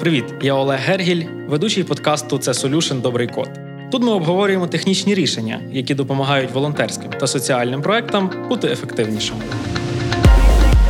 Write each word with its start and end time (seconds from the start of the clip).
Привіт, 0.00 0.24
я 0.42 0.54
Олег 0.54 0.80
Гергіль, 0.80 1.24
ведучий 1.48 1.84
подкасту 1.84 2.38
Це 2.38 2.52
Solution 2.52 3.00
Добрий 3.00 3.28
код. 3.28 3.48
Тут 3.90 4.02
ми 4.02 4.12
обговорюємо 4.12 4.66
технічні 4.66 5.14
рішення, 5.14 5.60
які 5.72 5.94
допомагають 5.94 6.50
волонтерським 6.50 7.10
та 7.10 7.26
соціальним 7.26 7.82
проектам 7.82 8.30
бути 8.48 8.68
ефективнішими. 8.68 9.40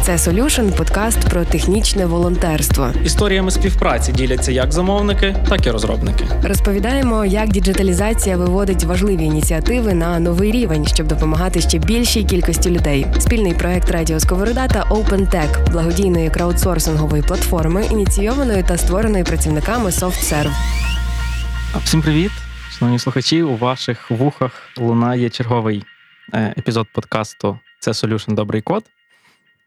Це 0.06 0.16
Solution– 0.16 0.76
подкаст 0.78 1.28
про 1.30 1.44
технічне 1.44 2.06
волонтерство. 2.06 2.90
Історіями 3.04 3.50
співпраці 3.50 4.12
діляться 4.12 4.52
як 4.52 4.72
замовники, 4.72 5.36
так 5.48 5.66
і 5.66 5.70
розробники. 5.70 6.24
Розповідаємо, 6.42 7.24
як 7.24 7.48
діджиталізація 7.48 8.36
виводить 8.36 8.84
важливі 8.84 9.24
ініціативи 9.24 9.94
на 9.94 10.18
новий 10.18 10.52
рівень, 10.52 10.86
щоб 10.86 11.06
допомагати 11.06 11.60
ще 11.60 11.78
більшій 11.78 12.24
кількості 12.24 12.70
людей. 12.70 13.06
Спільний 13.18 13.54
проект 13.54 13.90
Радіо 13.90 14.20
Сковорода 14.20 14.68
та 14.68 14.82
OpenTech– 14.82 15.70
благодійної 15.72 16.30
краудсорсингової 16.30 17.22
платформи, 17.22 17.84
ініційованої 17.90 18.62
та 18.62 18.76
створеної 18.76 19.24
працівниками 19.24 19.90
SoftServe. 19.90 20.52
Всім 21.84 22.02
привіт, 22.02 22.30
шановні 22.78 22.98
слухачі. 22.98 23.42
У 23.42 23.56
ваших 23.56 24.10
вухах 24.10 24.52
лунає 24.78 25.30
черговий 25.30 25.84
е, 26.34 26.54
епізод 26.58 26.86
подкасту 26.92 27.58
Це 27.80 27.90
Solution 27.90 28.34
Добрий 28.34 28.62
код. 28.62 28.84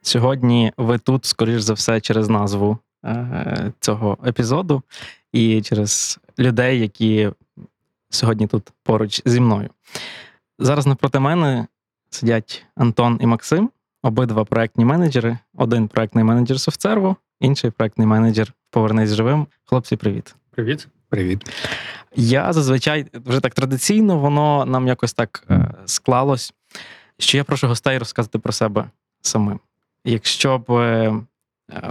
Сьогодні 0.01 0.73
ви 0.77 0.97
тут, 0.97 1.25
скоріш 1.25 1.61
за 1.61 1.73
все, 1.73 2.01
через 2.01 2.29
назву 2.29 2.77
е, 3.05 3.73
цього 3.79 4.17
епізоду 4.27 4.83
і 5.31 5.61
через 5.61 6.19
людей, 6.39 6.79
які 6.79 7.29
сьогодні 8.09 8.47
тут 8.47 8.69
поруч 8.83 9.21
зі 9.25 9.39
мною. 9.39 9.69
Зараз 10.59 10.87
навпроти 10.87 11.19
мене 11.19 11.67
сидять 12.09 12.65
Антон 12.75 13.17
і 13.21 13.25
Максим, 13.25 13.69
обидва 14.03 14.45
проектні 14.45 14.85
менеджери. 14.85 15.37
Один 15.55 15.87
проектний 15.87 16.23
менеджер 16.23 16.59
софтсерву, 16.59 17.15
інший 17.39 17.71
проектний 17.71 18.07
менеджер 18.07 18.53
Повернись 18.71 19.13
живим. 19.13 19.47
Хлопці, 19.65 19.95
привіт. 19.95 20.35
Привіт. 20.51 20.87
Привіт. 21.09 21.49
Я 22.15 22.53
зазвичай 22.53 23.05
вже 23.13 23.39
так 23.39 23.53
традиційно, 23.53 24.17
воно 24.17 24.65
нам 24.65 24.87
якось 24.87 25.13
так 25.13 25.43
е, 25.49 25.73
склалось, 25.85 26.53
що 27.17 27.37
я 27.37 27.43
прошу 27.43 27.67
гостей 27.67 27.97
розказати 27.97 28.39
про 28.39 28.53
себе 28.53 28.89
самим. 29.21 29.59
Якщо 30.05 30.57
б 30.57 30.71
е, 30.71 31.13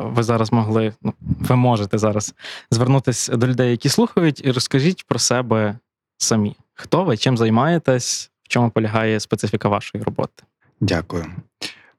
ви 0.03 0.23
зараз 0.23 0.53
могли, 0.53 0.93
ну, 1.03 1.15
ви 1.21 1.57
можете 1.57 1.99
зараз 1.99 2.35
звернутися 2.71 3.37
до 3.37 3.47
людей, 3.47 3.71
які 3.71 3.89
слухають, 3.89 4.45
і 4.45 4.53
розкажіть 4.53 5.07
про 5.07 5.19
себе 5.19 5.79
самі. 6.19 6.57
Хто 6.75 7.05
ви, 7.05 7.17
чим 7.17 7.37
займаєтесь, 7.37 8.31
в 8.43 8.49
чому 8.49 8.71
полягає 8.71 9.21
специфіка 9.21 9.69
вашої 9.69 10.05
роботи? 10.05 10.43
Дякую. 10.81 11.27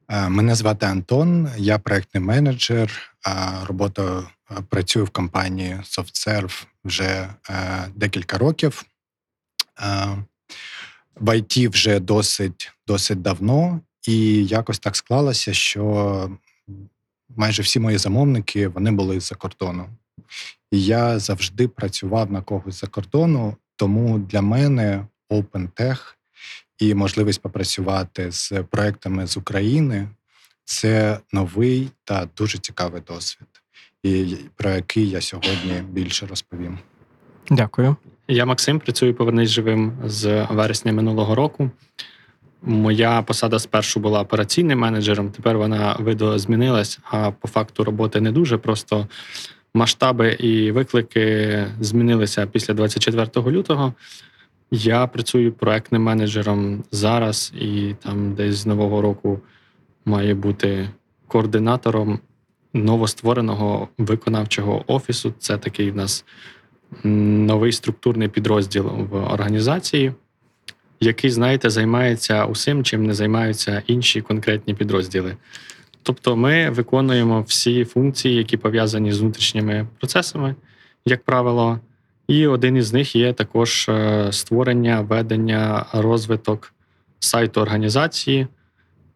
Е, 0.08 0.28
Мене 0.28 0.54
звати 0.54 0.86
Антон, 0.86 1.48
я 1.56 1.78
проектний 1.78 2.24
менеджер. 2.24 2.90
Роботу 3.66 4.26
працюю 4.68 5.04
в 5.04 5.10
компанії 5.10 5.78
SoftServe 5.82 6.66
вже 6.84 7.28
е, 7.50 7.88
декілька 7.94 8.38
років. 8.38 8.84
Е, 9.82 10.08
в 11.16 11.36
ІТ 11.36 11.56
вже 11.56 12.00
досить 12.00 12.72
досить 12.86 13.22
давно, 13.22 13.80
і 14.08 14.46
якось 14.46 14.78
так 14.78 14.96
склалося, 14.96 15.54
що 15.54 16.30
майже 17.36 17.62
всі 17.62 17.80
мої 17.80 17.98
замовники 17.98 18.68
вони 18.68 18.90
були 18.90 19.20
з-за 19.20 19.34
кордону. 19.34 19.86
І 20.70 20.84
я 20.84 21.18
завжди 21.18 21.68
працював 21.68 22.32
на 22.32 22.42
когось 22.42 22.80
за 22.80 22.86
кордону, 22.86 23.56
тому 23.76 24.18
для 24.18 24.42
мене 24.42 25.06
OpenTech 25.30 26.14
і 26.78 26.94
можливість 26.94 27.42
попрацювати 27.42 28.32
з 28.32 28.52
проектами 28.70 29.26
з 29.26 29.36
України 29.36 30.08
це 30.64 31.18
новий 31.32 31.90
та 32.04 32.28
дуже 32.36 32.58
цікавий 32.58 33.02
досвід, 33.06 33.48
і 34.02 34.36
про 34.56 34.70
який 34.70 35.08
я 35.08 35.20
сьогодні 35.20 35.82
більше 35.88 36.26
розповім. 36.26 36.78
Дякую. 37.50 37.96
Я 38.28 38.44
Максим, 38.44 38.80
працюю 38.80 39.14
повернись 39.14 39.50
живим 39.50 39.98
з 40.04 40.46
вересня 40.50 40.92
минулого 40.92 41.34
року. 41.34 41.70
Моя 42.62 43.22
посада 43.22 43.58
спершу 43.58 44.00
була 44.00 44.20
операційним 44.20 44.78
менеджером, 44.78 45.30
тепер 45.30 45.58
вона 45.58 45.96
видозмінилась, 46.00 46.98
а 47.10 47.30
по 47.30 47.48
факту 47.48 47.84
роботи 47.84 48.20
не 48.20 48.32
дуже. 48.32 48.58
Просто 48.58 49.08
масштаби 49.74 50.32
і 50.32 50.70
виклики 50.70 51.66
змінилися 51.80 52.46
після 52.46 52.74
24 52.74 53.50
лютого. 53.50 53.94
Я 54.70 55.06
працюю 55.06 55.52
проектним 55.52 56.02
менеджером 56.02 56.84
зараз, 56.90 57.52
і 57.60 57.94
там 58.02 58.34
десь 58.34 58.54
з 58.54 58.66
нового 58.66 59.02
року 59.02 59.40
має 60.04 60.34
бути 60.34 60.88
координатором 61.26 62.20
новоствореного 62.72 63.88
виконавчого 63.98 64.84
офісу. 64.86 65.34
Це 65.38 65.58
такий 65.58 65.90
в 65.90 65.96
нас 65.96 66.24
новий 67.04 67.72
структурний 67.72 68.28
підрозділ 68.28 68.84
в 68.84 69.16
організації, 69.16 70.12
який, 71.00 71.30
знаєте, 71.30 71.70
займається 71.70 72.44
усім, 72.44 72.84
чим 72.84 73.06
не 73.06 73.14
займаються 73.14 73.82
інші 73.86 74.20
конкретні 74.20 74.74
підрозділи. 74.74 75.36
Тобто 76.02 76.36
ми 76.36 76.70
виконуємо 76.70 77.42
всі 77.42 77.84
функції, 77.84 78.34
які 78.34 78.56
пов'язані 78.56 79.12
з 79.12 79.20
внутрішніми 79.20 79.86
процесами, 79.98 80.54
як 81.04 81.24
правило. 81.24 81.80
І 82.28 82.46
один 82.46 82.76
із 82.76 82.92
них 82.92 83.16
є 83.16 83.32
також 83.32 83.88
е, 83.88 84.28
створення, 84.32 85.00
ведення, 85.00 85.86
розвиток 85.92 86.74
сайту 87.18 87.60
організації. 87.60 88.46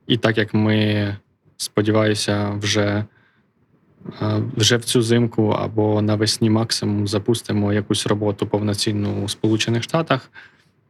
І 0.07 0.17
так 0.17 0.39
як 0.39 0.55
ми, 0.55 1.17
сподіваюся, 1.57 2.51
вже 2.51 3.05
е, 4.23 4.43
вже 4.57 4.77
в 4.77 4.85
цю 4.85 5.03
зимку 5.03 5.49
або 5.49 6.03
навесні 6.03 6.51
максимум 6.51 7.09
запустимо 7.09 7.73
якусь 7.73 8.07
роботу 8.07 8.47
повноцінну 8.47 9.25
у 9.25 9.29
Сполучених 9.29 9.83
Штатах, 9.83 10.31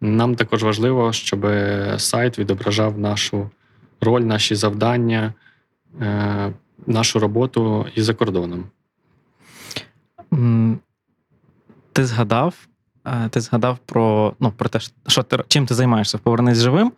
нам 0.05 0.35
також 0.35 0.63
важливо, 0.63 1.13
щоб 1.13 1.47
сайт 1.97 2.39
відображав 2.39 2.99
нашу 2.99 3.51
роль, 4.01 4.21
наші 4.21 4.55
завдання, 4.55 5.35
е, 6.01 6.53
нашу 6.87 7.19
роботу 7.19 7.87
і 7.95 8.03
за 8.03 8.15
кордоном. 8.15 8.65
Ти 11.93 12.05
згадав, 12.05 12.55
е, 13.07 13.29
ти 13.29 13.41
згадав 13.41 13.79
про 13.79 14.35
ну, 14.41 14.53
про 14.57 14.69
те, 14.69 14.79
що 15.07 15.23
ти 15.23 15.39
чим 15.49 15.67
ти 15.67 15.75
займаєшся 15.75 16.19
Повернись 16.19 16.59
живим. 16.59 16.93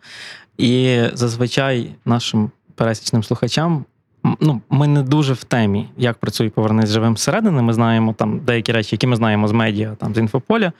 І 0.57 1.01
зазвичай 1.13 1.95
нашим 2.05 2.51
пересічним 2.75 3.23
слухачам 3.23 3.85
ну, 4.39 4.61
ми 4.69 4.87
не 4.87 5.03
дуже 5.03 5.33
в 5.33 5.43
темі, 5.43 5.89
як 5.97 6.17
працює 6.17 6.49
Повернись 6.49 6.89
живим 6.89 7.17
зсередини. 7.17 7.61
Ми 7.61 7.73
знаємо 7.73 8.13
там 8.13 8.39
деякі 8.39 8.71
речі, 8.71 8.89
які 8.95 9.07
ми 9.07 9.15
знаємо 9.15 9.47
з 9.47 9.51
медіа, 9.51 9.95
там 9.95 10.15
з 10.15 10.17
інфополя. 10.17 10.71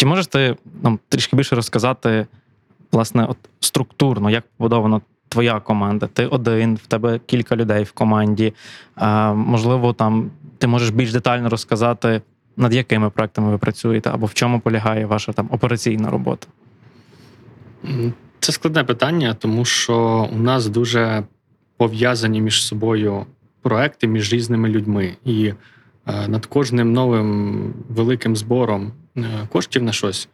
Чи 0.00 0.06
можеш 0.06 0.26
ти 0.26 0.56
нам 0.82 0.98
трішки 1.08 1.36
більше 1.36 1.56
розказати, 1.56 2.26
власне, 2.92 3.26
от 3.26 3.36
структурно, 3.60 4.30
як 4.30 4.44
побудована 4.56 5.00
твоя 5.28 5.60
команда? 5.60 6.06
Ти 6.06 6.26
один, 6.26 6.74
в 6.76 6.86
тебе 6.86 7.20
кілька 7.26 7.56
людей 7.56 7.84
в 7.84 7.92
команді. 7.92 8.54
А, 8.94 9.32
Можливо, 9.32 9.92
там 9.92 10.30
ти 10.58 10.66
можеш 10.66 10.90
більш 10.90 11.12
детально 11.12 11.48
розказати, 11.48 12.22
над 12.56 12.74
якими 12.74 13.10
проектами 13.10 13.50
ви 13.50 13.58
працюєте, 13.58 14.10
або 14.10 14.26
в 14.26 14.34
чому 14.34 14.60
полягає 14.60 15.06
ваша 15.06 15.32
там 15.32 15.48
операційна 15.52 16.10
робота? 16.10 16.46
Це 18.40 18.52
складне 18.52 18.84
питання, 18.84 19.34
тому 19.34 19.64
що 19.64 20.28
у 20.32 20.38
нас 20.38 20.68
дуже 20.68 21.24
пов'язані 21.76 22.40
між 22.40 22.64
собою 22.64 23.26
проекти 23.62 24.06
між 24.06 24.32
різними 24.32 24.68
людьми. 24.68 25.16
І 25.24 25.52
е, 26.06 26.28
над 26.28 26.46
кожним 26.46 26.92
новим 26.92 27.74
великим 27.88 28.36
збором 28.36 28.92
коштів 29.48 29.82
на 29.82 29.92
щось 29.92 30.28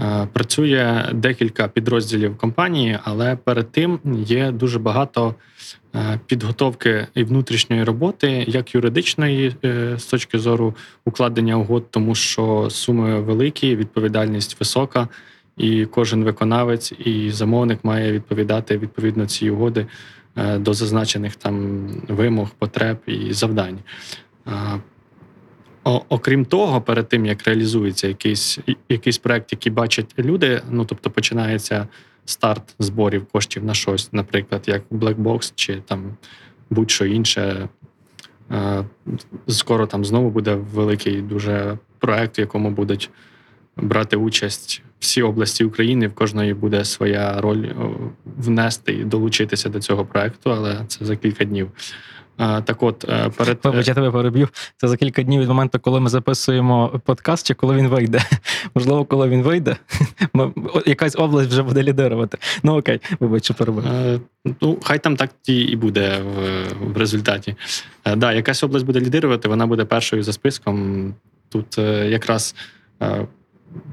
е, 0.00 0.28
працює 0.32 1.08
декілька 1.14 1.68
підрозділів 1.68 2.36
компанії, 2.36 2.98
але 3.04 3.36
перед 3.36 3.72
тим 3.72 4.00
є 4.26 4.50
дуже 4.50 4.78
багато 4.78 5.34
підготовки 6.26 7.06
і 7.14 7.24
внутрішньої 7.24 7.84
роботи, 7.84 8.44
як 8.48 8.74
юридичної 8.74 9.56
з 9.96 10.04
точки 10.04 10.38
зору 10.38 10.74
укладення 11.04 11.56
угод, 11.56 11.90
тому 11.90 12.14
що 12.14 12.70
суми 12.70 13.20
великі, 13.20 13.76
відповідальність 13.76 14.60
висока 14.60 15.08
і 15.56 15.86
кожен 15.86 16.24
виконавець 16.24 16.92
і 16.92 17.30
замовник 17.30 17.84
має 17.84 18.12
відповідати 18.12 18.78
відповідно 18.78 19.26
ці 19.26 19.50
угоди 19.50 19.86
е, 20.36 20.58
до 20.58 20.74
зазначених 20.74 21.36
там 21.36 21.86
вимог, 22.08 22.50
потреб 22.58 22.98
і 23.06 23.32
завдань. 23.32 23.78
Окрім 25.84 26.44
того, 26.44 26.80
перед 26.80 27.08
тим 27.08 27.26
як 27.26 27.46
реалізується 27.46 28.08
якийсь 28.08 28.58
якийсь 28.88 29.18
проект, 29.18 29.52
який 29.52 29.72
бачать 29.72 30.14
люди, 30.18 30.62
ну 30.70 30.84
тобто 30.84 31.10
починається 31.10 31.88
старт 32.24 32.74
зборів 32.78 33.26
коштів 33.26 33.64
на 33.64 33.74
щось, 33.74 34.12
наприклад, 34.12 34.62
як 34.66 34.82
Blackbox 34.90 35.52
чи 35.54 35.76
там 35.76 36.16
будь-що 36.70 37.06
інше. 37.06 37.68
Е, 38.50 38.84
скоро 39.48 39.86
там 39.86 40.04
знову 40.04 40.30
буде 40.30 40.54
великий 40.54 41.22
дуже 41.22 41.78
проект, 41.98 42.38
в 42.38 42.40
якому 42.40 42.70
будуть 42.70 43.10
брати 43.76 44.16
участь 44.16 44.82
всі 44.98 45.22
області 45.22 45.64
України. 45.64 46.08
В 46.08 46.14
кожної 46.14 46.54
буде 46.54 46.84
своя 46.84 47.40
роль 47.40 47.66
внести 48.24 48.92
і 48.92 49.04
долучитися 49.04 49.68
до 49.68 49.80
цього 49.80 50.04
проекту, 50.04 50.50
але 50.52 50.84
це 50.88 51.04
за 51.04 51.16
кілька 51.16 51.44
днів. 51.44 51.70
Е, 52.40 52.62
Так 52.62 52.82
от, 52.82 53.04
е, 53.08 53.28
перед 53.36 53.58
Вибач, 53.64 53.88
я 53.88 53.94
тебе 53.94 54.10
переб'ю. 54.10 54.48
Це 54.76 54.88
за 54.88 54.96
кілька 54.96 55.22
днів 55.22 55.40
від 55.40 55.48
моменту, 55.48 55.78
коли 55.80 56.00
ми 56.00 56.10
записуємо 56.10 57.00
подкаст, 57.04 57.46
чи 57.46 57.54
коли 57.54 57.76
він 57.76 57.88
вийде. 57.88 58.20
Можливо, 58.74 59.04
коли 59.04 59.28
він 59.28 59.42
вийде, 59.42 59.76
ми- 60.32 60.52
якась 60.86 61.16
область 61.16 61.50
вже 61.50 61.62
буде 61.62 61.82
лідирувати. 61.82 62.38
Ну 62.62 62.78
окей, 62.78 63.00
вибач, 63.20 63.44
що 63.44 63.54
перебив. 63.54 63.86
Е, 63.86 64.20
Ну, 64.60 64.78
хай 64.82 64.98
там 64.98 65.16
так 65.16 65.30
і 65.46 65.76
буде 65.76 66.18
в, 66.18 66.64
в 66.92 66.96
результаті. 66.96 67.54
Е, 68.04 68.16
Да, 68.16 68.32
якась 68.32 68.62
область 68.64 68.86
буде 68.86 69.00
лідирувати, 69.00 69.48
вона 69.48 69.66
буде 69.66 69.84
першою 69.84 70.22
за 70.22 70.32
списком. 70.32 71.14
Тут 71.48 71.78
е, 71.78 72.08
якраз, 72.08 72.54
е, 73.02 73.26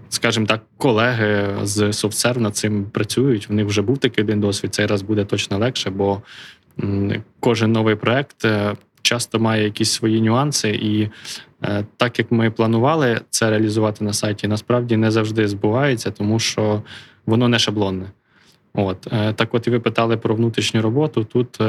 скажімо 0.10 0.46
так, 0.46 0.62
колеги 0.78 1.56
з 1.64 1.78
SoftServe 1.82 2.38
над 2.40 2.56
цим 2.56 2.86
працюють. 2.86 3.48
У 3.50 3.54
них 3.54 3.66
вже 3.66 3.82
був 3.82 3.98
такий 3.98 4.24
один 4.24 4.40
досвід. 4.40 4.74
Цей 4.74 4.86
раз 4.86 5.02
буде 5.02 5.26
точно 5.26 5.58
легше, 5.58 5.90
бо 5.90 6.22
кожен 7.40 7.72
новий 7.72 7.96
проект 7.96 8.46
е, 8.46 8.76
часто 9.02 9.40
має 9.40 9.64
якісь 9.64 9.92
свої 9.92 10.22
нюанси, 10.22 10.70
і 10.70 11.10
е, 11.64 11.86
так 11.98 12.20
як 12.20 12.32
ми 12.32 12.52
планували 12.52 13.22
це 13.30 13.50
реалізувати 13.50 14.04
на 14.04 14.14
сайті, 14.14 14.48
насправді 14.48 14.98
не 14.98 15.12
завжди 15.12 15.48
збувається, 15.48 16.12
тому 16.12 16.40
що 16.40 16.82
воно 17.26 17.48
не 17.48 17.60
шаблонне. 17.60 18.06
От 18.74 19.08
е, 19.12 19.34
так, 19.34 19.54
от 19.54 19.68
і 19.68 19.70
ви 19.70 19.80
питали 19.80 20.18
про 20.18 20.36
внутрішню 20.36 20.82
роботу. 20.82 21.24
Тут 21.24 21.60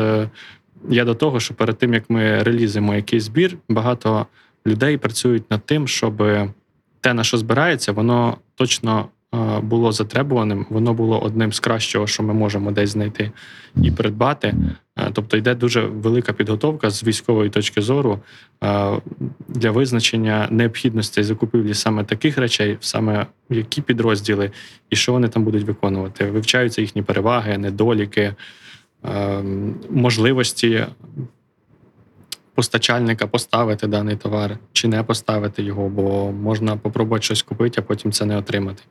я 0.88 1.04
до 1.04 1.14
того, 1.14 1.40
що 1.40 1.54
перед 1.54 1.78
тим 1.78 1.94
як 1.94 2.10
ми 2.10 2.42
релізимо 2.42 2.94
якийсь 2.94 3.24
збір, 3.24 3.56
багато 3.68 4.26
людей 4.66 4.96
працюють 4.96 5.50
над 5.50 5.66
тим, 5.66 5.88
щоб 5.88 6.22
те, 7.00 7.14
на 7.14 7.24
що 7.24 7.38
збирається, 7.38 7.92
воно 7.92 8.36
точно 8.54 9.08
було 9.62 9.92
затребуваним, 9.92 10.66
воно 10.70 10.94
було 10.94 11.20
одним 11.20 11.52
з 11.52 11.60
кращого, 11.60 12.06
що 12.06 12.22
ми 12.22 12.34
можемо 12.34 12.70
десь 12.70 12.90
знайти 12.90 13.32
і 13.82 13.90
придбати. 13.90 14.54
Е, 14.98 15.10
Тобто 15.12 15.36
йде 15.36 15.54
дуже 15.54 15.80
велика 15.80 16.32
підготовка 16.32 16.90
з 16.90 17.04
військової 17.04 17.50
точки 17.50 17.82
зору 17.82 18.18
е, 18.64 19.00
для 19.48 19.70
визначення 19.70 20.48
необхідності 20.50 21.22
закупівлі 21.22 21.74
саме 21.74 22.04
таких 22.04 22.38
речей, 22.38 22.76
саме 22.80 23.26
які 23.50 23.82
підрозділи 23.82 24.50
і 24.90 24.96
що 24.96 25.12
вони 25.12 25.28
там 25.28 25.44
будуть 25.44 25.64
виконувати. 25.64 26.24
Вивчаються 26.30 26.80
їхні 26.80 27.02
переваги, 27.02 27.58
недоліки, 27.58 28.34
е, 29.04 29.42
можливості 29.90 30.86
постачальника 32.54 33.26
поставити 33.26 33.86
даний 33.86 34.16
товар 34.16 34.58
чи 34.72 34.88
не 34.88 35.02
поставити 35.02 35.62
його, 35.62 35.88
бо 35.88 36.32
можна 36.32 36.76
попробувати 36.76 37.22
щось 37.22 37.42
купити, 37.42 37.80
а 37.80 37.82
потім 37.82 38.12
це 38.12 38.24
не 38.24 38.36
отримати. 38.36 38.82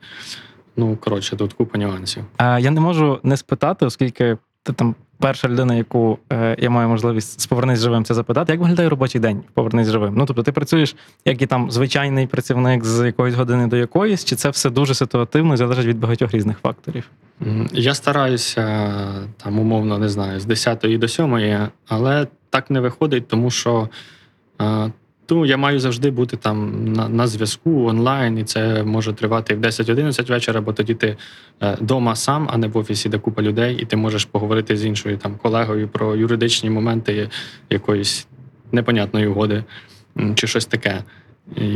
Ну, 0.76 0.96
коротше, 0.96 1.36
тут 1.36 1.52
купа 1.52 1.78
нюансів. 1.78 2.24
А 2.36 2.58
я 2.58 2.70
не 2.70 2.80
можу 2.80 3.20
не 3.22 3.36
спитати, 3.36 3.86
оскільки 3.86 4.38
ти 4.62 4.72
там 4.72 4.94
перша 5.20 5.48
людина, 5.48 5.74
яку 5.74 6.18
е, 6.32 6.56
я 6.58 6.70
маю 6.70 6.88
можливість 6.88 7.40
з 7.40 7.46
повернись 7.46 7.80
живим 7.80 8.04
це 8.04 8.14
запитати, 8.14 8.52
як 8.52 8.60
виглядає 8.60 8.88
робочий 8.88 9.20
день 9.20 9.42
повернись 9.54 9.88
живим? 9.88 10.14
Ну 10.16 10.26
тобто, 10.26 10.42
ти 10.42 10.52
працюєш 10.52 10.96
як 11.24 11.42
і 11.42 11.46
там 11.46 11.70
звичайний 11.70 12.26
працівник 12.26 12.84
з 12.84 13.06
якоїсь 13.06 13.34
години 13.34 13.66
до 13.66 13.76
якоїсь, 13.76 14.24
чи 14.24 14.36
це 14.36 14.50
все 14.50 14.70
дуже 14.70 14.94
ситуативно 14.94 15.54
і 15.54 15.56
залежить 15.56 15.86
від 15.86 15.98
багатьох 15.98 16.32
різних 16.32 16.58
факторів? 16.58 17.10
Я 17.72 17.94
стараюся 17.94 18.92
там 19.36 19.58
умовно 19.58 19.98
не 19.98 20.08
знаю 20.08 20.40
з 20.40 20.44
10 20.44 20.86
до 20.98 21.08
7, 21.08 21.68
але 21.88 22.26
так 22.50 22.70
не 22.70 22.80
виходить, 22.80 23.28
тому 23.28 23.50
що 23.50 23.88
е, 25.30 25.34
ну, 25.34 25.46
я 25.46 25.56
маю 25.56 25.80
завжди 25.80 26.10
бути 26.10 26.36
там 26.36 26.84
на, 26.92 27.08
на 27.08 27.26
зв'язку 27.26 27.86
онлайн, 27.86 28.38
і 28.38 28.44
це 28.44 28.82
може 28.82 29.12
тривати 29.12 29.54
в 29.54 29.60
10-11 29.60 30.28
вечора, 30.28 30.60
бо 30.60 30.72
тоді 30.72 30.94
ти 30.94 31.16
вдома 31.60 32.16
сам, 32.16 32.48
а 32.52 32.56
не 32.56 32.66
в 32.66 32.76
офісі, 32.76 33.08
де 33.08 33.18
купа 33.18 33.42
людей, 33.42 33.76
і 33.76 33.84
ти 33.84 33.96
можеш 33.96 34.24
поговорити 34.24 34.76
з 34.76 34.84
іншою 34.84 35.16
там 35.16 35.34
колегою 35.42 35.88
про 35.88 36.16
юридичні 36.16 36.70
моменти 36.70 37.28
якоїсь 37.70 38.26
непонятної 38.72 39.26
угоди 39.26 39.64
чи 40.34 40.46
щось 40.46 40.66
таке. 40.66 41.02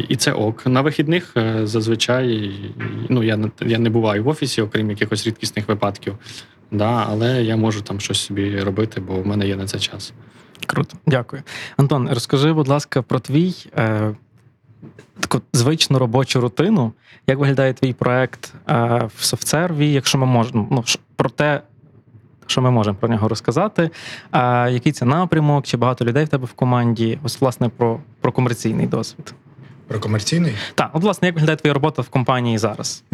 І, 0.09 0.17
це 0.17 0.33
ок. 0.33 0.67
На 0.67 0.81
вихідних 0.81 1.33
е, 1.37 1.67
зазвичай 1.67 2.53
ну, 3.09 3.23
я, 3.23 3.51
я 3.61 3.79
не 3.79 3.91
буваю 3.91 4.25
в 4.25 4.29
офісі, 4.29 4.63
окрім 4.63 4.91
якихось 4.91 5.27
рідкісних 5.27 5.69
випадків. 5.69 6.19
Да, 6.71 7.07
але 7.09 7.45
я 7.45 7.57
можу 7.57 7.83
там 7.83 8.01
щось 8.01 8.21
собі 8.21 8.61
робити, 8.61 9.01
бо 9.01 9.15
в 9.15 9.27
мене 9.27 9.49
є 9.49 9.57
на 9.57 9.67
це 9.67 9.79
час. 9.79 10.13
Круто, 10.67 10.97
дякую. 11.07 11.43
Антон, 11.77 12.09
розкажи, 12.09 12.53
будь 12.53 12.69
ласка, 12.69 13.03
про 13.03 13.21
твій 13.21 13.55
е, 13.77 14.15
таку 15.21 15.43
звичну 15.53 15.99
робочу 15.99 16.41
рутину. 16.41 16.93
Як 17.27 17.39
виглядає 17.39 17.73
твій 17.73 17.93
проект 17.93 18.53
е, 18.69 19.09
в 19.17 19.25
софтсерві, 19.25 19.93
якщо 19.93 20.19
ми 20.19 20.27
можемо 20.27 20.69
ну, 20.71 20.85
про 21.17 21.31
те, 21.31 21.63
що 22.47 22.63
ми 22.63 22.71
можемо 22.71 22.97
про 22.97 23.09
нього 23.09 23.29
розказати, 23.29 23.91
а 24.31 24.69
який 24.69 24.93
це 24.93 25.05
напрямок, 25.05 25.67
чи 25.67 25.77
багато 25.77 26.05
людей 26.05 26.25
в 26.25 26.29
тебе 26.29 26.47
в 26.47 26.53
команді? 26.53 27.19
Ось, 27.23 27.41
власне, 27.41 27.69
про, 27.69 28.01
про 28.21 28.33
комерційний 28.33 28.87
досвід. 28.87 29.35
Про 29.89 30.01
комерційний? 30.01 30.53
Так, 30.75 30.91
от, 30.93 31.03
власне, 31.03 31.29
як 31.29 31.35
виглядає 31.35 31.57
твоя 31.57 31.75
робота 31.75 32.03
в 32.03 32.09
компанії 32.09 32.59
зараз? 32.59 33.05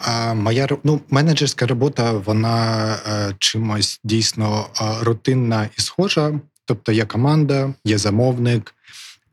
А 0.00 0.34
моя 0.34 0.68
ну, 0.84 1.00
менеджерська 1.10 1.66
робота, 1.66 2.12
вона 2.12 2.88
е, 2.94 3.34
чимось 3.38 4.00
дійсно 4.04 4.66
е, 4.80 4.84
рутинна 5.04 5.68
і 5.78 5.80
схожа. 5.80 6.40
Тобто 6.64 6.92
є 6.92 7.04
команда, 7.04 7.74
є 7.84 7.98
замовник, 7.98 8.74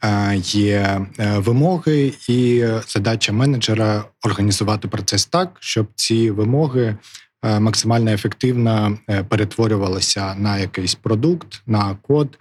е, 0.04 0.36
є 0.38 1.02
е, 1.20 1.38
вимоги, 1.38 2.14
і 2.30 2.66
задача 2.88 3.34
менеджера 3.34 4.04
організувати 4.24 4.88
процес 4.88 5.26
так, 5.26 5.58
щоб 5.60 5.88
ці 5.96 6.32
вимоги 6.32 6.98
е, 7.44 7.60
максимально 7.60 8.12
ефективно 8.12 8.98
е, 9.10 9.24
перетворювалися 9.24 10.36
на 10.36 10.58
якийсь 10.58 10.96
продукт, 10.96 11.62
на 11.68 11.96
код 12.02 12.40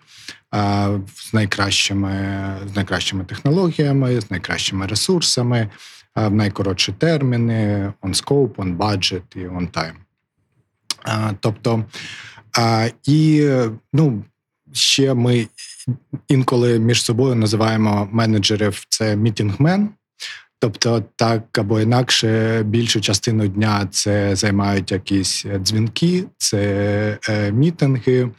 з 1.15 1.33
найкращими, 1.33 2.47
з 2.73 2.77
найкращими 2.77 3.25
технологіями, 3.25 4.21
з 4.21 4.31
найкращими 4.31 4.87
ресурсами 4.87 5.71
в 6.17 6.31
найкоротші 6.31 6.93
терміни: 6.93 7.93
on 8.03 8.15
scope, 8.15 8.55
on 8.55 8.77
budget 8.77 9.37
і 9.37 9.39
on 9.39 9.71
time. 9.71 9.95
Тобто, 11.41 11.85
і 13.05 13.49
ну, 13.93 14.25
ще 14.73 15.15
ми 15.15 15.47
інколи 16.29 16.79
між 16.79 17.03
собою 17.03 17.35
називаємо 17.35 18.09
менеджерів 18.13 18.85
це 18.89 19.17
meeting 19.17 19.62
man. 19.62 19.89
Тобто, 20.59 21.05
так 21.17 21.59
або 21.59 21.81
інакше, 21.81 22.63
більшу 22.63 23.01
частину 23.01 23.47
дня 23.49 23.89
це 23.91 24.37
займають 24.37 24.93
якісь 24.93 25.47
дзвінки, 25.59 26.25
це 26.39 27.19
е, 27.29 27.53
мітинги, 27.53 28.31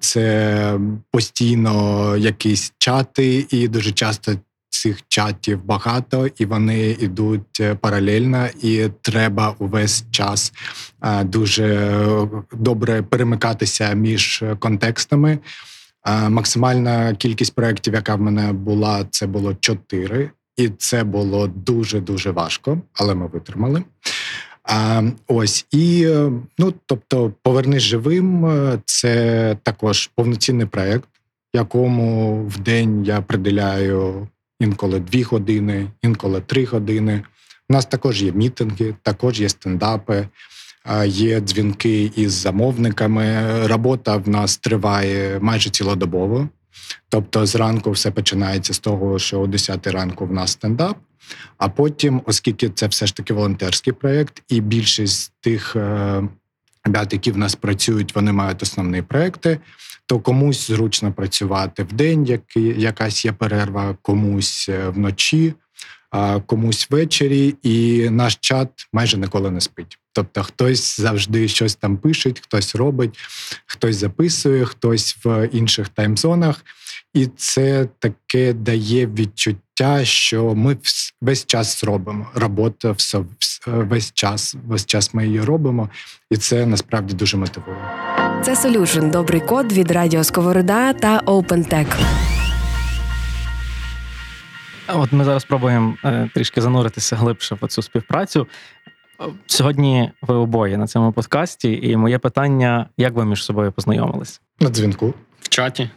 це 0.00 0.78
постійно 1.10 2.16
якісь 2.16 2.72
чати, 2.78 3.46
і 3.50 3.68
дуже 3.68 3.92
часто 3.92 4.32
цих 4.74 5.02
чатів 5.08 5.64
багато, 5.64 6.26
і 6.38 6.44
вони 6.46 6.90
йдуть 6.90 7.60
е, 7.60 7.74
паралельно, 7.74 8.46
і 8.62 8.88
треба 9.02 9.54
увесь 9.58 10.04
час 10.10 10.52
е, 11.02 11.24
дуже 11.24 11.96
добре 12.52 13.02
перемикатися 13.02 13.94
між 13.94 14.44
контекстами. 14.58 15.38
Е, 16.06 16.28
Максимальна 16.28 17.14
кількість 17.14 17.54
проєктів, 17.54 17.94
яка 17.94 18.14
в 18.14 18.20
мене 18.20 18.52
була, 18.52 19.06
це 19.10 19.26
було 19.26 19.54
чотири, 19.54 20.30
і 20.56 20.68
це 20.68 21.04
було 21.04 21.46
дуже 21.46 22.00
дуже 22.00 22.30
важко, 22.30 22.80
але 22.92 23.14
ми 23.14 23.26
витримали. 23.26 23.84
А, 24.62 25.02
ось 25.26 25.66
і 25.70 26.08
ну, 26.58 26.74
тобто, 26.86 27.32
повернись 27.42 27.82
живим. 27.82 28.48
Це 28.84 29.56
також 29.62 30.10
повноцінний 30.14 30.66
проєкт, 30.66 31.08
якому 31.54 32.36
в 32.46 32.58
день 32.58 33.04
я 33.04 33.20
приділяю 33.20 34.28
інколи 34.60 35.00
дві 35.00 35.22
години, 35.22 35.90
інколи 36.02 36.40
три 36.40 36.64
години. 36.64 37.22
У 37.68 37.72
нас 37.72 37.86
також 37.86 38.22
є 38.22 38.32
мітинги, 38.32 38.94
також 39.02 39.40
є 39.40 39.48
стендапи, 39.48 40.28
є 41.06 41.40
дзвінки 41.40 42.12
із 42.16 42.32
замовниками. 42.32 43.42
Робота 43.66 44.16
в 44.16 44.28
нас 44.28 44.56
триває 44.56 45.38
майже 45.40 45.70
цілодобово. 45.70 46.48
Тобто, 47.08 47.46
зранку 47.46 47.90
все 47.90 48.10
починається 48.10 48.74
з 48.74 48.78
того, 48.78 49.18
що 49.18 49.40
о 49.40 49.46
10 49.46 49.86
ранку 49.86 50.26
в 50.26 50.32
нас 50.32 50.52
стендап. 50.52 50.96
А 51.58 51.68
потім, 51.68 52.22
оскільки 52.26 52.68
це 52.68 52.86
все 52.86 53.06
ж 53.06 53.16
таки 53.16 53.34
волонтерський 53.34 53.92
проєкт, 53.92 54.42
і 54.48 54.60
більшість 54.60 55.32
тих 55.40 55.76
е, 55.76 56.22
ребят, 56.84 57.12
які 57.12 57.32
в 57.32 57.38
нас 57.38 57.54
працюють, 57.54 58.14
вони 58.14 58.32
мають 58.32 58.62
основні 58.62 59.02
проекти, 59.02 59.58
то 60.06 60.20
комусь 60.20 60.66
зручно 60.66 61.12
працювати 61.12 61.82
в 61.82 61.92
день, 61.92 62.40
якась 62.76 63.24
є 63.24 63.32
перерва, 63.32 63.96
комусь 64.02 64.66
е, 64.68 64.88
вночі, 64.88 65.54
комусь 66.46 66.86
ввечері, 66.90 67.54
і 67.62 68.08
наш 68.10 68.36
чат 68.40 68.68
майже 68.92 69.16
ніколи 69.16 69.50
не 69.50 69.60
спить. 69.60 69.98
Тобто 70.12 70.42
хтось 70.42 71.00
завжди 71.00 71.48
щось 71.48 71.74
там 71.74 71.96
пише, 71.96 72.32
хтось 72.40 72.74
робить, 72.74 73.18
хтось 73.66 73.96
записує, 73.96 74.64
хтось 74.64 75.16
в 75.24 75.48
інших 75.52 75.88
таймзонах. 75.88 76.64
І 77.14 77.26
це 77.26 77.88
таке 77.98 78.52
дає 78.52 79.06
відчуття, 79.06 80.04
що 80.04 80.54
ми 80.54 80.76
весь 81.20 81.46
час 81.46 81.84
робимо. 81.84 82.30
Робота 82.34 82.90
все, 82.90 83.24
весь 83.66 84.12
час, 84.12 84.56
весь 84.66 84.86
час 84.86 85.14
ми 85.14 85.26
її 85.26 85.40
робимо, 85.40 85.90
і 86.30 86.36
це 86.36 86.66
насправді 86.66 87.14
дуже 87.14 87.36
мотивує. 87.36 88.03
Це 88.44 88.54
Solution– 88.54 89.10
добрий 89.12 89.40
код 89.40 89.72
від 89.72 89.90
Радіо 89.90 90.24
Сковорода 90.24 90.92
та 90.92 91.20
OpenTech. 91.20 91.86
От 94.88 95.12
ми 95.12 95.24
зараз 95.24 95.42
спробуємо 95.42 95.96
е, 96.04 96.30
трішки 96.34 96.60
зануритися 96.60 97.16
глибше 97.16 97.56
в 97.62 97.68
цю 97.68 97.82
співпрацю. 97.82 98.46
Сьогодні 99.46 100.10
ви 100.22 100.34
обоє 100.34 100.76
на 100.76 100.86
цьому 100.86 101.12
подкасті, 101.12 101.80
і 101.82 101.96
моє 101.96 102.18
питання: 102.18 102.88
як 102.96 103.14
ви 103.14 103.24
між 103.24 103.44
собою 103.44 103.72
познайомились? 103.72 104.40
На 104.60 104.70
дзвінку. 104.70 105.14
В 105.40 105.48
чаті, 105.48 105.90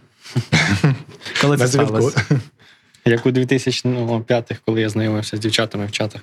Коли 1.42 1.58
це 1.58 1.68
дзвінку. 1.68 1.88
сталося? 1.88 2.42
як 3.06 3.26
у 3.26 3.30
2005-х, 3.32 4.62
коли 4.66 4.82
я 4.82 4.90
знайомився 4.90 5.38
з 5.38 5.40
дівчатами 5.40 5.86
в 5.86 5.92
чатах. 5.92 6.22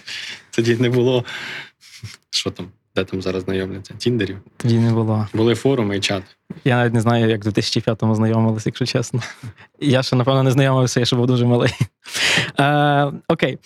Тоді 0.50 0.76
не 0.76 0.90
було. 0.90 1.24
Що 2.30 2.50
там? 2.50 2.66
Де 2.96 3.04
там 3.04 3.22
зараз 3.22 3.42
знайомляться? 3.42 3.94
Тіндерів. 3.98 4.38
Тоді 4.56 4.78
не 4.78 4.92
було. 4.92 5.28
Були 5.34 5.54
форуми 5.54 5.96
і 5.96 6.00
чат. 6.00 6.22
Я 6.64 6.76
навіть 6.76 6.94
не 6.94 7.00
знаю, 7.00 7.28
як 7.28 7.44
в 7.44 7.48
2005-му 7.48 8.14
знайомилися, 8.14 8.68
якщо 8.68 8.86
чесно. 8.86 9.20
Я 9.80 10.02
ще, 10.02 10.16
напевно, 10.16 10.42
не 10.42 10.50
знайомився, 10.50 11.00
я 11.00 11.06
ще 11.06 11.16
був 11.16 11.26
дуже 11.26 11.46
малий. 11.46 11.70
Е, 12.60 13.12
окей. 13.28 13.58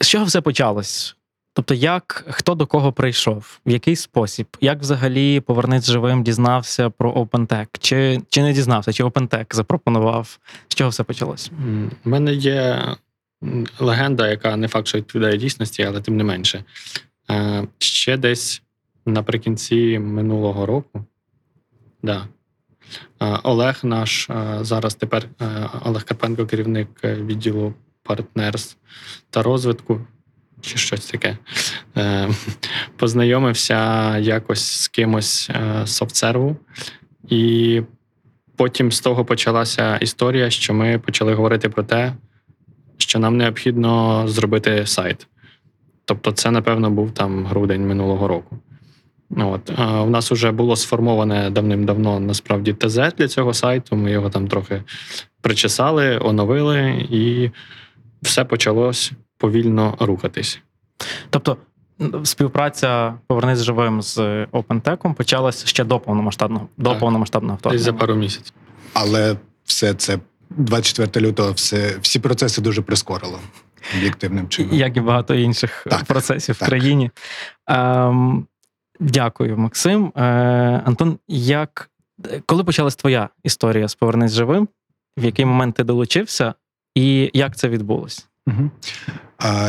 З 0.00 0.08
чого 0.08 0.24
все 0.24 0.40
почалось? 0.40 1.16
Тобто, 1.52 1.74
як 1.74 2.24
хто 2.28 2.54
до 2.54 2.66
кого 2.66 2.92
прийшов, 2.92 3.60
в 3.66 3.70
який 3.70 3.96
спосіб, 3.96 4.46
як 4.60 4.80
взагалі 4.80 5.40
повернець 5.40 5.90
живим 5.90 6.22
дізнався 6.22 6.90
про 6.90 7.12
OpenTech? 7.12 7.66
Чи, 7.80 8.20
чи 8.28 8.42
не 8.42 8.52
дізнався, 8.52 8.92
чи 8.92 9.04
OpenTech 9.04 9.54
запропонував? 9.54 10.38
З 10.68 10.74
чого 10.74 10.90
все 10.90 11.02
почалось? 11.02 11.50
У 12.04 12.08
мене 12.10 12.34
є 12.34 12.84
легенда, 13.78 14.28
яка 14.28 14.56
не 14.56 14.68
факт, 14.68 14.86
що 14.86 14.98
відповідає 14.98 15.36
дійсності, 15.36 15.82
але 15.82 16.00
тим 16.00 16.16
не 16.16 16.24
менше. 16.24 16.64
Е, 17.30 17.66
Ще 17.78 18.16
десь 18.16 18.62
наприкінці 19.06 19.98
минулого 19.98 20.66
року. 20.66 21.04
Да. 22.02 22.28
е, 23.22 23.38
Олег 23.42 23.80
наш 23.82 24.30
е, 24.30 24.58
зараз 24.60 24.94
тепер 24.94 25.28
Олег 25.84 26.04
Карпенко, 26.04 26.46
керівник 26.46 26.88
відділу 27.04 27.74
партнерств 28.02 28.76
та 29.30 29.42
розвитку, 29.42 30.00
чи 30.60 30.78
щось 30.78 31.06
таке. 31.06 31.38
Познайомився 32.96 34.18
якось 34.18 34.64
з 34.82 34.88
кимось 34.88 35.50
з 35.84 35.90
софтсерву. 35.90 36.56
І 37.28 37.82
потім 38.56 38.92
з 38.92 39.00
того 39.00 39.24
почалася 39.24 39.96
історія, 39.96 40.50
що 40.50 40.74
ми 40.74 40.98
почали 40.98 41.34
говорити 41.34 41.68
про 41.68 41.82
те, 41.82 42.12
що 42.98 43.18
нам 43.18 43.36
необхідно 43.36 44.22
зробити 44.28 44.86
сайт. 44.86 45.26
Тобто, 46.06 46.32
це, 46.32 46.50
напевно, 46.50 46.90
був 46.90 47.10
там 47.10 47.46
грудень 47.46 47.88
минулого 47.88 48.28
року. 48.28 48.58
От. 49.36 49.70
У 49.78 50.10
нас 50.10 50.30
вже 50.30 50.50
було 50.52 50.76
сформоване 50.76 51.50
давним-давно 51.50 52.20
насправді 52.20 52.72
ТЗ 52.72 52.94
для 52.94 53.28
цього 53.28 53.54
сайту. 53.54 53.96
Ми 53.96 54.10
його 54.10 54.30
там 54.30 54.48
трохи 54.48 54.82
причесали, 55.40 56.18
оновили, 56.18 57.06
і 57.10 57.50
все 58.22 58.44
почалось 58.44 59.12
повільно 59.38 59.96
рухатись. 60.00 60.60
Тобто, 61.30 61.56
співпраця 62.24 63.14
повернець 63.26 63.62
живим 63.62 64.02
з 64.02 64.18
OpenTech 64.46 65.14
почалась 65.14 65.66
ще 65.66 65.84
до 65.84 66.00
повномасштабного 66.00 66.68
до 66.76 66.90
Так. 66.90 66.98
повномасштабного 66.98 67.58
Десь 67.70 67.82
за 67.82 67.92
пару 67.92 68.14
місяців. 68.14 68.52
Але 68.92 69.36
все 69.64 69.94
це 69.94 70.18
24 70.50 71.26
лютого, 71.26 71.52
все, 71.52 71.96
всі 72.00 72.18
процеси 72.18 72.62
дуже 72.62 72.82
прискорило 72.82 73.38
об'єктивним 73.96 74.48
чином. 74.48 74.76
як 74.76 74.96
і 74.96 75.00
багато 75.00 75.34
інших 75.34 75.86
Так, 75.90 76.04
процесів 76.04 76.54
в 76.54 76.66
країні. 76.66 77.10
Ем, 77.66 78.46
дякую, 79.00 79.58
Максим. 79.58 80.12
Е, 80.16 80.22
Антон, 80.84 81.18
як 81.28 81.90
коли 82.46 82.64
почалась 82.64 82.96
твоя 82.96 83.28
історія 83.42 83.88
з 83.88 83.94
повернись 83.94 84.32
живим? 84.32 84.68
В 85.18 85.24
який 85.24 85.44
момент 85.44 85.74
ти 85.74 85.84
долучився, 85.84 86.54
і 86.94 87.30
як 87.34 87.56
це 87.56 87.68
відбулось? 87.68 88.28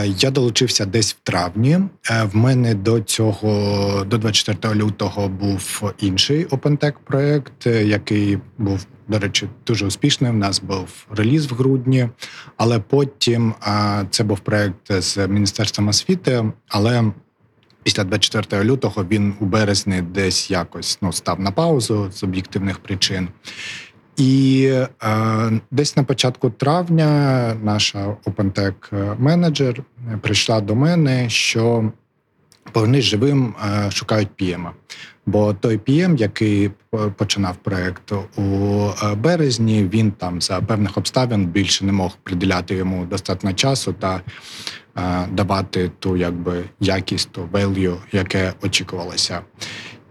Я 0.05 0.31
долучився 0.31 0.85
десь 0.85 1.13
в 1.13 1.17
травні. 1.23 1.79
Е, 2.11 2.23
В 2.23 2.35
мене 2.35 2.75
до 2.75 2.99
цього, 2.99 4.03
до 4.03 4.17
24 4.17 4.75
лютого, 4.75 5.29
був 5.29 5.93
інший 5.99 6.45
OpenTech 6.45 6.93
проект, 7.05 7.67
е, 7.67 7.85
який 7.85 8.37
був, 8.57 8.85
до 9.07 9.19
речі, 9.19 9.47
дуже 9.67 9.85
успішний. 9.85 10.31
У 10.31 10.33
нас 10.33 10.59
був 10.61 11.07
реліз 11.09 11.51
в 11.51 11.55
грудні, 11.55 12.09
але 12.57 12.79
потім 12.79 13.53
це 14.09 14.23
був 14.23 14.39
проект 14.39 14.91
з 15.01 15.27
Міністерством 15.27 15.87
освіти. 15.87 16.43
Але 16.67 17.11
після 17.83 18.03
24 18.03 18.63
лютого 18.63 19.05
він 19.11 19.33
у 19.39 19.45
березні 19.45 20.01
десь 20.01 20.51
якось 20.51 20.97
ну, 21.01 21.13
став 21.13 21.39
на 21.39 21.51
паузу 21.51 22.11
з 22.11 22.23
об'єктивних 22.23 22.79
причин. 22.79 23.27
І 24.17 24.63
е, 25.03 25.51
десь 25.71 25.97
на 25.97 26.03
початку 26.03 26.49
травня 26.49 27.53
наша 27.63 28.15
OpenTech 28.25 29.15
менеджер 29.21 29.83
прийшла 30.21 30.61
до 30.61 30.75
мене, 30.75 31.29
що 31.29 31.91
повернись 32.71 33.05
живим 33.05 33.55
е, 33.65 33.91
шукають 33.91 34.29
PM. 34.41 34.69
Бо 35.25 35.53
той 35.53 35.77
PM, 35.77 36.17
який 36.17 36.71
починав 37.17 37.55
проект 37.55 38.11
у 38.11 38.41
е, 39.03 39.15
березні, 39.15 39.89
він 39.93 40.11
там 40.11 40.41
за 40.41 40.61
певних 40.61 40.97
обставин 40.97 41.45
більше 41.45 41.85
не 41.85 41.91
мог 41.91 42.17
приділяти 42.23 42.75
йому 42.75 43.05
достатньо 43.05 43.53
часу 43.53 43.93
та 43.93 44.21
е, 44.97 45.27
давати 45.31 45.91
ту 45.99 46.17
якби 46.17 46.63
якість, 46.79 47.31
ту 47.31 47.49
value, 47.53 47.97
яке 48.11 48.53
очікувалося. 48.61 49.41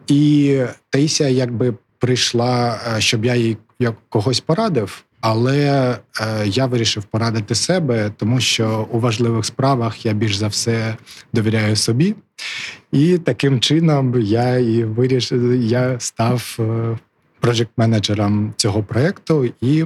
І 0.07 0.61
Таїсія 0.91 1.29
якби 1.29 1.75
прийшла, 1.99 2.81
е, 2.97 3.01
щоб 3.01 3.25
я 3.25 3.35
їй 3.35 3.57
як 3.79 3.95
когось 4.09 4.41
порадив, 4.41 5.05
але 5.21 5.99
е, 6.21 6.47
я 6.47 6.67
вирішив 6.67 7.05
порадити 7.05 7.55
себе, 7.55 8.13
тому 8.17 8.41
що 8.41 8.89
у 8.93 9.01
важливих 9.01 9.45
справах 9.45 10.07
я 10.07 10.13
більш 10.13 10.37
за 10.37 10.49
все 10.49 10.97
довіряю 11.33 11.77
собі. 11.77 12.15
І 12.93 13.19
таким 13.19 13.61
чином 13.61 14.21
я 14.21 14.59
і 14.59 14.85
вирішив, 14.85 15.63
я 15.63 16.01
став 16.01 16.57
е, 16.61 16.99
проджект-менеджером 17.41 18.53
цього 18.57 18.83
проєкту. 18.83 19.53
І, 19.61 19.85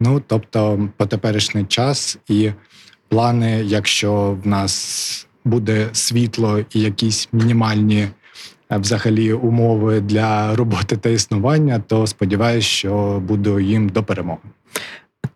ну, 0.00 0.22
тобто, 0.26 0.88
по 0.96 1.06
теперішній 1.06 1.64
час 1.64 2.18
і 2.28 2.50
плани, 3.08 3.62
якщо 3.64 4.38
в 4.44 4.46
нас 4.46 5.26
буде 5.44 5.88
світло 5.92 6.64
і 6.70 6.80
якісь 6.80 7.28
мінімальні 7.32 8.08
взагалі 8.70 9.32
умови 9.32 10.00
для 10.00 10.56
роботи 10.56 10.96
та 10.96 11.08
існування, 11.08 11.82
то 11.86 12.06
сподіваюся, 12.06 12.68
що 12.68 13.22
буду 13.24 13.60
їм 13.60 13.88
до 13.88 14.02
перемоги. 14.02 14.40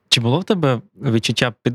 Чи 0.08 0.20
було 0.20 0.40
в 0.40 0.44
тебе 0.44 0.80
відчуття 1.02 1.52
під, 1.62 1.74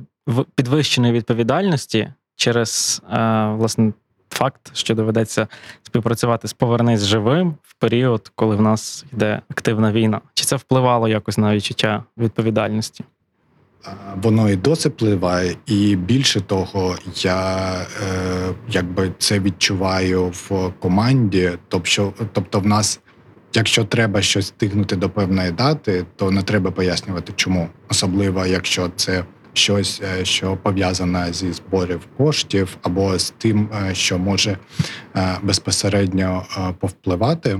підвищеної 0.55 1.13
відповідальності 1.13 2.13
через 2.35 3.01
е, 3.11 3.47
власне 3.47 3.93
факт, 4.29 4.71
що 4.73 4.95
доведеться 4.95 5.47
співпрацювати 5.83 6.47
з 6.47 6.53
повернись 6.53 7.03
живим 7.03 7.55
в 7.61 7.73
період, 7.73 8.31
коли 8.35 8.55
в 8.55 8.61
нас 8.61 9.05
йде 9.13 9.41
активна 9.49 9.91
війна? 9.91 10.21
Чи 10.33 10.45
це 10.45 10.55
впливало 10.55 11.07
якось 11.07 11.37
на 11.37 11.55
відчуття 11.55 12.03
відповідальності? 12.17 13.03
Воно 14.23 14.49
і 14.49 14.55
досі 14.55 14.89
впливає, 14.89 15.55
і 15.65 15.95
більше 15.95 16.41
того, 16.41 16.95
я 17.15 17.71
е, 17.73 18.53
якби 18.69 19.11
це 19.17 19.39
відчуваю 19.39 20.25
в 20.25 20.71
команді. 20.79 21.51
Тобто, 21.67 22.13
тобто, 22.33 22.59
в 22.59 22.67
нас, 22.67 22.99
якщо 23.53 23.83
треба 23.83 24.21
щось 24.21 24.47
стигнути 24.47 24.95
до 24.95 25.09
певної 25.09 25.51
дати, 25.51 26.05
то 26.15 26.31
не 26.31 26.41
треба 26.41 26.71
пояснювати, 26.71 27.33
чому. 27.35 27.69
Особливо, 27.89 28.45
якщо 28.45 28.89
це 28.95 29.23
щось, 29.57 30.01
е, 30.03 30.25
що 30.25 30.57
пов'язане 30.57 31.33
зі 31.33 31.53
зборів 31.53 32.07
коштів, 32.17 32.77
або 32.81 33.19
з 33.19 33.33
тим, 33.37 33.69
е, 33.73 33.95
що 33.95 34.19
може 34.19 34.57
е, 35.15 35.37
безпосередньо 35.43 36.45
повпливати. 36.79 37.59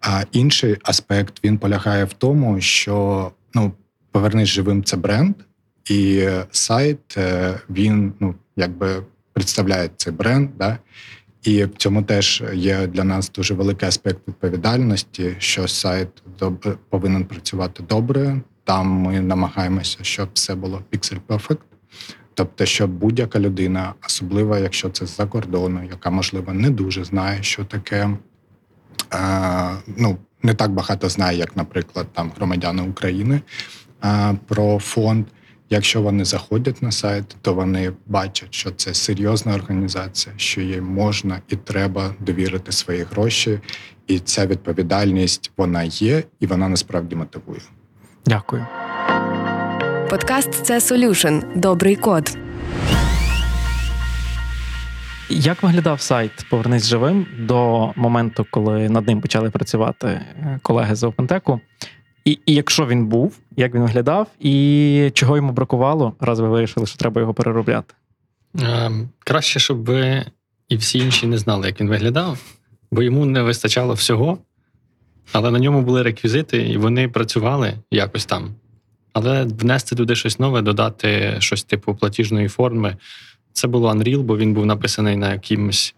А 0.00 0.22
інший 0.32 0.76
аспект 0.82 1.44
він 1.44 1.58
полягає 1.58 2.04
в 2.04 2.12
тому, 2.12 2.60
що 2.60 3.32
ну 3.54 3.72
повернись 4.14 4.48
живим 4.48 4.84
це 4.84 4.96
бренд, 4.96 5.34
і 5.90 6.28
сайт 6.50 7.16
е, 7.16 7.60
він 7.70 8.12
ну 8.20 8.34
якби 8.56 9.02
представляє 9.32 9.90
цей 9.96 10.12
бренд. 10.12 10.50
Да? 10.58 10.78
І 11.42 11.64
в 11.64 11.70
цьому 11.76 12.02
теж 12.02 12.42
є 12.54 12.86
для 12.86 13.04
нас 13.04 13.30
дуже 13.30 13.54
великий 13.54 13.88
аспект 13.88 14.28
відповідальності, 14.28 15.36
що 15.38 15.68
сайт 15.68 16.08
доб- 16.40 16.76
повинен 16.88 17.24
працювати 17.24 17.82
добре. 17.88 18.40
Там 18.64 18.86
ми 18.86 19.20
намагаємося, 19.20 19.98
щоб 20.02 20.28
все 20.34 20.54
було 20.54 20.82
pixel 20.92 21.18
perfect. 21.28 21.58
Тобто, 22.34 22.64
щоб 22.66 22.90
будь-яка 22.90 23.40
людина, 23.40 23.94
особливо 24.06 24.56
якщо 24.58 24.88
це 24.90 25.06
з-за 25.06 25.26
кордону, 25.26 25.84
яка 25.90 26.10
можливо 26.10 26.52
не 26.52 26.70
дуже 26.70 27.04
знає, 27.04 27.42
що 27.42 27.64
таке, 27.64 28.10
е, 29.14 29.70
ну 29.96 30.18
не 30.42 30.54
так 30.54 30.70
багато 30.70 31.08
знає, 31.08 31.38
як, 31.38 31.56
наприклад, 31.56 32.06
там 32.12 32.32
громадяни 32.36 32.82
України 32.82 33.40
про 34.46 34.78
фонд, 34.78 35.26
Якщо 35.70 36.02
вони 36.02 36.24
заходять 36.24 36.82
на 36.82 36.92
сайт, 36.92 37.36
то 37.42 37.54
вони 37.54 37.92
бачать, 38.06 38.54
що 38.54 38.70
це 38.70 38.94
серйозна 38.94 39.54
організація, 39.54 40.34
що 40.36 40.60
їм 40.60 40.84
можна 40.84 41.40
і 41.48 41.56
треба 41.56 42.14
довірити 42.20 42.72
свої 42.72 43.02
гроші, 43.02 43.60
і 44.06 44.18
ця 44.18 44.46
відповідальність 44.46 45.52
вона 45.56 45.82
є, 45.82 46.22
і 46.40 46.46
вона 46.46 46.68
насправді 46.68 47.16
мотивує. 47.16 47.60
Дякую. 48.26 48.66
Подкаст 50.10 50.52
це 50.52 50.78
Solution. 50.78 51.42
Добрий 51.56 51.96
код. 51.96 52.38
Як 55.30 55.62
виглядав 55.62 56.00
сайт 56.00 56.46
Повернись 56.50 56.86
живим 56.86 57.26
до 57.38 57.92
моменту, 57.96 58.46
коли 58.50 58.88
над 58.88 59.06
ним 59.06 59.20
почали 59.20 59.50
працювати 59.50 60.06
е, 60.06 60.58
колеги 60.62 60.94
з 60.94 61.02
OpenTech? 61.02 61.60
І, 62.24 62.38
і 62.46 62.54
якщо 62.54 62.86
він 62.86 63.06
був, 63.06 63.38
як 63.56 63.74
він 63.74 63.82
виглядав, 63.82 64.28
і 64.40 65.10
чого 65.14 65.36
йому 65.36 65.52
бракувало, 65.52 66.12
раз 66.20 66.40
ви 66.40 66.48
вирішили, 66.48 66.86
що 66.86 66.98
треба 66.98 67.20
його 67.20 67.34
переробляти? 67.34 67.94
Ем, 68.62 69.08
Краще, 69.18 69.60
щоб 69.60 69.84
ви 69.84 70.24
і 70.68 70.76
всі 70.76 70.98
інші 70.98 71.26
не 71.26 71.38
знали, 71.38 71.66
як 71.66 71.80
він 71.80 71.88
виглядав, 71.88 72.38
бо 72.90 73.02
йому 73.02 73.26
не 73.26 73.42
вистачало 73.42 73.94
всього, 73.94 74.38
але 75.32 75.50
на 75.50 75.58
ньому 75.58 75.82
були 75.82 76.02
реквізити, 76.02 76.62
і 76.62 76.76
вони 76.76 77.08
працювали 77.08 77.74
якось 77.90 78.26
там. 78.26 78.54
Але 79.12 79.44
внести 79.44 79.96
туди 79.96 80.16
щось 80.16 80.38
нове, 80.38 80.62
додати 80.62 81.36
щось 81.38 81.64
типу 81.64 81.94
платіжної 81.94 82.48
форми. 82.48 82.96
Це 83.52 83.68
було 83.68 83.90
Unreal, 83.90 84.20
бо 84.20 84.36
він 84.36 84.54
був 84.54 84.66
написаний 84.66 85.16
на 85.16 85.32
якимось, 85.32 85.94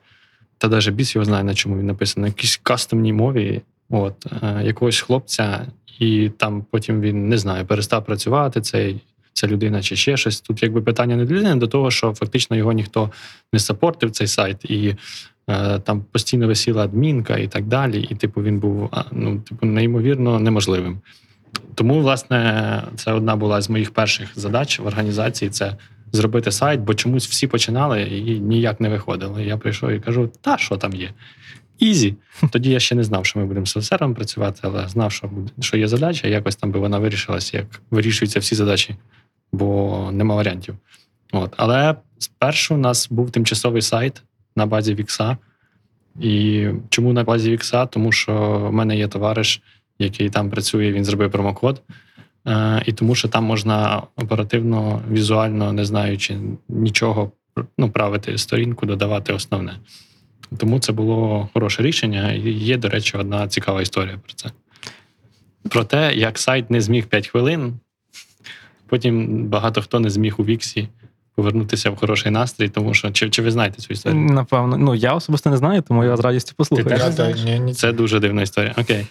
та 0.58 0.68
навіть 0.68 0.90
біс 0.90 1.14
його 1.14 1.24
знає, 1.24 1.44
на 1.44 1.54
чому 1.54 1.78
він 1.78 1.86
написаний, 1.86 2.22
на 2.22 2.28
якійсь 2.28 2.60
кастомній 2.62 3.12
мові 3.12 3.62
от, 3.90 4.26
е, 4.42 4.62
якогось 4.64 5.00
хлопця, 5.00 5.66
і 5.98 6.30
там 6.36 6.64
потім 6.70 7.00
він 7.00 7.28
не 7.28 7.38
знаю, 7.38 7.66
перестав 7.66 8.04
працювати 8.04 8.60
цей, 8.60 9.00
ця 9.32 9.46
людина 9.46 9.82
чи 9.82 9.96
ще 9.96 10.16
щось. 10.16 10.40
Тут 10.40 10.62
якби 10.62 10.82
питання 10.82 11.16
не 11.16 11.24
до 11.24 11.34
людини, 11.34 11.54
до 11.54 11.66
того, 11.66 11.90
що 11.90 12.14
фактично 12.14 12.56
його 12.56 12.72
ніхто 12.72 13.10
не 13.52 13.58
сапортив 13.58 14.10
цей 14.10 14.26
сайт, 14.26 14.64
і 14.64 14.96
е, 15.50 15.78
там 15.78 16.04
постійно 16.12 16.46
висіла 16.46 16.84
адмінка 16.84 17.36
і 17.36 17.48
так 17.48 17.66
далі. 17.66 18.02
І, 18.10 18.14
типу, 18.14 18.42
він 18.42 18.58
був 18.58 18.90
ну, 19.12 19.40
типу, 19.40 19.66
неймовірно 19.66 20.40
неможливим. 20.40 21.00
Тому, 21.74 22.00
власне, 22.00 22.82
це 22.96 23.12
одна 23.12 23.36
була 23.36 23.60
з 23.60 23.70
моїх 23.70 23.90
перших 23.90 24.28
задач 24.34 24.78
в 24.78 24.86
організації 24.86 25.50
це 25.50 25.76
зробити 26.12 26.52
сайт, 26.52 26.80
бо 26.80 26.94
чомусь 26.94 27.28
всі 27.28 27.46
починали 27.46 28.02
і 28.02 28.40
ніяк 28.40 28.80
не 28.80 28.88
виходило. 28.88 29.40
І 29.40 29.46
я 29.46 29.56
прийшов 29.56 29.90
і 29.90 30.00
кажу: 30.00 30.30
та 30.40 30.58
що 30.58 30.76
там 30.76 30.92
є? 30.92 31.10
Ізі. 31.78 32.14
Тоді 32.50 32.70
я 32.70 32.80
ще 32.80 32.94
не 32.94 33.04
знав, 33.04 33.26
що 33.26 33.38
ми 33.38 33.46
будемо 33.46 33.66
з 33.66 33.70
софтсервом 33.70 34.14
працювати, 34.14 34.60
але 34.62 34.88
знав, 34.88 35.12
що 35.12 35.28
буде, 35.28 35.52
що 35.60 35.76
є 35.76 35.88
задача, 35.88 36.28
якось 36.28 36.56
там 36.56 36.72
би 36.72 36.80
вона 36.80 36.98
вирішилась, 36.98 37.54
як 37.54 37.66
вирішуються 37.90 38.40
всі 38.40 38.54
задачі, 38.54 38.96
бо 39.52 40.10
нема 40.12 40.34
варіантів. 40.34 40.76
От. 41.32 41.54
Але 41.56 41.96
спершу 42.18 42.74
у 42.74 42.78
нас 42.78 43.08
був 43.10 43.30
тимчасовий 43.30 43.82
сайт 43.82 44.22
на 44.56 44.66
базі 44.66 44.94
Вікса. 44.94 45.36
І 46.20 46.66
чому 46.88 47.12
на 47.12 47.24
базі 47.24 47.50
Вікса? 47.50 47.86
Тому 47.86 48.12
що 48.12 48.58
в 48.70 48.72
мене 48.72 48.96
є 48.96 49.08
товариш, 49.08 49.62
який 49.98 50.30
там 50.30 50.50
працює, 50.50 50.92
він 50.92 51.04
зробив 51.04 51.30
промокод. 51.30 51.82
Е, 52.46 52.82
І 52.86 52.92
тому, 52.92 53.14
що 53.14 53.28
там 53.28 53.44
можна 53.44 54.02
оперативно, 54.16 55.02
візуально, 55.10 55.72
не 55.72 55.84
знаючи 55.84 56.36
нічого, 56.68 57.32
ну, 57.78 57.90
правити 57.90 58.38
сторінку, 58.38 58.86
додавати 58.86 59.32
основне. 59.32 59.76
Тому 60.58 60.80
це 60.80 60.92
було 60.92 61.48
хороше 61.52 61.82
рішення. 61.82 62.32
Є, 62.32 62.76
до 62.76 62.88
речі, 62.88 63.16
одна 63.16 63.48
цікава 63.48 63.82
історія 63.82 64.18
про 64.24 64.32
це. 64.34 64.50
Про 65.70 65.84
те, 65.84 66.14
як 66.14 66.38
сайт 66.38 66.70
не 66.70 66.80
зміг 66.80 67.06
5 67.06 67.28
хвилин, 67.28 67.78
потім 68.86 69.44
багато 69.44 69.82
хто 69.82 70.00
не 70.00 70.10
зміг 70.10 70.34
у 70.38 70.44
Віксі 70.44 70.88
повернутися 71.34 71.90
в 71.90 71.96
хороший 71.96 72.32
настрій, 72.32 72.68
тому 72.68 72.94
що 72.94 73.10
чи, 73.10 73.30
чи 73.30 73.42
ви 73.42 73.50
знаєте 73.50 73.82
цю 73.82 73.92
історію? 73.92 74.20
Напевно, 74.20 74.76
ну 74.76 74.94
я 74.94 75.14
особисто 75.14 75.50
не 75.50 75.56
знаю, 75.56 75.82
тому 75.82 76.04
я 76.04 76.16
з 76.16 76.20
радістю 76.20 76.54
послухаю. 76.56 76.88
теж 76.88 77.18
Я 77.18 77.32
ні, 77.32 77.60
ні, 77.60 77.74
Це 77.74 77.92
дуже 77.92 78.20
дивна 78.20 78.42
історія. 78.42 78.74
Окей. 78.78 79.06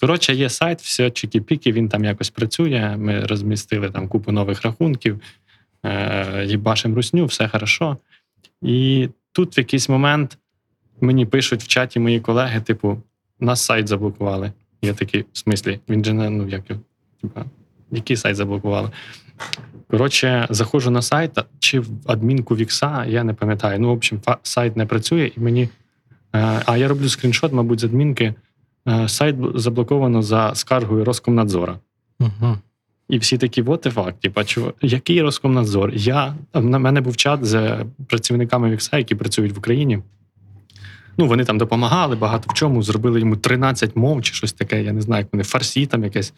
Коротше, 0.00 0.34
є 0.34 0.50
сайт, 0.50 0.80
все 0.80 1.04
чики-піки, 1.04 1.72
він 1.72 1.88
там 1.88 2.04
якось 2.04 2.30
працює. 2.30 2.96
Ми 2.98 3.20
розмістили 3.20 3.90
там 3.90 4.08
купу 4.08 4.32
нових 4.32 4.62
рахунків, 4.62 5.20
е, 5.84 6.44
їбашим 6.46 6.94
русню, 6.94 7.26
все 7.26 7.48
хорошо. 7.48 7.96
І 8.62 9.08
тут 9.32 9.56
в 9.56 9.58
якийсь 9.58 9.88
момент 9.88 10.38
мені 11.00 11.26
пишуть 11.26 11.62
в 11.62 11.66
чаті 11.66 12.00
мої 12.00 12.20
колеги: 12.20 12.60
типу, 12.60 13.02
нас 13.40 13.60
сайт 13.62 13.88
заблокували. 13.88 14.52
Я 14.82 14.94
такий, 14.94 15.24
в 15.32 15.38
смислі, 15.38 15.80
він 15.88 16.04
же 16.04 16.12
не, 16.12 16.30
ну 16.30 16.48
як, 16.48 16.62
типа, 17.22 17.44
який 17.90 18.16
сайт 18.16 18.36
заблокували? 18.36 18.90
Коротше, 19.90 20.46
заходжу 20.50 20.90
на 20.90 21.02
сайт, 21.02 21.38
чи 21.58 21.80
в 21.80 21.88
адмінку 22.06 22.56
Вікса, 22.56 23.04
я 23.08 23.24
не 23.24 23.34
пам'ятаю. 23.34 23.80
Ну, 23.80 23.88
в 23.88 23.90
общем, 23.90 24.20
сайт 24.42 24.76
не 24.76 24.86
працює, 24.86 25.30
і 25.36 25.40
мені. 25.40 25.68
е, 26.34 26.62
А 26.66 26.76
я 26.76 26.88
роблю 26.88 27.08
скріншот, 27.08 27.52
мабуть, 27.52 27.80
з 27.80 27.84
адмінки. 27.84 28.34
Е, 28.88 29.08
Сайт 29.08 29.36
заблоковано 29.54 30.22
за 30.22 30.54
скаргою 30.54 31.04
Роскомнадзора. 31.04 31.78
Угу. 32.20 32.58
І 33.08 33.18
всі 33.18 33.38
такі, 33.38 33.62
what 33.62 33.86
the 33.86 33.90
fuck. 33.90 34.20
Типа, 34.20 34.44
чого, 34.44 34.74
який 34.82 35.22
Роскомнадзор? 35.22 35.94
Я, 35.94 36.34
на 36.54 36.78
мене 36.78 37.00
був 37.00 37.16
чат 37.16 37.44
з 37.44 37.84
працівниками 38.06 38.70
Вікса, 38.70 38.98
які 38.98 39.14
працюють 39.14 39.52
в 39.52 39.58
Україні. 39.58 39.98
Ну, 41.18 41.26
вони 41.26 41.44
там 41.44 41.58
допомагали 41.58 42.16
багато 42.16 42.50
в 42.50 42.54
чому, 42.54 42.82
зробили 42.82 43.20
йому 43.20 43.36
13 43.36 43.96
мов 43.96 44.22
чи 44.22 44.34
щось 44.34 44.52
таке, 44.52 44.82
я 44.82 44.92
не 44.92 45.00
знаю, 45.00 45.20
як 45.20 45.32
вони, 45.32 45.44
фарсі 45.44 45.86
там 45.86 46.04
якесь. 46.04 46.32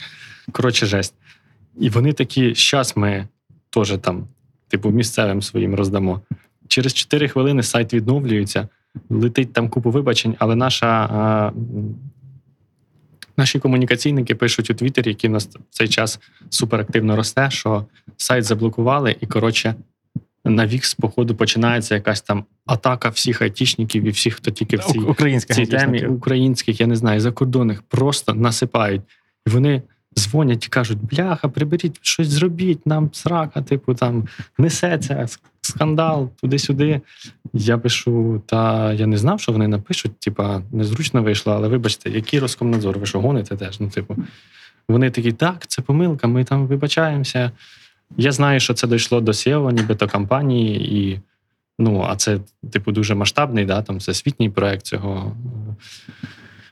Коротше, 0.53 0.87
жесть. 0.87 1.14
І 1.81 1.88
вони 1.91 2.12
такі, 2.12 2.55
щас 2.55 2.97
ми 2.97 3.29
теж 3.71 3.99
там, 4.01 4.27
типу, 4.69 4.91
місцевим 4.91 5.43
своїм 5.43 5.75
роздамо. 5.75 6.21
Через 6.69 6.95
4 6.95 7.29
хвилини 7.29 7.62
сайт 7.62 7.95
відновлюється, 7.95 8.69
летить 9.11 9.53
там 9.53 9.69
купу 9.69 9.91
вибачень, 9.91 10.37
але 10.38 10.57
наша. 10.57 10.87
А, 10.87 11.53
Наші 13.37 13.59
комунікаційники 13.59 14.35
пишуть 14.35 14.71
у 14.71 14.75
Твіттері, 14.75 15.09
який 15.09 15.31
в 15.31 15.33
нас 15.33 15.47
в 15.47 15.59
цей 15.71 15.88
час 15.88 16.21
суперактивно 16.51 17.17
росте, 17.17 17.51
що 17.51 17.87
сайт 18.17 18.45
заблокували, 18.45 19.17
і 19.21 19.27
коротше 19.27 19.75
на 20.44 20.66
Вікс, 20.66 20.94
походу, 20.94 21.35
починається 21.35 21.94
якась 21.94 22.20
там 22.20 22.44
атака 22.66 23.09
всіх 23.09 23.42
айтішників 23.42 24.05
і 24.05 24.11
всіх, 24.11 24.35
хто 24.35 24.51
тільки 24.51 24.77
в 24.77 24.85
цій, 24.85 24.98
Українських 24.98 25.57
цій 25.57 25.66
темі 25.66 26.07
українських, 26.07 26.81
я 26.81 26.87
не 26.87 26.96
знаю, 26.96 27.20
закордонних, 27.20 27.83
просто 27.83 28.35
насипають. 28.35 29.03
І 29.46 29.51
вони 29.51 29.83
дзвонять 30.18 30.66
і 30.66 30.68
кажуть: 30.68 30.98
бляха, 31.03 31.48
приберіть, 31.48 31.98
щось 32.03 32.29
зробіть, 32.29 32.87
нам 32.87 33.11
срака, 33.12 33.62
типу, 33.62 33.94
там 33.94 34.29
несеться 34.59 35.27
скандал 35.61 36.31
туди-сюди. 36.40 37.01
Я 37.53 37.79
пишу, 37.79 38.42
та 38.46 38.92
я 38.92 39.07
не 39.07 39.16
знав, 39.16 39.40
що 39.40 39.53
вони 39.53 39.68
напишуть. 39.68 40.18
Типа, 40.18 40.62
незручно 40.72 41.22
вийшло, 41.22 41.53
але 41.53 41.68
вибачте, 41.68 42.11
який 42.11 42.40
Роскомнадзор? 42.40 42.98
Ви 42.98 43.07
що 43.07 43.20
гоните 43.20 43.57
теж? 43.57 43.81
Ну, 43.81 43.90
типу, 43.90 44.16
вони 44.88 45.11
такі, 45.11 45.33
так, 45.33 45.66
це 45.66 45.83
помилка, 45.83 46.29
ми 46.29 46.44
там 46.44 46.66
вибачаємося. 46.66 47.53
Я 48.16 48.33
знаю, 48.33 48.61
що 48.61 48.75
це 48.75 48.87
дійшло 48.87 49.21
до 49.21 49.33
SEO, 49.33 49.73
нібито 49.73 50.09
компанії, 50.09 50.99
і 50.99 51.21
ну, 51.79 52.07
а 52.09 52.16
це, 52.16 52.38
типу, 52.73 52.92
дуже 52.92 53.14
масштабний, 53.14 53.64
да, 53.64 53.83
там 53.83 53.97
всесвітній 53.97 54.51
проект 54.51 54.87
цього 54.87 55.37
е, 56.23 56.27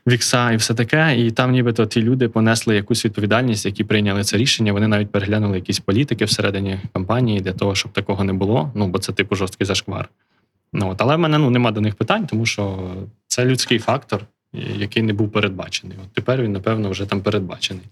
Вікса 0.07 0.51
і 0.51 0.55
все 0.55 0.73
таке. 0.73 1.19
І 1.19 1.31
там, 1.31 1.51
нібито 1.51 1.85
ті 1.85 2.01
люди 2.01 2.29
понесли 2.29 2.75
якусь 2.75 3.05
відповідальність, 3.05 3.65
які 3.65 3.83
прийняли 3.83 4.23
це 4.23 4.37
рішення. 4.37 4.73
Вони 4.73 4.87
навіть 4.87 5.11
переглянули 5.11 5.55
якісь 5.55 5.79
політики 5.79 6.25
всередині 6.25 6.79
компанії 6.93 7.39
для 7.39 7.53
того, 7.53 7.75
щоб 7.75 7.91
такого 7.91 8.23
не 8.23 8.33
було. 8.33 8.71
Ну, 8.75 8.87
бо 8.87 8.99
це 8.99 9.13
типу 9.13 9.35
жорсткий 9.35 9.67
зашквар. 9.67 10.09
Ну, 10.73 10.89
от, 10.89 11.01
але 11.01 11.15
в 11.15 11.19
мене 11.19 11.37
ну, 11.37 11.49
нема 11.49 11.71
до 11.71 11.81
них 11.81 11.95
питань, 11.95 12.27
тому 12.27 12.45
що 12.45 12.91
це 13.27 13.45
людський 13.45 13.79
фактор, 13.79 14.25
який 14.77 15.03
не 15.03 15.13
був 15.13 15.31
передбачений. 15.31 15.97
От 16.03 16.13
тепер 16.13 16.41
він, 16.41 16.51
напевно, 16.51 16.89
вже 16.89 17.05
там 17.05 17.21
передбачений. 17.21 17.83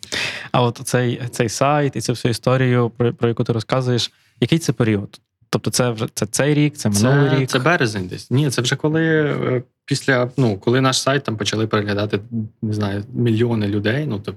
А 0.52 0.62
от 0.62 0.82
цей, 0.84 1.22
цей 1.32 1.50
сайт 1.50 1.96
і 1.96 2.02
цю 2.02 2.12
всю 2.14 2.30
історію, 2.30 2.92
про, 2.98 3.14
про 3.14 3.30
яку 3.30 3.44
ти 3.44 3.54
розказуєш, 3.54 4.12
який 4.40 4.60
це 4.60 4.74
період? 4.74 5.20
Тобто, 5.50 5.72
це 5.72 5.90
вже 5.90 6.08
це 6.14 6.26
цей 6.26 6.54
рік, 6.54 6.78
це 6.78 6.90
минулий 6.90 7.30
Це, 7.30 7.40
рік. 7.40 7.50
це 7.50 7.60
березень 7.60 8.08
десь. 8.08 8.32
Ні, 8.32 8.50
це 8.50 8.62
вже 8.62 8.76
коли 8.76 9.04
е, 9.06 9.64
після, 9.86 10.30
ну, 10.38 10.58
коли 10.58 10.82
наш 10.82 11.02
сайт 11.02 11.24
там 11.24 11.38
почали 11.38 11.68
переглядати, 11.68 12.20
не 12.62 12.74
знаю, 12.74 13.04
мільйони 13.14 13.68
людей. 13.68 14.06
Ну, 14.06 14.22
а, 14.28 14.32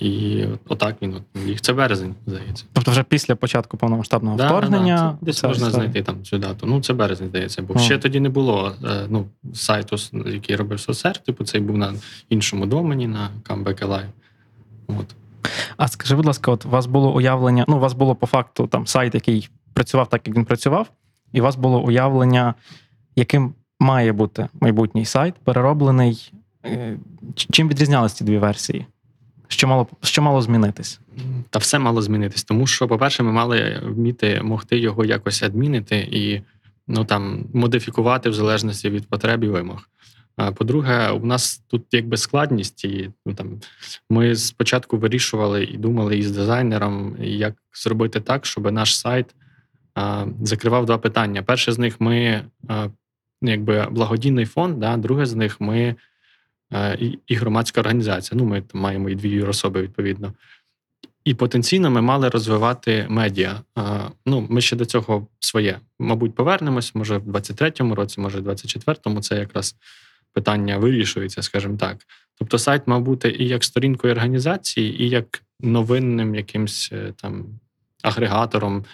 і 0.00 0.44
отак 0.68 0.96
він 1.02 1.14
от 1.14 1.22
їх. 1.46 1.60
Це 1.60 1.72
березень, 1.72 2.14
здається. 2.26 2.64
Тобто, 2.72 2.90
вже 2.90 3.02
після 3.02 3.36
початку 3.36 3.76
повномасштабного 3.76 4.36
Да, 4.36 4.46
вторгнення. 4.46 4.96
да, 4.96 5.02
да. 5.02 5.16
Це 5.18 5.24
Десь 5.26 5.42
можна 5.42 5.66
історія. 5.66 5.90
знайти 5.90 6.02
там 6.06 6.22
цю 6.24 6.38
дату. 6.38 6.66
Ну, 6.66 6.80
це 6.80 6.92
березень, 6.92 7.28
здається, 7.28 7.62
бо 7.62 7.74
О. 7.74 7.78
ще 7.78 7.98
тоді 7.98 8.20
не 8.20 8.28
було 8.28 8.72
е, 8.84 9.06
ну, 9.08 9.26
сайту, 9.54 9.96
який 10.26 10.56
робив 10.56 10.80
Сосер, 10.80 11.18
типу, 11.18 11.44
цей 11.44 11.60
був 11.60 11.76
на 11.78 11.94
іншому 12.28 12.66
домені, 12.66 13.06
на 13.06 13.30
Comeback 13.48 13.86
Alive. 13.86 14.06
От. 14.88 15.06
А 15.76 15.88
скажи, 15.88 16.16
будь 16.16 16.26
ласка, 16.26 16.50
от 16.52 16.66
у 16.66 16.68
вас 16.68 16.86
було 16.86 17.14
уявлення, 17.14 17.64
ну, 17.68 17.76
у 17.76 17.80
вас 17.80 17.92
було 17.92 18.14
по 18.14 18.26
факту 18.26 18.66
там 18.66 18.86
сайт, 18.86 19.14
який 19.14 19.48
працював 19.74 20.08
так, 20.08 20.26
як 20.28 20.36
він 20.36 20.44
працював, 20.44 20.90
і 21.32 21.40
у 21.40 21.44
вас 21.44 21.56
було 21.56 21.80
уявлення, 21.82 22.54
яким 23.16 23.54
має 23.80 24.12
бути 24.12 24.48
майбутній 24.60 25.04
сайт, 25.04 25.34
перероблений. 25.44 26.32
Е, 26.66 26.96
Чим 27.50 27.68
відрізнялись 27.68 28.12
ці 28.12 28.24
дві 28.24 28.38
версії? 28.38 28.86
Що 29.50 29.68
мало, 29.68 29.86
що 30.02 30.22
мало 30.22 30.42
змінитись? 30.42 31.00
Та 31.50 31.58
все 31.58 31.78
мало 31.78 32.02
змінитись, 32.02 32.44
тому 32.44 32.66
що, 32.66 32.88
по-перше, 32.88 33.22
ми 33.22 33.32
мали 33.32 33.80
вміти 33.84 34.40
могти 34.42 34.78
його 34.78 35.04
якось 35.04 35.42
адмінити 35.42 36.08
і 36.10 36.40
ну 36.88 37.04
там 37.04 37.44
модифікувати 37.54 38.30
в 38.30 38.34
залежності 38.34 38.90
від 38.90 39.08
потреб 39.08 39.44
і 39.44 39.48
вимог. 39.48 39.88
А 40.36 40.52
По-друге, 40.52 41.10
у 41.10 41.26
нас 41.26 41.62
тут 41.68 41.82
якби 41.92 42.16
складність, 42.16 42.84
і 42.84 43.10
ну 43.26 43.34
там 43.34 43.60
ми 44.10 44.36
спочатку 44.36 44.98
вирішували 44.98 45.64
і 45.64 45.76
думали 45.76 46.18
із 46.18 46.30
дизайнером, 46.30 47.16
як 47.20 47.54
зробити 47.72 48.20
так, 48.20 48.46
щоб 48.46 48.72
наш 48.72 48.98
сайт 48.98 49.34
а, 49.94 50.26
закривав 50.42 50.86
два 50.86 50.98
питання. 50.98 51.42
Перше 51.42 51.72
з 51.72 51.78
них 51.78 52.00
ми 52.00 52.44
а, 52.68 52.88
якби 53.42 53.86
благодійний 53.90 54.46
фонд, 54.46 54.78
да, 54.78 54.96
друге 54.96 55.26
з 55.26 55.34
них 55.34 55.60
ми 55.60 55.94
і, 56.98 57.18
і 57.26 57.34
громадська 57.34 57.80
організація. 57.80 58.38
Ну, 58.38 58.44
ми 58.44 58.60
там 58.60 58.80
маємо 58.80 59.10
і 59.10 59.14
дві 59.14 59.30
юрособи, 59.30 59.82
відповідно. 59.82 60.32
І 61.24 61.34
потенційно 61.34 61.90
ми 61.90 62.00
мали 62.00 62.28
розвивати 62.28 63.06
медіа. 63.08 63.60
Ну, 64.26 64.46
ми 64.50 64.60
ще 64.60 64.76
до 64.76 64.84
цього 64.84 65.26
своє. 65.40 65.78
Мабуть, 65.98 66.34
повернемось, 66.34 66.94
може, 66.94 67.18
в 67.18 67.28
23-му 67.28 67.94
році, 67.94 68.20
може, 68.20 68.40
в 68.40 68.48
24-му. 68.48 69.20
Це 69.20 69.38
якраз 69.38 69.76
питання 70.32 70.78
вирішується, 70.78 71.42
скажімо 71.42 71.76
так. 71.76 71.96
Тобто, 72.38 72.58
сайт 72.58 72.86
мав 72.86 73.02
бути 73.02 73.36
і 73.38 73.48
як 73.48 73.64
сторінкою 73.64 74.12
організації, 74.12 75.02
і 75.02 75.08
як 75.08 75.42
новинним 75.60 76.34
якимсь 76.34 76.90
е, 76.92 77.12
там 77.16 77.46
агрегатором 78.02 78.84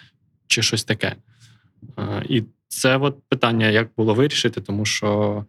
чи 0.46 0.62
щось 0.62 0.84
таке. 0.84 1.16
І 2.28 2.42
це 2.68 2.96
от 2.96 3.16
питання, 3.28 3.66
як 3.66 3.88
було 3.96 4.14
вирішити, 4.14 4.60
тому 4.60 4.84
що 4.84 5.44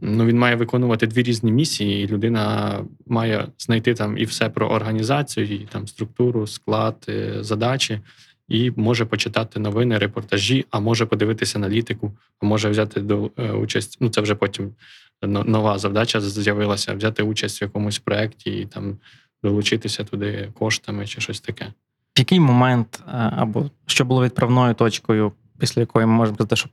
ну, 0.00 0.26
він 0.26 0.38
має 0.38 0.56
виконувати 0.56 1.06
дві 1.06 1.22
різні 1.22 1.52
місії, 1.52 2.04
і 2.04 2.08
людина 2.08 2.78
має 3.06 3.46
знайти 3.58 3.94
там 3.94 4.18
і 4.18 4.24
все 4.24 4.48
про 4.48 4.68
організацію, 4.68 5.46
і 5.46 5.58
там 5.58 5.88
структуру, 5.88 6.46
склад, 6.46 6.96
е, 7.08 7.44
задачі, 7.44 8.00
і 8.48 8.72
може 8.76 9.04
почитати 9.04 9.60
новини, 9.60 9.98
репортажі, 9.98 10.66
а 10.70 10.80
може 10.80 11.06
подивитися 11.06 11.58
аналітику, 11.58 12.12
а 12.40 12.46
може 12.46 12.68
взяти 12.68 13.00
до 13.00 13.30
е, 13.36 13.52
участь. 13.52 13.96
Ну, 14.00 14.08
це 14.08 14.20
вже 14.20 14.34
потім 14.34 14.74
нова 15.22 15.78
завдача 15.78 16.20
з'явилася: 16.20 16.94
взяти 16.94 17.22
участь 17.22 17.60
в 17.60 17.62
якомусь 17.62 17.98
проєкті 17.98 18.50
і 18.50 18.66
там 18.66 18.96
долучитися 19.42 20.04
туди 20.04 20.48
коштами 20.58 21.06
чи 21.06 21.20
щось 21.20 21.40
таке. 21.40 21.72
В 22.16 22.18
який 22.18 22.40
момент 22.40 23.02
е, 23.08 23.32
або 23.36 23.70
що 23.86 24.04
було 24.04 24.24
відправною 24.24 24.74
точкою, 24.74 25.32
після 25.58 25.80
якої 25.80 26.06
ми 26.06 26.12
можемо 26.12 26.34
сказати, 26.34 26.56
що 26.56 26.68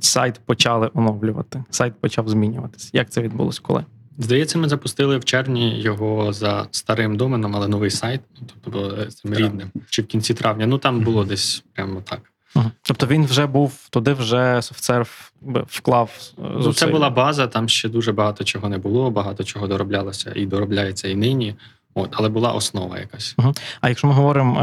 сайт 0.00 0.40
почали 0.46 0.90
оновлювати, 0.94 1.64
сайт 1.70 1.94
почав 2.00 2.28
змінюватись? 2.28 2.90
Як 2.92 3.10
це 3.10 3.22
відбулось 3.22 3.58
коли? 3.58 3.84
Здається, 4.18 4.58
ми 4.58 4.68
запустили 4.68 5.18
в 5.18 5.24
червні 5.24 5.80
його 5.80 6.32
за 6.32 6.66
старим 6.70 7.16
доменом, 7.16 7.56
але 7.56 7.68
новий 7.68 7.90
сайт, 7.90 8.20
ну, 8.40 8.46
тобто 8.64 8.96
е, 9.00 9.06
цим 9.06 9.34
рідним, 9.34 9.70
чи 9.90 10.02
в 10.02 10.06
кінці 10.06 10.34
травня. 10.34 10.66
Ну 10.66 10.78
там 10.78 11.00
було 11.00 11.24
десь 11.24 11.64
прямо 11.74 12.00
так. 12.00 12.20
Мгм. 12.54 12.70
Тобто 12.82 13.06
він 13.06 13.24
вже 13.24 13.46
був 13.46 13.88
туди, 13.90 14.12
вже 14.12 14.62
софтсерв 14.62 15.32
би 15.40 15.64
вклав 15.68 16.10
е, 16.38 16.42
Ну, 16.42 16.72
це 16.72 16.86
була 16.86 17.10
база, 17.10 17.46
там 17.46 17.68
ще 17.68 17.88
дуже 17.88 18.12
багато 18.12 18.44
чого 18.44 18.68
не 18.68 18.78
було, 18.78 19.10
багато 19.10 19.44
чого 19.44 19.66
дороблялося 19.66 20.32
і 20.36 20.46
доробляється 20.46 21.08
і 21.08 21.14
нині. 21.14 21.54
От, 21.94 22.10
але 22.12 22.28
була 22.28 22.52
основа 22.52 22.98
якась. 22.98 23.36
А 23.80 23.88
якщо 23.88 24.06
ми 24.06 24.14
говоримо 24.14 24.60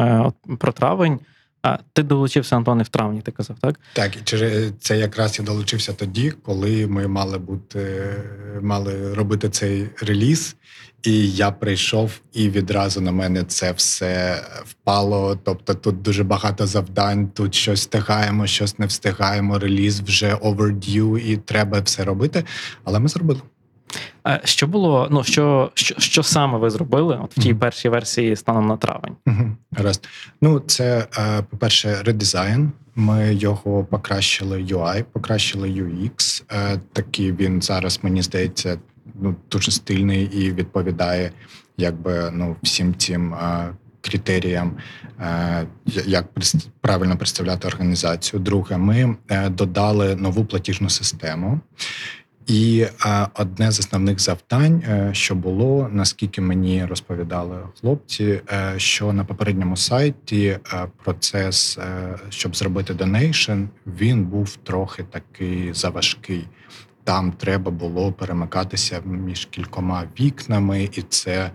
е, 0.50 0.56
про 0.56 0.72
травень, 0.72 1.20
а 1.63 1.78
ти 1.93 2.04
долучився 2.04 2.56
Антоне 2.56 2.84
в 2.84 2.88
травні, 2.88 3.21
ти 3.21 3.32
казав, 3.32 3.58
так? 3.62 3.80
Так, 3.93 4.15
і 4.15 4.19
через 4.24 4.74
це 4.80 4.97
якраз 4.97 5.39
я 5.39 5.45
долучився 5.45 5.93
тоді, 5.93 6.32
коли 6.32 6.88
ми 6.88 7.08
мали 7.08 7.38
бути 7.38 8.13
мали 8.62 9.13
робити 9.13 9.50
цей 9.50 9.89
реліз. 10.02 10.56
І 11.04 11.32
я 11.32 11.52
прийшов, 11.52 12.12
і 12.34 12.50
відразу 12.50 13.02
на 13.02 13.12
мене 13.12 13.43
це 13.43 13.71
все 13.71 14.43
впало. 14.65 15.39
Тобто 15.43 15.74
тут 15.74 16.02
дуже 16.02 16.24
багато 16.24 16.67
завдань, 16.67 17.28
тут 17.28 17.56
щось 17.56 17.80
встигаємо, 17.80 18.47
щось 18.47 18.80
не 18.80 18.86
встигаємо. 18.86 19.60
Реліз 19.60 20.00
вже 20.02 20.36
overdue, 20.36 21.17
і 21.17 21.38
треба 21.38 21.80
все 21.80 22.04
робити. 22.04 22.43
Але 22.84 23.00
ми 23.00 23.08
зробили. 23.08 23.41
Е, 24.28 24.42
Що 24.44 24.68
було? 24.68 25.08
Ну 25.12 25.24
що, 25.24 25.72
що, 25.74 25.96
що 26.00 26.24
саме 26.24 26.58
ви 26.58 26.70
зробили 26.70 27.20
от 27.24 27.38
в 27.38 27.42
тій 27.42 27.54
першій 27.54 27.90
версії 27.90 28.36
станом 28.36 28.68
на 28.68 28.78
травень? 28.78 29.16
Гаразд. 29.72 30.08
Ну, 30.42 30.60
це, 30.60 31.08
е, 31.18 31.44
по-перше, 31.50 32.02
редизайн. 32.04 32.72
Ми 32.96 33.34
його 33.34 33.84
покращили 33.84 34.64
UI, 34.64 35.04
покращили 35.04 35.70
UX. 35.70 36.44
Е, 36.52 36.80
Такий 36.94 37.32
він 37.32 37.62
зараз, 37.62 38.00
мені 38.04 38.22
здається, 38.22 38.78
ну, 39.22 39.36
дуже 39.52 39.72
стильний 39.72 40.24
і 40.24 40.52
відповідає 40.52 41.32
якби 41.78 42.32
ну, 42.34 42.56
всім 42.64 42.96
цим 42.96 43.36
критеріям, 44.02 44.78
як 46.06 46.26
правильно 46.82 47.18
представляти 47.18 47.68
організацію. 47.68 48.40
Друге, 48.40 48.78
ми 48.78 49.16
додали 49.50 50.16
нову 50.16 50.46
платіжну 50.46 50.90
систему. 50.90 51.60
І 52.48 52.88
е, 53.06 53.28
одне 53.34 53.72
з 53.72 53.80
основних 53.80 54.20
завдань, 54.20 54.84
е, 54.88 55.10
що 55.14 55.36
було, 55.36 55.90
наскільки 55.92 56.42
мені 56.42 56.86
розповідали 56.86 57.58
хлопці, 57.82 58.42
е, 58.52 58.74
що 58.78 59.14
на 59.14 59.26
попередньому 59.26 59.78
сайті 59.78 60.58
процес, 61.04 61.80
щоб 62.30 62.56
зробити 62.56 62.94
донейшн, 62.94 63.64
він 63.86 64.26
був 64.26 64.56
трохи 64.56 65.04
такий 65.04 65.74
заважкий. 65.74 66.48
Там 67.04 67.32
треба 67.32 67.72
було 67.72 68.12
перемикатися 68.12 69.02
між 69.06 69.46
кількома 69.46 70.04
вікнами, 70.20 70.84
і 70.84 71.02
це 71.02 71.52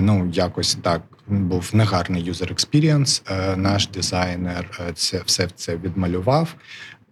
ну 0.00 0.30
якось 0.32 0.74
так 0.82 1.02
був 1.28 1.70
негарний 1.72 2.22
user 2.22 2.52
experience. 2.52 3.22
Наш 3.56 3.88
дизайнер 3.88 4.92
це 4.94 5.22
все 5.26 5.48
це 5.56 5.76
відмалював. 5.76 6.54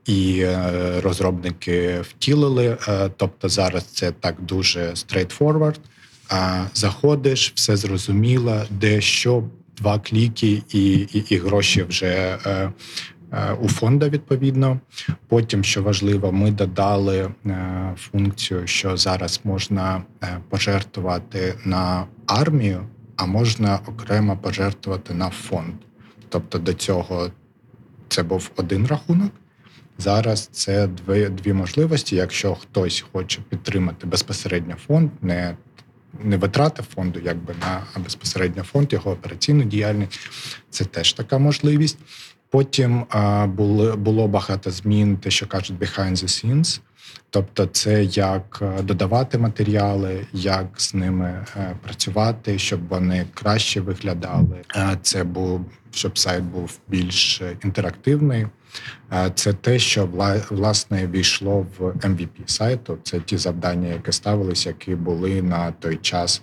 І 0.06 0.40
е, 0.40 1.00
розробники 1.00 2.00
втілили. 2.00 2.78
Е, 2.88 3.10
тобто 3.16 3.48
зараз 3.48 3.84
це 3.84 4.12
так 4.12 4.36
дуже. 4.40 4.94
А 6.28 6.64
заходиш, 6.74 7.52
все 7.54 7.76
зрозуміло, 7.76 8.62
де 8.70 9.00
що, 9.00 9.44
два 9.76 9.98
кліки, 9.98 10.62
і, 10.72 10.94
і, 10.94 11.24
і 11.28 11.36
гроші 11.36 11.82
вже 11.82 12.38
е, 12.46 12.72
у 13.60 13.68
фонда 13.68 14.08
відповідно. 14.08 14.80
Потім, 15.28 15.64
що 15.64 15.82
важливо, 15.82 16.32
ми 16.32 16.50
додали 16.50 17.30
функцію, 17.96 18.66
що 18.66 18.96
зараз 18.96 19.40
можна 19.44 20.02
пожертвувати 20.48 21.54
на 21.64 22.06
армію, 22.26 22.86
а 23.16 23.26
можна 23.26 23.80
окремо 23.86 24.36
пожертвувати 24.36 25.14
на 25.14 25.30
фонд. 25.30 25.74
Тобто 26.28 26.58
до 26.58 26.72
цього 26.72 27.30
це 28.08 28.22
був 28.22 28.50
один 28.56 28.86
рахунок. 28.86 29.32
Зараз 29.98 30.48
це 30.52 30.86
дві, 30.86 31.28
дві 31.28 31.52
можливості. 31.52 32.16
Якщо 32.16 32.54
хтось 32.54 33.04
хоче 33.12 33.40
підтримати 33.48 34.06
безпосередньо 34.06 34.76
фонд, 34.86 35.10
не, 35.22 35.56
не 36.22 36.36
витрати 36.36 36.82
фонду, 36.94 37.20
якби 37.24 37.54
на 37.60 37.82
а 37.94 37.98
безпосередньо 37.98 38.62
фонд, 38.62 38.92
його 38.92 39.10
операційну 39.10 39.64
діяльність, 39.64 40.30
це 40.70 40.84
теж 40.84 41.12
така 41.12 41.38
можливість. 41.38 41.98
Потім 42.50 43.06
а, 43.08 43.46
було, 43.46 43.96
було 43.96 44.28
багато 44.28 44.70
змін, 44.70 45.16
те, 45.16 45.30
що 45.30 45.46
кажуть 45.46 45.78
behind 45.78 46.12
the 46.12 46.24
scenes. 46.24 46.80
Тобто, 47.30 47.66
це 47.66 48.04
як 48.04 48.58
е, 48.62 48.82
додавати 48.82 49.38
матеріали, 49.38 50.26
як 50.32 50.66
з 50.76 50.94
ними 50.94 51.46
е, 51.56 51.76
працювати, 51.82 52.58
щоб 52.58 52.88
вони 52.88 53.26
краще 53.34 53.80
виглядали. 53.80 54.56
Е, 54.76 54.98
Це 55.02 55.24
був 55.24 55.66
щоб 55.90 56.18
сайт 56.18 56.44
був 56.44 56.78
більш 56.88 57.42
інтерактивний. 57.64 58.46
Це 59.34 59.52
те, 59.52 59.78
що 59.78 60.06
власне 60.50 61.06
війшло 61.06 61.66
в 61.78 61.82
MVP 61.82 62.28
сайту. 62.46 62.98
Це 63.02 63.20
ті 63.20 63.36
завдання, 63.36 63.88
які 63.88 64.12
ставились, 64.12 64.66
які 64.66 64.94
були 64.94 65.42
на 65.42 65.72
той 65.72 65.96
час 65.96 66.42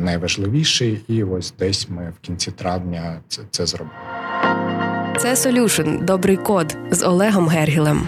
найважливіші. 0.00 1.00
І 1.08 1.24
ось 1.24 1.54
десь 1.58 1.88
ми 1.88 2.12
в 2.16 2.26
кінці 2.26 2.50
травня 2.50 3.20
це, 3.28 3.42
це 3.50 3.66
зробили. 3.66 3.96
Це 5.18 5.34
Solution– 5.34 6.04
добрий 6.04 6.36
код 6.36 6.76
з 6.90 7.02
Олегом 7.02 7.48
Гергілем. 7.48 8.06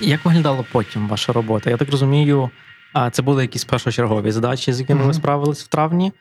Як 0.00 0.24
виглядала 0.24 0.64
потім 0.72 1.08
ваша 1.08 1.32
робота? 1.32 1.70
Я 1.70 1.76
так 1.76 1.90
розумію, 1.90 2.50
а, 2.92 3.10
це 3.10 3.22
були 3.22 3.42
якісь 3.42 3.64
першочергові 3.64 4.30
задачі, 4.30 4.72
з 4.72 4.80
якими 4.80 5.04
ви 5.04 5.14
справились 5.14 5.64
в 5.64 5.66
травні. 5.66 6.12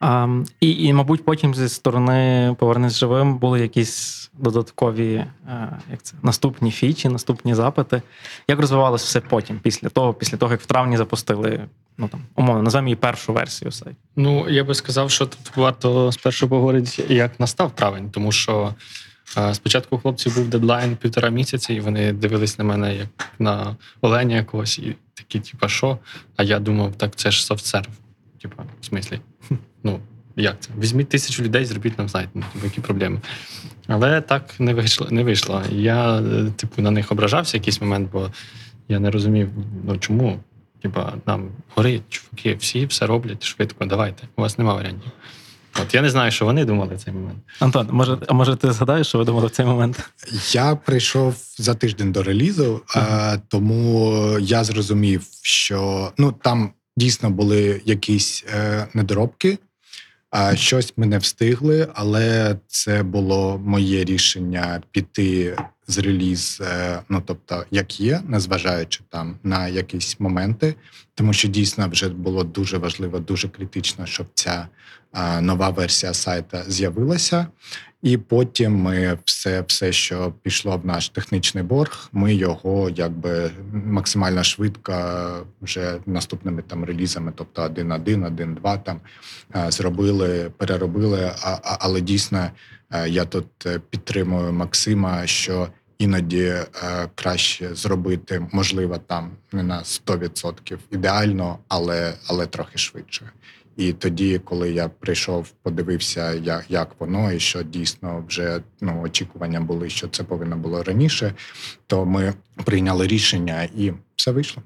А, 0.00 0.42
і, 0.60 0.84
і, 0.84 0.92
мабуть, 0.92 1.24
потім 1.24 1.54
зі 1.54 1.68
сторони 1.68 2.56
Повернись 2.58 2.98
живим 2.98 3.38
були 3.38 3.60
якісь 3.60 4.30
додаткові 4.38 5.14
е, 5.14 5.78
як 5.90 6.02
це, 6.02 6.14
наступні 6.22 6.70
фічі, 6.70 7.08
наступні 7.08 7.54
запити. 7.54 8.02
Як 8.48 8.60
розвивалося 8.60 9.04
все 9.04 9.20
потім, 9.20 9.58
після 9.58 9.88
того, 9.88 10.14
після 10.14 10.38
того, 10.38 10.52
як 10.52 10.60
в 10.60 10.66
травні 10.66 10.96
запустили, 10.96 11.66
ну 11.98 12.08
там, 12.08 12.22
умовно, 12.34 12.62
назвемо 12.62 12.88
її 12.88 12.96
першу 12.96 13.32
версію 13.32 13.72
сайту? 13.72 13.96
Ну, 14.16 14.48
я 14.48 14.64
би 14.64 14.74
сказав, 14.74 15.10
що 15.10 15.26
тут 15.26 15.56
варто 15.56 16.12
спершу 16.12 16.48
поговорити, 16.48 17.04
як 17.08 17.40
настав 17.40 17.70
травень, 17.70 18.10
тому 18.10 18.32
що 18.32 18.74
е, 19.38 19.54
спочатку 19.54 19.96
у 19.96 19.98
хлопців 19.98 20.34
був 20.34 20.48
дедлайн 20.48 20.96
півтора 20.96 21.28
місяці, 21.28 21.74
і 21.74 21.80
вони 21.80 22.12
дивились 22.12 22.58
на 22.58 22.64
мене 22.64 22.96
як 22.96 23.08
на 23.38 23.76
оленя 24.00 24.36
якогось, 24.36 24.78
і 24.78 24.96
такі, 25.14 25.40
типа, 25.40 25.68
що? 25.68 25.98
А 26.36 26.42
я 26.42 26.58
думав, 26.58 26.94
так 26.96 27.16
це 27.16 27.30
ж 27.30 27.46
софтсерв. 27.46 27.88
Типа, 28.42 28.62
в 28.80 28.84
смислі? 28.84 29.20
Ну, 29.84 30.00
як 30.36 30.56
це? 30.60 30.70
Візьміть 30.80 31.08
тисячу 31.08 31.42
людей, 31.42 31.64
зробіть 31.64 31.98
нам 31.98 32.08
сайт. 32.08 32.28
Ну, 32.34 32.44
типу, 32.52 32.66
які 32.66 32.80
проблеми. 32.80 33.20
Але 33.86 34.20
так 34.20 34.60
не 34.60 34.74
вийшло. 34.74 35.06
Не 35.10 35.24
вийшло. 35.24 35.62
Я, 35.70 36.20
е, 36.20 36.52
типу, 36.56 36.82
на 36.82 36.90
них 36.90 37.12
ображався 37.12 37.56
якийсь 37.56 37.80
момент, 37.80 38.10
бо 38.12 38.30
я 38.88 39.00
не 39.00 39.10
розумів, 39.10 39.48
ну 39.84 39.98
чому. 39.98 40.40
Типа, 40.82 41.12
нам 41.26 41.48
горить, 41.74 42.02
чуваки, 42.08 42.54
всі 42.54 42.86
все 42.86 43.06
роблять 43.06 43.44
швидко, 43.44 43.84
давайте. 43.84 44.28
У 44.36 44.42
вас 44.42 44.58
нема 44.58 44.74
варіантів. 44.74 45.12
От 45.82 45.94
я 45.94 46.02
не 46.02 46.10
знаю, 46.10 46.30
що 46.30 46.44
вони 46.44 46.64
думали 46.64 46.94
в 46.94 46.98
цей 46.98 47.14
момент. 47.14 47.38
Антон, 47.60 47.88
може, 47.90 48.18
а 48.28 48.32
може 48.32 48.56
ти 48.56 48.72
згадаєш, 48.72 49.06
що 49.06 49.18
ви 49.18 49.24
думали 49.24 49.46
в 49.46 49.50
цей 49.50 49.66
момент? 49.66 50.10
Я 50.52 50.76
прийшов 50.76 51.34
за 51.58 51.74
тиждень 51.74 52.12
до 52.12 52.22
релізу, 52.22 52.82
а, 52.96 53.36
тому 53.48 54.38
я 54.40 54.64
зрозумів, 54.64 55.26
що 55.42 56.12
ну 56.18 56.32
там 56.32 56.70
дійсно 56.96 57.30
були 57.30 57.82
якісь 57.84 58.44
е, 58.54 58.86
недоробки, 58.94 59.58
а 60.30 60.56
щось 60.56 60.92
ми 60.96 61.06
не 61.06 61.18
встигли, 61.18 61.88
але 61.94 62.56
це 62.66 63.02
було 63.02 63.58
моє 63.58 64.04
рішення 64.04 64.82
піти 64.90 65.56
з 65.86 65.98
реліз, 65.98 66.62
е, 66.64 67.02
ну 67.08 67.22
тобто, 67.26 67.64
як 67.70 68.00
є, 68.00 68.22
незважаючи 68.26 69.00
там 69.08 69.38
на 69.42 69.68
якісь 69.68 70.20
моменти, 70.20 70.74
тому 71.14 71.32
що 71.32 71.48
дійсно 71.48 71.88
вже 71.88 72.08
було 72.08 72.44
дуже 72.44 72.78
важливо, 72.78 73.18
дуже 73.18 73.48
критично, 73.48 74.06
щоб 74.06 74.26
ця 74.34 74.68
нова 75.40 75.70
версія 75.70 76.14
сайта 76.14 76.64
з'явилася. 76.68 77.46
І 78.02 78.16
потім 78.16 78.76
ми 78.76 79.18
все, 79.24 79.64
все, 79.66 79.92
що 79.92 80.32
пішло 80.42 80.76
в 80.76 80.86
наш 80.86 81.08
технічний 81.08 81.64
борг, 81.64 82.08
ми 82.12 82.34
його 82.34 82.90
якби 82.90 83.50
максимально 83.72 84.44
швидко 84.44 84.92
вже 85.62 85.96
наступними 86.06 86.62
там 86.62 86.84
релізами, 86.84 87.32
тобто 87.34 87.62
1.1, 87.62 88.36
1.2 88.62 88.82
там 88.82 89.00
е, 89.56 89.70
зробили, 89.70 90.50
переробили. 90.56 91.32
Але 91.62 92.00
дійсно 92.00 92.50
е, 92.90 93.08
я 93.08 93.24
тут 93.24 93.46
е, 93.66 93.78
підтримую 93.90 94.52
Максима, 94.52 95.26
що 95.26 95.68
іноді 95.98 96.54
краще 97.14 97.74
зробити, 97.74 98.46
можливо, 98.52 98.98
там 98.98 99.30
не 99.52 99.62
на 99.62 99.82
100% 99.82 100.78
ідеально, 100.90 101.58
але, 101.68 102.14
але 102.26 102.46
трохи 102.46 102.78
швидше. 102.78 103.30
І 103.80 103.92
тоді, 103.92 104.38
коли 104.38 104.72
я 104.72 104.88
прийшов, 104.88 105.50
подивився, 105.62 106.34
як, 106.34 106.64
як 106.68 106.88
воно, 106.98 107.32
і 107.32 107.40
що 107.40 107.62
дійсно 107.62 108.24
вже 108.28 108.60
ну, 108.80 109.00
очікування 109.02 109.60
були, 109.60 109.90
що 109.90 110.08
це 110.08 110.24
повинно 110.24 110.56
було 110.56 110.82
раніше, 110.82 111.34
то 111.86 112.06
ми 112.06 112.34
прийняли 112.64 113.06
рішення 113.06 113.62
і 113.62 113.92
все 114.16 114.30
вийшло. 114.30 114.62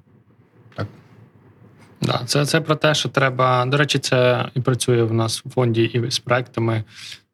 Да, 2.02 2.22
це, 2.26 2.46
це 2.46 2.60
про 2.60 2.76
те, 2.76 2.94
що 2.94 3.08
треба. 3.08 3.66
До 3.66 3.76
речі, 3.76 3.98
це 3.98 4.48
і 4.54 4.60
працює 4.60 5.02
в 5.02 5.12
нас 5.12 5.42
в 5.44 5.50
фонді 5.50 5.82
і 5.82 6.10
з 6.10 6.18
проектами. 6.18 6.84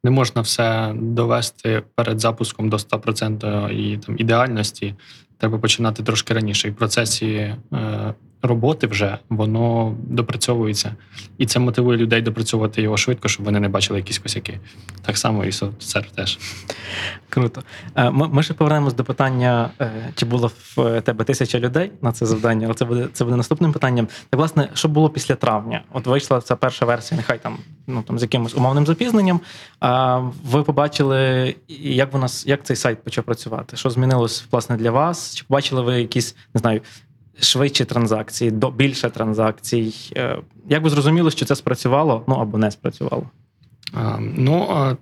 Не 0.03 0.11
можна 0.11 0.41
все 0.41 0.93
довести 0.95 1.83
перед 1.95 2.19
запуском 2.19 2.69
до 2.69 2.77
100% 2.77 3.71
і 3.71 3.97
там 3.97 4.15
ідеальності. 4.19 4.95
Треба 5.37 5.57
починати 5.57 6.03
трошки 6.03 6.33
раніше. 6.33 6.67
І 6.67 6.71
в 6.71 6.75
процесі 6.75 7.55
е, 7.73 8.13
роботи 8.41 8.87
вже 8.87 9.17
воно 9.29 9.95
допрацьовується. 10.03 10.95
І 11.37 11.45
це 11.45 11.59
мотивує 11.59 11.97
людей 11.97 12.21
допрацьовувати 12.21 12.81
його 12.81 12.97
швидко, 12.97 13.27
щоб 13.27 13.45
вони 13.45 13.59
не 13.59 13.69
бачили 13.69 13.99
якісь 13.99 14.19
косяки. 14.19 14.59
Так 15.01 15.17
само 15.17 15.45
і 15.45 15.51
софтсер 15.51 16.11
теж. 16.15 16.39
Круто. 17.29 17.63
Е, 17.95 18.11
Ми, 18.11 18.43
ще 18.43 18.53
повернемось 18.53 18.93
до 18.93 19.03
питання, 19.03 19.69
е, 19.81 19.91
чи 20.15 20.25
було 20.25 20.51
в 20.75 21.01
тебе 21.01 21.23
тисяча 21.23 21.59
людей 21.59 21.91
на 22.01 22.11
це 22.11 22.25
завдання, 22.25 22.65
але 22.65 22.75
це 22.75 22.85
буде 22.85 23.07
це 23.13 23.23
буде 23.23 23.37
наступним 23.37 23.73
питанням. 23.73 24.07
Так, 24.29 24.37
власне, 24.37 24.69
що 24.73 24.87
було 24.87 25.09
після 25.09 25.35
травня? 25.35 25.81
От 25.93 26.07
вийшла 26.07 26.41
ця 26.41 26.55
перша 26.55 26.85
версія, 26.85 27.17
нехай 27.17 27.39
там 27.39 27.57
ну 27.87 28.01
там 28.01 28.19
з 28.19 28.21
якимось 28.21 28.55
умовним 28.55 28.85
запізненням. 28.85 29.39
А 29.79 30.17
ви 30.43 30.63
побачили, 30.63 31.55
як 31.83 32.13
вона 32.13 32.27
як 32.45 32.63
цей 32.63 32.75
сайт 32.75 33.03
почав 33.03 33.23
працювати? 33.23 33.77
Що 33.77 33.89
змінилось 33.89 34.45
власне 34.51 34.77
для 34.77 34.91
вас? 34.91 35.35
Чи 35.35 35.43
побачили 35.47 35.81
ви 35.81 35.99
якісь 35.99 36.35
не 36.53 36.59
знаю? 36.59 36.81
Швидші 37.39 37.85
транзакції, 37.85 38.51
до 38.51 38.71
більше 38.71 39.09
транзакцій. 39.09 39.93
Е, 40.17 40.37
Як 40.69 40.83
ви 40.83 40.89
зрозуміли, 40.89 41.31
що 41.31 41.45
це 41.45 41.55
спрацювало, 41.55 42.23
ну 42.27 42.35
або 42.35 42.57
не 42.57 42.71
спрацювало? 42.71 43.29
А, 43.93 44.17
Ну 44.19 44.67
а 44.69 44.95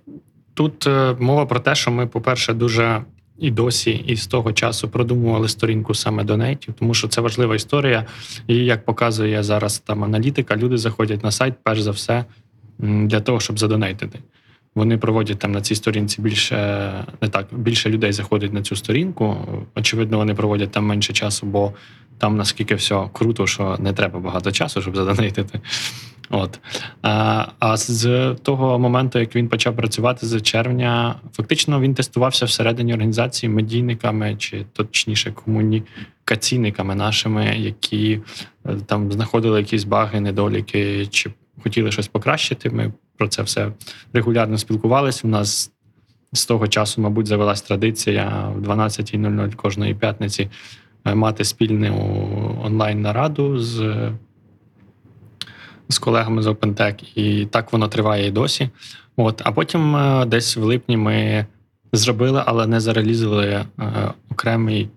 тут 0.54 0.86
е, 0.86 1.16
мова 1.20 1.46
про 1.46 1.60
те, 1.60 1.74
що 1.74 1.90
ми, 1.90 2.06
по-перше, 2.06 2.54
дуже 2.54 3.02
і 3.38 3.50
досі, 3.50 3.90
і 3.90 4.16
з 4.16 4.26
того 4.26 4.52
часу 4.52 4.88
продумували 4.88 5.48
сторінку 5.48 5.94
саме 5.94 6.24
донейтів, 6.24 6.74
тому 6.78 6.94
що 6.94 7.08
це 7.08 7.20
важлива 7.20 7.56
історія. 7.56 8.06
І 8.46 8.56
як 8.56 8.84
показує 8.84 9.42
зараз 9.42 9.78
там 9.78 10.04
аналітика, 10.04 10.56
люди 10.56 10.76
заходять 10.78 11.24
на 11.24 11.30
сайт, 11.30 11.54
перш 11.62 11.80
за 11.80 11.90
все, 11.90 12.24
для 12.78 13.20
того, 13.20 13.40
щоб 13.40 13.58
задонейтити. 13.58 14.18
Вони 14.80 14.98
проводять 14.98 15.38
там 15.38 15.52
на 15.52 15.60
цій 15.60 15.74
сторінці 15.74 16.22
більше 16.22 16.56
не 17.22 17.28
так, 17.28 17.46
більше 17.52 17.90
людей 17.90 18.12
заходить 18.12 18.52
на 18.52 18.62
цю 18.62 18.76
сторінку. 18.76 19.36
Очевидно, 19.74 20.16
вони 20.16 20.34
проводять 20.34 20.70
там 20.70 20.86
менше 20.86 21.12
часу, 21.12 21.46
бо 21.46 21.72
там 22.18 22.36
наскільки 22.36 22.74
все 22.74 23.08
круто, 23.12 23.46
що 23.46 23.76
не 23.78 23.92
треба 23.92 24.20
багато 24.20 24.52
часу, 24.52 24.82
щоб 24.82 24.96
задонейтити. 24.96 25.60
От. 26.30 26.60
А, 27.02 27.46
а 27.58 27.76
з 27.76 28.34
того 28.42 28.78
моменту, 28.78 29.18
як 29.18 29.36
він 29.36 29.48
почав 29.48 29.76
працювати 29.76 30.26
з 30.26 30.40
червня, 30.40 31.20
фактично 31.32 31.80
він 31.80 31.94
тестувався 31.94 32.46
всередині 32.46 32.94
організації 32.94 33.50
медійниками, 33.50 34.36
чи 34.38 34.64
точніше 34.72 35.32
комунікаційниками 35.32 36.94
нашими, 36.94 37.44
які 37.58 38.20
е, 38.66 38.76
там 38.86 39.12
знаходили 39.12 39.58
якісь 39.58 39.84
баги, 39.84 40.20
недоліки, 40.20 41.06
чи 41.06 41.30
хотіли 41.62 41.92
щось 41.92 42.08
покращити. 42.08 42.70
Ми 42.70 42.92
про 43.20 43.28
це 43.28 43.42
все 43.42 43.72
регулярно 44.12 44.58
спілкувалися. 44.58 45.20
У 45.24 45.30
нас 45.30 45.72
з 46.32 46.46
того 46.46 46.68
часу, 46.68 47.00
мабуть, 47.00 47.26
завелась 47.26 47.62
традиція 47.62 48.52
в 48.56 48.60
12.00 48.60 49.54
кожної 49.54 49.94
п'ятниці 49.94 50.50
е, 51.04 51.14
мати 51.14 51.44
спільну 51.44 52.58
онлайн-нараду 52.64 53.58
з 53.58 54.10
з 55.88 55.98
колегами 55.98 56.42
з 56.42 56.46
OpenTech, 56.46 57.18
і 57.18 57.46
так 57.46 57.72
воно 57.72 57.88
триває 57.88 58.26
і 58.26 58.30
досі. 58.30 58.70
От, 59.16 59.42
а 59.44 59.52
потім 59.52 59.96
е, 59.96 60.24
десь 60.26 60.56
в 60.56 60.62
липні 60.62 60.96
ми 60.96 61.46
зробили, 61.92 62.42
але 62.46 62.66
не 62.66 62.80
зарелізували 62.80 63.46
е, 63.46 63.66
окремий 64.30 64.88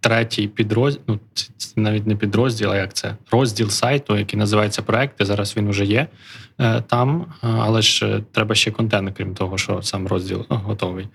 третій 0.00 0.48
підрозділ. 0.48 1.02
Ну, 1.06 1.18
це, 1.34 1.50
навіть 1.76 2.06
не 2.06 2.16
підрозділ, 2.16 2.70
а 2.70 2.76
як 2.76 2.94
це 2.94 3.16
розділ 3.30 3.68
сайту, 3.68 4.18
який 4.18 4.38
називається 4.38 4.82
проекти. 4.82 5.24
Зараз 5.24 5.56
він 5.56 5.70
вже 5.70 5.84
є 5.84 6.06
е, 6.60 6.82
там, 6.86 7.20
е, 7.20 7.48
але 7.60 7.82
ж 7.82 8.06
е, 8.06 8.22
треба 8.32 8.54
ще 8.54 8.70
контент, 8.70 9.16
крім 9.16 9.34
того, 9.34 9.58
що 9.58 9.82
сам 9.82 10.06
розділ 10.06 10.40
е, 10.40 10.44
готовий. 10.54 11.08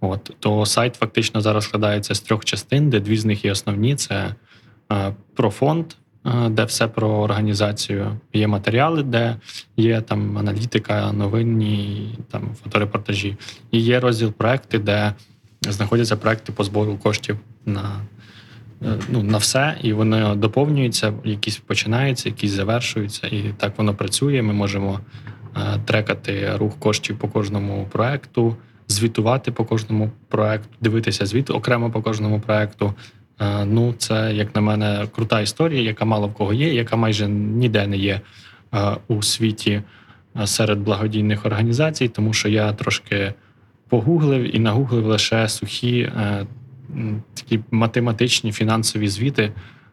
От 0.00 0.36
то 0.40 0.66
сайт 0.66 0.94
фактично 0.94 1.40
зараз 1.40 1.64
складається 1.64 2.14
з 2.14 2.20
трьох 2.20 2.44
частин, 2.44 2.90
де 2.90 3.00
дві 3.00 3.16
з 3.16 3.24
них 3.24 3.44
є 3.44 3.52
основні: 3.52 3.96
це 3.96 4.34
про 5.34 5.50
фонд, 5.50 5.86
де 6.48 6.64
все 6.64 6.88
про 6.88 7.08
організацію. 7.08 8.20
Є 8.32 8.46
матеріали, 8.46 9.02
де 9.02 9.36
є 9.76 10.00
там 10.00 10.38
аналітика, 10.38 11.12
новинні, 11.12 12.08
там 12.30 12.54
фоторепортажі. 12.62 13.36
І 13.70 13.80
є 13.80 14.00
розділ 14.00 14.32
проекти, 14.32 14.78
де 14.78 15.14
знаходяться 15.68 16.16
проекти 16.16 16.52
по 16.52 16.64
збору 16.64 16.96
коштів 16.96 17.38
на. 17.66 18.00
Е, 18.84 18.98
Ну, 19.08 19.22
на 19.22 19.38
все, 19.38 19.76
і 19.82 19.92
вони 19.92 20.34
доповнюються, 20.34 21.12
якісь 21.24 21.56
починаються, 21.56 22.28
якісь 22.28 22.50
завершуються, 22.50 23.26
і 23.26 23.54
так 23.56 23.78
воно 23.78 23.94
працює. 23.94 24.42
Ми 24.42 24.52
можемо 24.52 25.00
е, 25.56 25.80
трекати 25.84 26.56
рух 26.56 26.78
коштів 26.78 27.18
по 27.18 27.28
кожному 27.28 27.88
проекту, 27.92 28.56
звітувати 28.88 29.52
по 29.52 29.64
кожному 29.64 30.10
проекту, 30.28 30.68
дивитися 30.80 31.26
звіт 31.26 31.50
окремо 31.50 31.90
по 31.90 32.02
кожному 32.02 32.40
проекту. 32.40 32.94
Е, 33.40 33.64
Ну, 33.64 33.94
це, 33.98 34.32
як 34.34 34.54
на 34.54 34.60
мене, 34.60 35.06
крута 35.14 35.40
історія, 35.40 35.82
яка 35.82 36.04
мало 36.04 36.28
в 36.28 36.34
кого 36.34 36.52
є, 36.52 36.74
яка 36.74 36.96
майже 36.96 37.28
ніде 37.28 37.86
не 37.86 37.96
є 37.96 38.20
у 39.08 39.22
світі 39.22 39.82
серед 40.44 40.78
благодійних 40.78 41.46
організацій, 41.46 42.08
тому 42.08 42.32
що 42.32 42.48
я 42.48 42.72
трошки 42.72 43.34
погуглив 43.88 44.56
і 44.56 44.58
нагуглив 44.58 45.06
лише 45.06 45.48
сухі 45.48 46.12
такі 47.34 47.60
математичні 47.70 48.52
фінансові 48.52 49.08
звіти, 49.08 49.52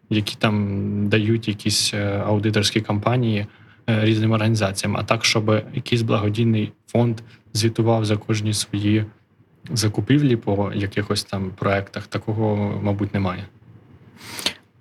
які 0.09 0.35
там 0.35 1.09
дають 1.09 1.47
якісь 1.47 1.93
е, 1.93 2.23
аудиторські 2.27 2.81
компанії 2.81 3.45
е, 3.89 4.05
різним 4.05 4.31
організаціям. 4.31 4.97
А 4.97 5.03
так, 5.03 5.25
щоб 5.25 5.63
якийсь 5.73 6.01
благодійний 6.01 6.71
фонд 6.88 7.21
звітував 7.53 8.05
за 8.05 8.17
кожні 8.17 8.53
свої 8.53 9.05
закупівлі 9.71 10.35
по 10.35 10.71
якихось 10.75 11.23
там 11.23 11.51
проектах, 11.55 12.07
такого, 12.07 12.79
мабуть, 12.83 13.13
немає. 13.13 13.45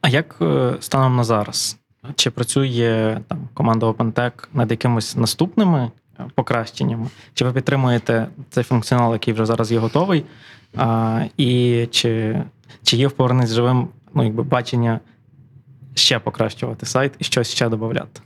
А 0.01 0.09
як 0.09 0.37
е, 0.41 0.77
станом 0.81 1.17
на 1.17 1.25
зараз? 1.25 1.79
Чи 2.15 2.31
працює 2.31 3.21
там 3.29 3.49
команда 3.55 3.87
OpenTech 3.87 4.33
над 4.55 4.71
якимись 4.71 5.17
наступними 5.17 5.91
покращеннями? 6.35 7.07
Чи 7.35 7.45
ви 7.45 7.53
підтримуєте 7.53 8.27
цей 8.51 8.65
функціонал, 8.65 9.13
який 9.13 9.35
вже 9.35 9.47
зараз 9.47 9.73
є 9.73 9.79
готовий? 9.79 10.25
А, 10.77 11.25
і 11.37 11.87
чи, 11.91 12.43
чи 12.83 12.97
є 12.97 13.09
в 13.09 13.13
поверненні 13.13 13.47
з 13.47 13.55
живим 13.55 13.89
ну, 14.15 14.25
якби 14.25 14.43
бачення 14.43 15.01
ще 15.95 16.19
покращувати 16.19 16.87
сайт 16.87 17.13
і 17.19 17.25
щось 17.25 17.51
ще 17.51 17.69
додати? 17.69 18.21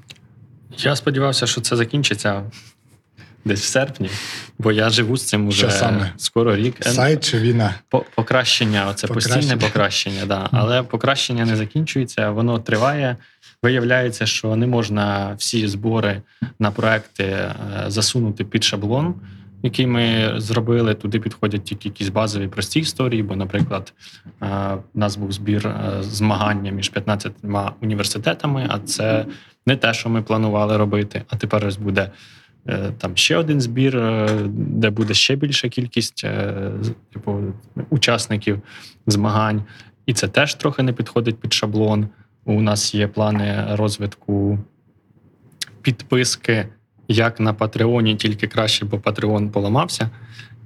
Я 0.78 0.96
сподівався, 0.96 1.46
що 1.46 1.60
це 1.60 1.76
закінчиться 1.76 2.42
десь 3.44 3.60
в 3.60 3.64
серпні, 3.64 4.10
бо 4.58 4.72
я 4.72 4.90
живу 4.90 5.16
з 5.16 5.24
цим 5.24 5.48
уже 5.48 5.70
саме? 5.70 6.12
скоро 6.16 6.56
рік. 6.56 6.76
Сайт 6.80 7.24
чи 7.24 7.38
війна? 7.38 7.74
Покращення, 8.14 8.86
оце 8.88 9.06
Покращення. 9.06 9.36
постійне 9.36 9.56
покращення, 9.56 10.26
да. 10.26 10.48
але 10.52 10.82
покращення 10.82 11.44
не 11.44 11.56
закінчується, 11.56 12.30
воно 12.30 12.58
триває. 12.58 13.16
Виявляється, 13.62 14.26
що 14.26 14.56
не 14.56 14.66
можна 14.66 15.34
всі 15.38 15.68
збори 15.68 16.22
на 16.58 16.70
проекти 16.70 17.24
е, 17.24 17.54
засунути 17.86 18.44
під 18.44 18.64
шаблон, 18.64 19.14
який 19.62 19.86
ми 19.86 20.34
зробили. 20.36 20.94
Туди 20.94 21.20
підходять 21.20 21.64
тільки 21.64 21.88
якісь 21.88 22.08
базові 22.08 22.48
прості 22.48 22.80
історії. 22.80 23.22
Бо, 23.22 23.36
наприклад, 23.36 23.92
е, 24.42 24.46
у 24.94 24.98
нас 24.98 25.16
був 25.16 25.32
збір 25.32 25.66
е, 25.66 26.02
змагання 26.02 26.70
між 26.70 26.88
15 26.88 27.32
університетами, 27.80 28.66
а 28.70 28.78
це 28.78 29.26
не 29.66 29.76
те, 29.76 29.94
що 29.94 30.08
ми 30.08 30.22
планували 30.22 30.76
робити. 30.76 31.22
А 31.28 31.36
тепер 31.36 31.66
ось 31.66 31.76
буде 31.76 32.10
е, 32.68 32.92
там 32.98 33.16
ще 33.16 33.36
один 33.36 33.60
збір, 33.60 33.96
е, 33.96 34.28
де 34.48 34.90
буде 34.90 35.14
ще 35.14 35.36
більша 35.36 35.68
кількість 35.68 36.24
е, 36.24 36.70
типу, 37.12 37.40
учасників 37.90 38.62
змагань. 39.06 39.62
І 40.06 40.14
це 40.14 40.28
теж 40.28 40.54
трохи 40.54 40.82
не 40.82 40.92
підходить 40.92 41.40
під 41.40 41.52
шаблон. 41.52 42.08
У 42.44 42.62
нас 42.62 42.94
є 42.94 43.08
плани 43.08 43.64
розвитку 43.70 44.58
підписки, 45.82 46.66
як 47.08 47.40
на 47.40 47.54
Патреоні, 47.54 48.16
тільки 48.16 48.46
краще, 48.46 48.84
бо 48.84 48.98
Патреон 48.98 49.50
поламався. 49.50 50.10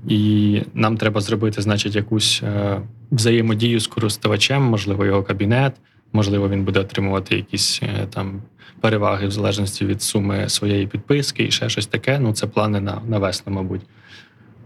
І 0.09 0.63
нам 0.75 0.97
треба 0.97 1.21
зробити, 1.21 1.63
значить, 1.63 1.97
якусь 1.97 2.43
е, 2.43 2.81
взаємодію 3.11 3.81
з 3.81 3.87
користувачем, 3.87 4.63
можливо, 4.63 5.05
його 5.05 5.23
кабінет, 5.23 5.73
можливо, 6.13 6.49
він 6.49 6.65
буде 6.65 6.81
отримувати 6.81 7.37
якісь 7.37 7.81
е, 7.83 8.07
там 8.07 8.43
переваги 8.81 9.27
в 9.27 9.31
залежності 9.31 9.87
від 9.87 10.03
суми 10.03 10.49
своєї 10.49 10.87
підписки 10.87 11.45
і 11.45 11.51
ще 11.51 11.69
щось 11.69 11.87
таке. 11.87 12.19
Ну, 12.19 12.33
це 12.33 12.47
плани 12.47 12.81
на, 12.81 13.01
на 13.09 13.19
весну, 13.19 13.53
мабуть. 13.53 13.83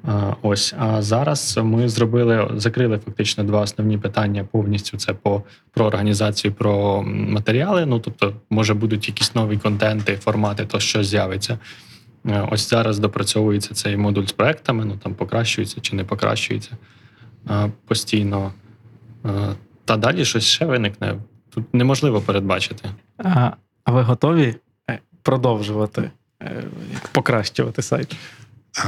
Е, 0.09 0.35
Ось 0.43 0.75
а 0.79 1.03
зараз 1.03 1.59
ми 1.63 1.89
зробили, 1.89 2.51
закрили 2.55 2.99
фактично 2.99 3.45
два 3.45 3.61
основні 3.61 3.99
питання 3.99 4.45
повністю. 4.45 4.97
Це 4.97 5.15
по 5.15 5.43
про 5.71 5.85
організацію, 5.85 6.55
про 6.55 7.03
матеріали. 7.07 7.87
Ну 7.87 8.01
тобто, 8.01 8.35
може 8.51 8.75
будуть 8.75 9.09
якісь 9.09 9.35
нові 9.35 9.59
контенти, 9.59 10.17
формати, 10.17 10.67
то 10.67 10.81
що 10.81 11.05
з'явиться. 11.05 11.59
Е, 12.27 12.49
Ось 12.51 12.71
зараз 12.71 12.99
допрацьовується 12.99 13.75
цей 13.75 13.97
модуль 13.97 14.25
з 14.25 14.33
проектами. 14.33 14.85
Ну 14.85 14.97
там 14.97 15.15
покращується 15.15 15.81
чи 15.81 15.97
не 15.97 16.05
покращується 16.05 16.71
е, 17.51 17.71
постійно. 17.87 18.53
Та 19.85 19.97
далі 19.97 20.25
щось 20.25 20.45
ще 20.45 20.67
виникне. 20.67 21.15
Тут 21.51 21.75
неможливо 21.75 22.21
передбачити. 22.21 22.89
А, 23.19 23.51
ви 23.87 24.03
готові 24.03 24.55
продовжувати 25.23 26.11
покращувати 27.13 27.83
сайт? 27.83 28.17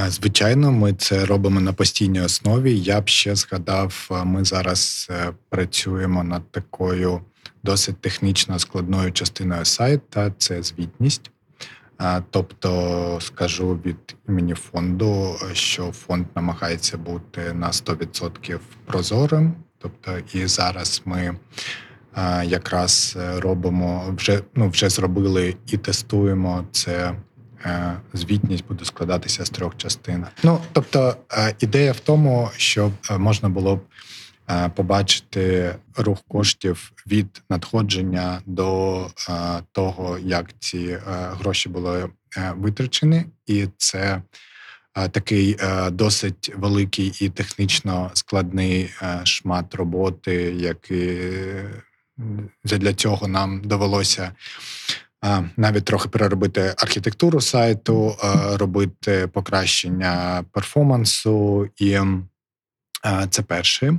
Звичайно, 0.09 0.73
ми 0.73 0.93
це 0.93 1.25
робимо 1.27 1.61
на 1.61 1.73
постійній 1.73 2.21
основі. 2.21 2.79
Я 2.79 3.01
б 3.01 3.09
ще 3.09 3.35
згадав, 3.37 4.09
ми 4.25 4.45
зараз 4.45 5.09
е, 5.11 5.33
працюємо 5.49 6.25
над 6.25 6.51
такою 6.51 7.21
досить 7.63 8.01
технічно 8.01 8.59
складною 8.59 9.13
частиною 9.13 9.65
сайта 9.65 10.33
це 10.39 10.63
звітність. 10.63 11.31
Тобто, 12.31 13.19
скажу 13.21 13.81
від 13.85 14.17
імені 14.29 14.55
фонду, 14.55 15.37
що 15.53 15.93
фонд 15.93 16.27
намагається 16.37 16.97
бути 16.99 17.53
на 17.53 17.71
100% 17.71 18.59
прозорим. 18.87 19.55
Тобто, 19.79 20.19
і 20.33 20.47
зараз 20.47 21.03
ми 21.05 21.37
якраз 22.45 23.17
е, 23.21 23.41
робимо 23.41 24.15
вже 24.17 24.43
ну 24.55 24.69
вже 24.69 24.89
зробили 24.89 25.57
і 25.67 25.77
тестуємо 25.77 26.65
це. 26.73 27.15
Е, 27.65 28.01
Звітність 28.13 28.67
буде 28.67 28.85
складатися 28.85 29.45
з 29.45 29.51
трьох 29.51 29.77
частин. 29.77 30.27
Ну 30.43 30.61
тобто, 30.73 31.17
е, 31.33 31.55
ідея 31.61 31.93
в 31.93 32.01
тому, 32.01 32.51
щоб 32.57 32.93
е, 33.11 33.19
можна 33.19 33.49
було 33.49 33.77
б 33.77 33.81
побачити 34.75 35.75
рух 35.97 36.19
коштів 36.29 36.93
від 37.07 37.43
надходження 37.51 38.43
до 38.47 39.07
того, 39.73 40.19
як 40.19 40.51
ці 40.59 40.99
гроші 41.07 41.69
були 41.69 42.09
витрачені, 42.57 43.25
і 43.47 43.69
це 43.77 44.23
такий 45.11 45.57
досить 45.91 46.53
великий 46.57 47.13
і 47.21 47.29
технічно 47.29 48.11
складний 48.15 48.91
шмат 49.25 49.75
роботи, 49.75 50.35
який 50.59 51.19
для 52.65 52.95
цього 52.95 53.29
нам 53.29 53.61
довелося. 53.61 54.33
Навіть 55.57 55.85
трохи 55.85 56.09
переробити 56.09 56.75
архітектуру 56.79 57.41
сайту, 57.41 58.17
робити 58.53 59.29
покращення 59.33 60.45
перформансу, 60.53 61.69
і 61.77 61.99
це 63.31 63.43
перше. 63.43 63.99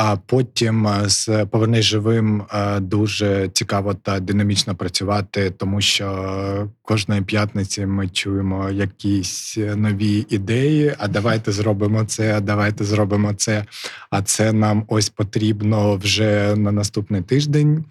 А 0.00 0.16
потім 0.16 0.86
е, 0.86 1.08
з 1.08 1.46
повернись 1.50 1.84
живим 1.84 2.42
е, 2.52 2.80
дуже 2.80 3.48
цікаво 3.48 3.94
та 3.94 4.20
динамічно 4.20 4.74
працювати, 4.74 5.50
тому 5.50 5.80
що 5.80 6.68
кожної 6.82 7.22
п'ятниці 7.22 7.86
ми 7.86 8.08
чуємо 8.08 8.70
якісь 8.70 9.58
нові 9.76 10.26
ідеї. 10.28 10.94
А 10.98 11.08
давайте 11.08 11.52
зробимо 11.52 12.04
це, 12.04 12.36
а 12.36 12.40
давайте 12.40 12.84
зробимо 12.84 13.34
це. 13.34 13.64
А 14.10 14.22
це 14.22 14.52
нам 14.52 14.84
ось 14.88 15.08
потрібно 15.08 15.96
вже 15.96 16.56
на 16.56 16.72
наступний 16.72 17.22
тиждень. 17.22 17.84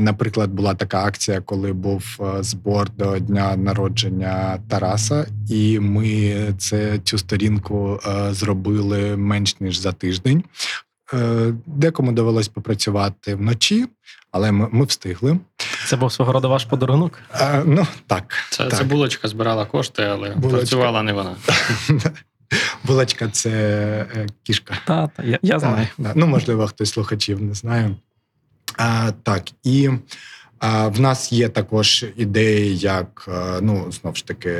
Наприклад, 0.00 0.50
була 0.50 0.74
така 0.74 1.04
акція, 1.04 1.40
коли 1.40 1.72
був 1.72 2.04
е, 2.20 2.42
збор 2.42 2.90
до 2.90 3.18
дня 3.18 3.56
народження 3.56 4.58
Тараса, 4.68 5.26
і 5.50 5.80
ми 5.80 6.36
це 6.58 6.98
цю 7.04 7.18
сторінку 7.18 8.00
зробили 8.30 9.16
менш 9.16 9.60
ніж 9.60 9.78
за 9.78 9.92
тиждень. 9.92 10.44
Е, 11.14 11.54
Декому 11.66 12.12
довелось 12.12 12.48
попрацювати 12.48 13.34
вночі, 13.34 13.86
але 14.30 14.52
ми, 14.52 14.68
ми 14.72 14.84
встигли. 14.84 15.38
Це 15.86 15.96
був 15.96 16.12
свого 16.12 16.32
роду 16.32 16.48
ваш 16.48 16.64
подарунок. 16.64 17.18
А, 17.30 17.62
ну 17.66 17.86
так, 18.06 18.34
Це, 18.50 18.64
так. 18.64 18.78
це 18.78 18.84
булочка 18.84 19.28
збирала 19.28 19.66
кошти, 19.66 20.02
але 20.02 20.30
Булочка. 20.30 20.56
працювала 20.58 21.02
не 21.02 21.12
вона. 21.12 21.36
Булочка 22.84 23.28
це 23.28 23.50
е, 24.16 24.26
кішка. 24.42 24.74
Та, 24.86 25.06
та 25.06 25.22
я, 25.22 25.38
я 25.42 25.58
знаю. 25.58 25.76
Так, 25.76 25.88
да. 25.98 26.12
Ну, 26.14 26.26
можливо, 26.26 26.66
хтось 26.66 26.90
слухачів 26.90 27.42
не 27.42 27.54
знає. 27.54 27.96
А, 28.76 29.12
так, 29.22 29.42
і 29.62 29.90
а, 30.58 30.88
в 30.88 31.00
нас 31.00 31.32
є 31.32 31.48
також 31.48 32.06
ідеї, 32.16 32.78
як 32.78 33.28
е, 33.28 33.58
ну, 33.60 33.92
знову 33.92 34.16
ж 34.16 34.26
таки, 34.26 34.54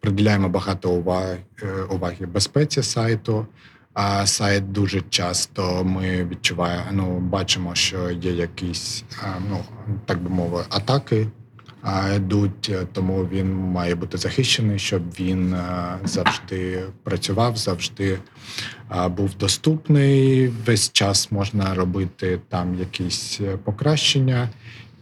приділяємо 0.00 0.48
багато 0.48 0.90
уваги, 0.90 1.36
е, 1.62 1.66
уваги 1.90 2.26
безпеці 2.26 2.82
сайту. 2.82 3.46
А 3.94 4.26
сайт 4.26 4.72
дуже 4.72 5.02
часто 5.10 5.84
ми 5.84 6.24
відчуваємо, 6.24 6.84
ну, 6.92 7.18
бачимо, 7.18 7.74
що 7.74 8.10
є 8.10 8.32
якісь, 8.32 9.04
ну, 9.50 9.64
так 10.06 10.22
би 10.22 10.30
мовити, 10.30 10.66
атаки 10.70 11.26
йдуть, 12.16 12.70
е, 12.72 12.86
тому 12.92 13.28
він 13.32 13.54
має 13.54 13.94
бути 13.94 14.18
захищений, 14.18 14.78
щоб 14.78 15.02
він 15.20 15.54
е, 15.54 15.98
завжди 16.04 16.82
працював, 17.02 17.56
завжди 17.56 18.18
був 19.08 19.34
доступний. 19.34 20.48
Весь 20.48 20.92
час 20.92 21.32
можна 21.32 21.74
робити 21.74 22.40
там 22.48 22.74
якісь 22.74 23.40
е, 23.40 23.56
покращення. 23.56 24.48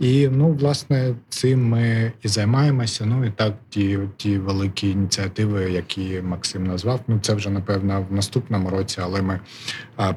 І 0.01 0.29
ну, 0.29 0.57
власне, 0.61 1.15
цим 1.29 1.69
ми 1.69 2.13
і 2.23 2.29
займаємося. 2.29 3.07
Ну 3.07 3.25
і 3.25 3.31
так, 3.31 3.55
ті, 3.71 3.99
ті 4.17 4.39
великі 4.39 4.91
ініціативи, 4.91 5.71
які 5.71 6.21
Максим 6.23 6.67
назвав. 6.67 7.01
Ну 7.09 7.19
це 7.23 7.35
вже 7.35 7.51
напевно 7.51 8.07
в 8.11 8.13
наступному 8.15 8.71
році, 8.71 9.01
але 9.03 9.23
ми 9.23 9.41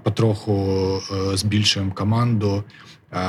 потроху 0.04 0.54
е, 1.12 1.38
збільшуємо 1.38 1.92
команду, 1.92 2.64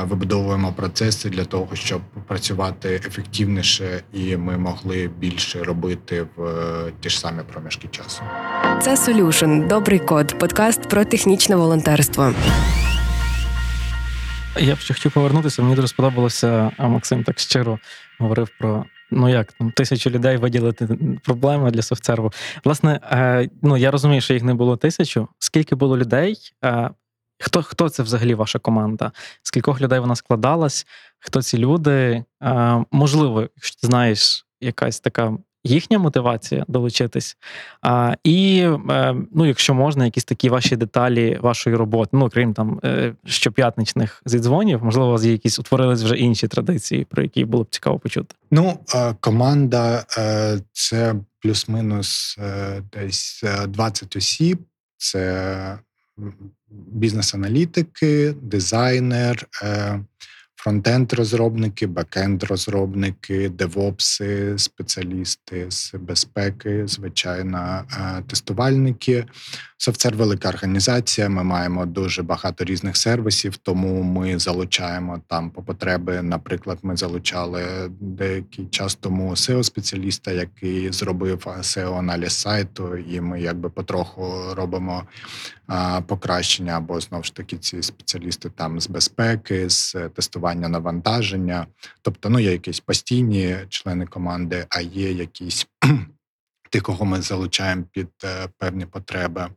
вибудовуємо 0.03 0.73
процеси 0.73 1.29
для 1.29 1.45
того, 1.45 1.67
щоб 1.73 2.01
працювати 2.27 3.01
ефективніше, 3.07 4.01
і 4.13 4.37
ми 4.37 4.57
могли 4.57 5.09
більше 5.19 5.63
робити 5.63 6.27
в 6.35 6.43
е, 6.43 6.91
ті 6.99 7.09
ж 7.09 7.19
самі 7.19 7.41
проміжки 7.53 7.87
часу. 7.87 8.21
Це 8.81 8.95
Solution– 8.95 9.67
добрий 9.69 9.99
код, 9.99 10.39
подкаст 10.39 10.89
про 10.89 11.05
технічне 11.05 11.55
волонтерство. 11.55 12.33
Я 14.59 14.75
б 14.75 14.79
ще 14.79 14.93
хотів 14.93 15.11
повернутися. 15.11 15.61
Мені 15.61 15.75
дуже 15.75 15.87
сподобалося, 15.87 16.71
а 16.77 16.87
Максим 16.87 17.23
так 17.23 17.39
щиро 17.39 17.79
говорив 18.19 18.49
про. 18.59 18.85
Ну 19.11 19.29
як 19.29 19.53
там 19.53 19.71
тисячу 19.71 20.09
людей 20.09 20.37
виділити 20.37 20.87
проблеми 21.23 21.71
для 21.71 21.81
софтсерву. 21.81 22.31
Власне, 22.63 22.99
е, 23.11 23.49
ну 23.61 23.77
я 23.77 23.91
розумію, 23.91 24.21
що 24.21 24.33
їх 24.33 24.43
не 24.43 24.53
було 24.53 24.77
тисячу. 24.77 25.27
Скільки 25.39 25.75
було 25.75 25.97
людей? 25.97 26.37
Е, 26.65 26.89
хто, 27.39 27.63
хто 27.63 27.89
це 27.89 28.03
взагалі 28.03 28.35
ваша 28.35 28.59
команда? 28.59 29.11
З 29.43 29.51
кількох 29.51 29.81
людей 29.81 29.99
вона 29.99 30.15
складалась? 30.15 30.87
Хто 31.19 31.41
ці 31.41 31.57
люди? 31.57 32.23
Е, 32.43 32.85
можливо, 32.91 33.41
якщо 33.41 33.81
ти 33.81 33.87
знаєш 33.87 34.45
якась 34.61 34.99
така 34.99 35.37
їхня 35.65 35.99
мотивація 35.99 36.65
долучитись. 36.67 37.37
А, 37.81 38.13
І 38.23 38.67
е, 38.89 39.15
ну, 39.31 39.45
якщо 39.45 39.73
можна, 39.73 40.05
якісь 40.05 40.23
такі 40.23 40.49
ваші 40.49 40.75
деталі 40.75 41.39
вашої 41.41 41.75
роботи, 41.75 42.09
ну 42.13 42.29
крім 42.29 42.53
там 42.53 42.79
е, 42.83 43.13
щоп'ятничних 43.25 44.21
зідзвонів, 44.25 44.83
можливо, 44.83 45.09
у 45.09 45.11
вас 45.11 45.23
є 45.23 45.31
якісь 45.31 45.59
утворились 45.59 46.03
вже 46.03 46.17
інші 46.17 46.47
традиції, 46.47 47.05
про 47.05 47.23
які 47.23 47.45
було 47.45 47.63
б 47.63 47.67
цікаво 47.69 47.99
почути. 47.99 48.35
Ну, 48.51 48.79
е, 48.95 49.15
команда 49.19 50.03
це 50.71 51.15
плюс-мінус 51.39 52.37
десь 52.93 53.41
е, 53.43 53.67
20 53.67 54.15
осіб. 54.15 54.59
Це 54.97 55.79
бізнес-аналітики, 56.69 58.33
дизайнер, 58.41 59.47
фронтенд-розробники, 60.65 61.87
бекенд-розробники, 61.87 63.49
девопси, 63.49 64.57
спеціалісти 64.57 65.65
з 65.69 65.93
безпеки, 65.93 66.87
звичайно, 66.87 67.83
е, 67.91 68.23
тестувальники. 68.27 69.25
Софтсер 69.77 70.15
велика 70.15 70.49
організація. 70.49 71.29
Ми 71.29 71.43
маємо 71.43 71.85
дуже 71.85 72.23
багато 72.23 72.63
різних 72.63 72.97
сервісів, 72.97 73.57
тому 73.57 74.03
ми 74.03 74.39
залучаємо 74.39 75.21
там 75.27 75.49
по 75.49 75.63
потреби. 75.63 76.21
Наприклад, 76.21 76.79
ми 76.83 76.97
залучали 76.97 77.63
деякий 77.99 78.65
час 78.65 78.95
тому 78.95 79.31
SEO-спеціаліста, 79.31 80.31
який 80.31 80.91
зробив 80.91 81.43
SEO-аналіз 81.45 82.29
сайту, 82.29 82.97
і 82.97 83.21
ми 83.21 83.41
якби 83.41 83.69
потроху 83.69 84.33
робимо 84.53 85.03
покращення, 86.07 86.77
або 86.77 86.99
знову 86.99 87.23
ж 87.23 87.35
таки 87.35 87.57
ці 87.57 87.81
спеціалісти 87.81 88.49
там 88.49 88.79
з 88.79 88.87
безпеки, 88.87 89.69
з 89.69 89.95
тестування 90.15 90.54
навантаження. 90.55 91.67
Тобто, 92.01 92.29
ну 92.29 92.39
є 92.39 92.51
якісь 92.51 92.79
постійні 92.79 93.57
члени 93.69 94.05
команди, 94.05 94.65
а 94.69 94.81
є 94.81 95.11
якісь 95.11 95.67
ті, 96.71 96.79
кого 96.79 97.05
ми 97.05 97.21
залучаємо 97.21 97.83
під 97.91 98.09
е, 98.23 98.47
певні 98.57 98.85
потреби. 98.85 99.47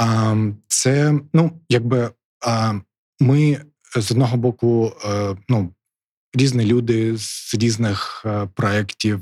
А, 0.00 0.36
Це 0.68 1.14
ну, 1.32 1.60
якби 1.68 2.10
а, 2.46 2.74
ми 3.20 3.60
з 3.96 4.10
одного 4.10 4.36
боку, 4.36 4.92
е, 5.04 5.36
ну. 5.48 5.74
Різні 6.34 6.64
люди 6.64 7.18
з 7.18 7.54
різних 7.54 8.22
е, 8.26 8.48
проєктів, 8.54 9.20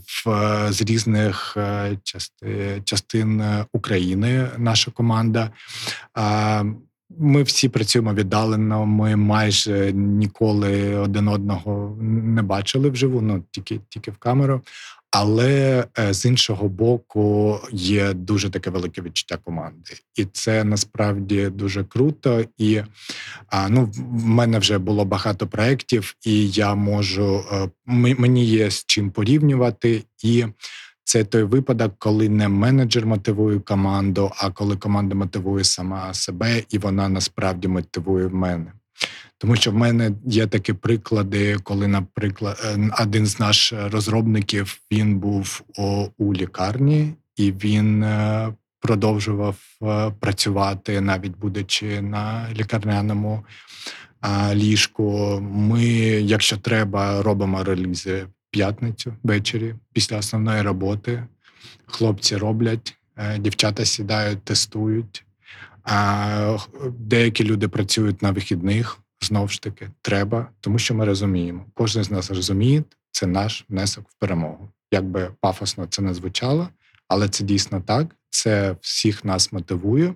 з 0.70 0.82
різних 0.82 1.56
части, 2.02 2.82
частин 2.84 3.44
України, 3.72 4.48
наша 4.58 4.90
команда. 4.90 5.50
Ми 7.18 7.42
всі 7.42 7.68
працюємо 7.68 8.14
віддалено. 8.14 8.86
Ми 8.86 9.16
майже 9.16 9.92
ніколи 9.92 10.96
один 10.96 11.28
одного 11.28 11.96
не 12.00 12.42
бачили 12.42 12.90
вживу, 12.90 13.20
ну 13.20 13.44
тільки, 13.50 13.80
тільки 13.88 14.10
в 14.10 14.16
камеру. 14.16 14.60
Але 15.10 15.84
е, 15.98 16.14
з 16.14 16.24
іншого 16.24 16.68
боку 16.68 17.58
є 17.72 18.12
дуже 18.12 18.50
таке 18.50 18.70
велике 18.70 19.02
відчуття 19.02 19.38
команди, 19.44 19.92
і 20.16 20.24
це 20.24 20.64
насправді 20.64 21.46
дуже 21.46 21.84
круто. 21.84 22.44
І 22.58 22.80
ну, 23.68 23.90
в 23.94 24.26
мене 24.26 24.58
вже 24.58 24.78
було 24.78 25.04
багато 25.04 25.46
проєктів, 25.46 26.16
і 26.26 26.50
я 26.50 26.74
можу 26.74 27.44
е, 27.52 27.68
мені 27.86 28.44
є 28.44 28.70
з 28.70 28.84
чим 28.86 29.10
порівнювати. 29.10 30.02
І 30.22 30.44
це 31.04 31.24
той 31.24 31.42
випадок, 31.42 31.94
коли 31.98 32.28
не 32.28 32.48
менеджер 32.48 33.06
мотивує 33.06 33.58
команду, 33.58 34.30
а 34.36 34.50
коли 34.50 34.76
команда 34.76 35.14
мотивує 35.14 35.64
сама 35.64 36.14
себе, 36.14 36.62
і 36.70 36.78
вона 36.78 37.08
насправді 37.08 37.68
мотивує 37.68 38.28
мене. 38.28 38.72
Тому 39.38 39.56
що 39.56 39.70
в 39.70 39.74
мене 39.74 40.12
є 40.26 40.46
такі 40.46 40.72
приклади, 40.72 41.56
коли, 41.62 41.88
наприклад, 41.88 42.62
е, 42.64 42.90
один 43.02 43.26
з 43.26 43.40
наших 43.40 43.92
розробників 43.92 44.80
він 44.92 45.18
був 45.18 45.62
у, 46.18 46.34
лікарні, 46.34 47.12
і 47.36 47.52
він 47.52 48.02
е, 48.02 48.52
продовжував 48.80 49.56
е, 49.82 50.12
працювати, 50.20 51.00
навіть 51.00 51.36
будучи 51.36 52.02
на 52.02 52.48
лікарняному 52.52 53.44
ліжку. 54.54 55.40
Ми, 55.40 55.84
якщо 56.20 56.56
треба, 56.56 57.22
робимо 57.22 57.64
релізи 57.64 58.24
в 58.24 58.39
п'ятницю 58.50 59.14
ввечері 59.22 59.74
після 59.92 60.18
основної 60.18 60.62
роботи. 60.62 61.26
Хлопці 61.86 62.36
роблять, 62.36 62.94
е, 63.16 63.38
дівчата 63.38 63.84
сідають, 63.84 64.44
тестують. 64.44 65.24
А 65.84 66.56
деякі 66.98 67.44
люди 67.44 67.68
працюють 67.68 68.22
на 68.22 68.30
вихідних. 68.30 68.98
Знову 69.22 69.48
ж 69.48 69.62
таки, 69.62 69.90
треба, 70.02 70.48
тому 70.60 70.78
що 70.78 70.94
ми 70.94 71.04
розуміємо. 71.04 71.64
Кожен 71.74 72.04
з 72.04 72.10
нас 72.10 72.30
розуміє, 72.30 72.84
це 73.10 73.26
наш 73.26 73.64
внесок 73.68 74.08
в 74.08 74.14
перемогу. 74.14 74.68
Якби 74.92 75.30
пафосно 75.40 75.86
це 75.86 76.02
не 76.02 76.14
звучало, 76.14 76.68
але 77.08 77.28
це 77.28 77.44
дійсно 77.44 77.80
так. 77.80 78.16
Це 78.30 78.76
всіх 78.80 79.24
нас 79.24 79.52
мотивує. 79.52 80.14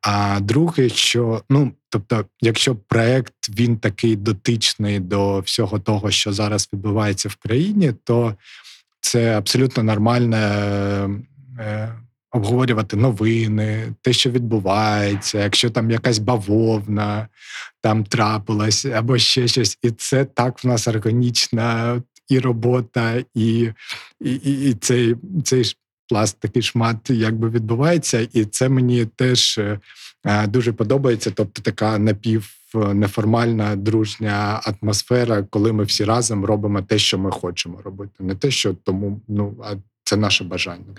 А 0.00 0.40
друге, 0.40 0.88
що 0.88 1.42
ну 1.50 1.72
тобто, 1.90 2.24
якщо 2.40 2.76
проект 2.76 3.34
він 3.48 3.76
такий 3.76 4.16
дотичний 4.16 5.00
до 5.00 5.40
всього 5.40 5.78
того, 5.78 6.10
що 6.10 6.32
зараз 6.32 6.68
відбувається 6.72 7.28
в 7.28 7.34
країні, 7.34 7.92
то 8.04 8.34
це 9.00 9.38
абсолютно 9.38 9.82
нормально 9.82 10.36
е, 11.58 11.94
обговорювати 12.32 12.96
новини, 12.96 13.94
те, 14.02 14.12
що 14.12 14.30
відбувається, 14.30 15.38
якщо 15.38 15.70
там 15.70 15.90
якась 15.90 16.18
бавовна 16.18 17.28
там 17.80 18.04
трапилась, 18.04 18.84
або 18.84 19.18
ще 19.18 19.48
щось, 19.48 19.78
і 19.82 19.90
це 19.90 20.24
так 20.24 20.64
в 20.64 20.66
нас 20.66 20.88
органічна 20.88 22.02
і 22.28 22.38
робота, 22.38 23.24
і, 23.34 23.72
і, 24.20 24.32
і, 24.34 24.70
і 24.70 24.74
цей, 24.74 25.16
цей 25.44 25.64
ж 25.64 25.76
пласт, 26.10 26.40
такий 26.40 26.62
шмат, 26.62 27.10
якби 27.10 27.50
відбувається, 27.50 28.28
і 28.32 28.44
це 28.44 28.68
мені 28.68 29.04
теж 29.04 29.58
е, 29.58 30.46
дуже 30.46 30.72
подобається. 30.72 31.30
Тобто, 31.30 31.62
така 31.62 31.98
напів. 31.98 32.56
Неформальна 32.74 33.76
дружня 33.76 34.60
атмосфера, 34.64 35.42
коли 35.42 35.72
ми 35.72 35.84
всі 35.84 36.04
разом 36.04 36.44
робимо 36.44 36.82
те, 36.82 36.98
що 36.98 37.18
ми 37.18 37.30
хочемо 37.30 37.82
робити, 37.84 38.12
не 38.18 38.34
те, 38.34 38.50
що 38.50 38.74
тому, 38.74 39.20
ну 39.28 39.56
а 39.64 39.74
це 40.04 40.16
наше 40.16 40.44
бажання. 40.44 40.94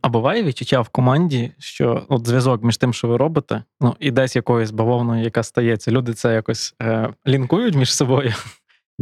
А 0.00 0.08
буває 0.08 0.42
відчуття 0.42 0.80
в 0.80 0.88
команді, 0.88 1.52
що 1.58 2.06
от 2.08 2.26
зв'язок 2.26 2.64
між 2.64 2.76
тим, 2.76 2.92
що 2.92 3.08
ви 3.08 3.16
робите, 3.16 3.62
ну 3.80 3.96
і 4.00 4.10
десь 4.10 4.36
якоюсь 4.36 4.70
бавовною, 4.70 5.24
яка 5.24 5.42
стається, 5.42 5.90
люди 5.90 6.14
це 6.14 6.34
якось 6.34 6.74
е, 6.82 7.14
лінкують 7.26 7.74
між 7.74 7.94
собою. 7.94 8.34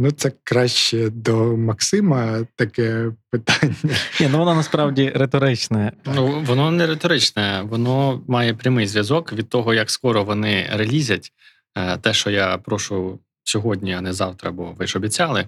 Ну, 0.03 0.11
це 0.11 0.31
краще 0.43 1.09
до 1.09 1.57
Максима 1.57 2.39
таке 2.55 3.11
питання. 3.29 3.75
Ні, 4.19 4.29
ну 4.31 4.37
воно 4.39 4.55
насправді 4.55 5.11
риторичне. 5.15 5.91
Ну, 6.15 6.43
воно 6.45 6.71
не 6.71 6.87
риторичне, 6.87 7.61
воно 7.69 8.21
має 8.27 8.53
прямий 8.53 8.87
зв'язок 8.87 9.33
від 9.33 9.49
того, 9.49 9.73
як 9.73 9.89
скоро 9.91 10.23
вони 10.23 10.69
релізять 10.73 11.31
е, 11.75 11.97
те, 11.97 12.13
що 12.13 12.29
я 12.29 12.57
прошу 12.57 13.19
сьогодні, 13.43 13.93
а 13.93 14.01
не 14.01 14.13
завтра, 14.13 14.51
бо 14.51 14.71
ви 14.77 14.87
ж 14.87 14.97
обіцяли. 14.97 15.47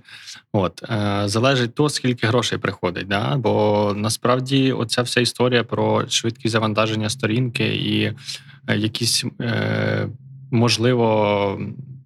От 0.52 0.84
е, 0.84 1.22
залежить 1.26 1.76
то, 1.76 1.90
скільки 1.90 2.28
грошей 2.28 2.58
приходить. 2.58 3.08
Да? 3.08 3.38
Бо 3.38 3.94
насправді 3.98 4.72
оця 4.72 5.02
вся 5.02 5.22
історія 5.22 5.64
про 5.64 6.10
швидкість 6.10 6.52
завантаження 6.52 7.10
сторінки 7.10 7.76
і 7.76 8.04
е, 8.68 8.78
якісь 8.78 9.26
можливо. 10.52 11.60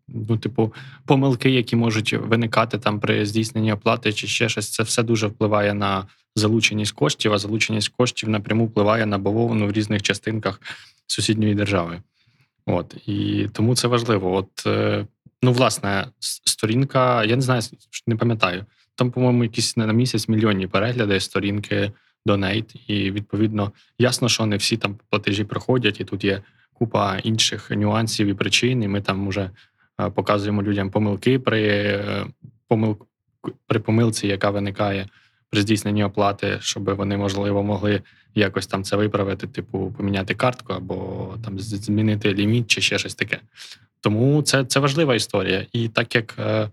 Ну, 0.07 0.37
типу, 0.37 0.73
помилки, 1.05 1.49
які 1.49 1.75
можуть 1.75 2.13
виникати 2.13 2.77
там 2.77 2.99
при 2.99 3.25
здійсненні 3.25 3.73
оплати 3.73 4.13
чи 4.13 4.27
ще 4.27 4.49
щось, 4.49 4.69
це 4.69 4.83
все 4.83 5.03
дуже 5.03 5.27
впливає 5.27 5.73
на 5.73 6.07
залученість 6.35 6.91
коштів, 6.91 7.33
а 7.33 7.37
залученість 7.37 7.89
коштів 7.89 8.29
напряму 8.29 8.65
впливає 8.65 9.05
на 9.05 9.17
бавовну 9.17 9.67
в 9.67 9.71
різних 9.71 10.01
частинках 10.01 10.61
сусідньої 11.07 11.55
держави. 11.55 12.01
От 12.65 12.95
і 13.05 13.47
тому 13.53 13.75
це 13.75 13.87
важливо. 13.87 14.35
От 14.35 14.67
е, 14.67 15.05
ну, 15.41 15.51
власне, 15.51 16.07
сторінка, 16.19 17.23
я 17.23 17.35
не 17.35 17.41
знаю, 17.41 17.61
не 18.07 18.15
пам'ятаю. 18.15 18.65
Там, 18.95 19.11
по-моєму, 19.11 19.43
якісь 19.43 19.77
на 19.77 19.93
місяць 19.93 20.27
мільйонні 20.27 20.67
перегляди 20.67 21.19
сторінки 21.19 21.91
Donate, 22.25 22.75
і 22.87 23.11
відповідно 23.11 23.71
ясно, 23.99 24.29
що 24.29 24.45
не 24.45 24.57
всі 24.57 24.77
там 24.77 24.99
платежі 25.09 25.43
проходять, 25.43 25.99
і 25.99 26.03
тут 26.03 26.23
є 26.23 26.41
купа 26.73 27.17
інших 27.17 27.71
нюансів 27.71 28.27
і 28.27 28.33
причин. 28.33 28.83
І 28.83 28.87
ми 28.87 29.01
там 29.01 29.27
вже 29.27 29.41
е, 29.41 29.51
показуємо 30.15 30.63
людям 30.63 30.89
помилки 30.89 31.39
при 31.39 31.67
е, 31.67 32.25
помил... 32.67 32.97
при 33.67 33.79
помилці, 33.79 34.27
яка 34.27 34.49
виникає 34.49 35.07
при 35.49 35.61
здійсненні 35.61 36.03
оплати, 36.03 36.57
щоб 36.61 36.95
вони 36.95 37.17
можливо 37.17 37.63
могли 37.63 38.01
якось 38.35 38.67
там 38.67 38.83
це 38.83 38.95
виправити, 38.95 39.47
типу 39.47 39.93
поміняти 39.97 40.35
картку 40.35 40.73
або 40.73 41.33
там 41.45 41.59
змінити 41.59 42.33
ліміт 42.33 42.67
чи 42.67 42.81
ще 42.81 42.97
щось 42.97 43.15
таке. 43.15 43.39
Тому 44.01 44.41
це, 44.41 44.65
це 44.65 44.79
важлива 44.79 45.15
історія. 45.15 45.65
І 45.73 45.89
так 45.89 46.15
як 46.15 46.35
е, 46.39 46.69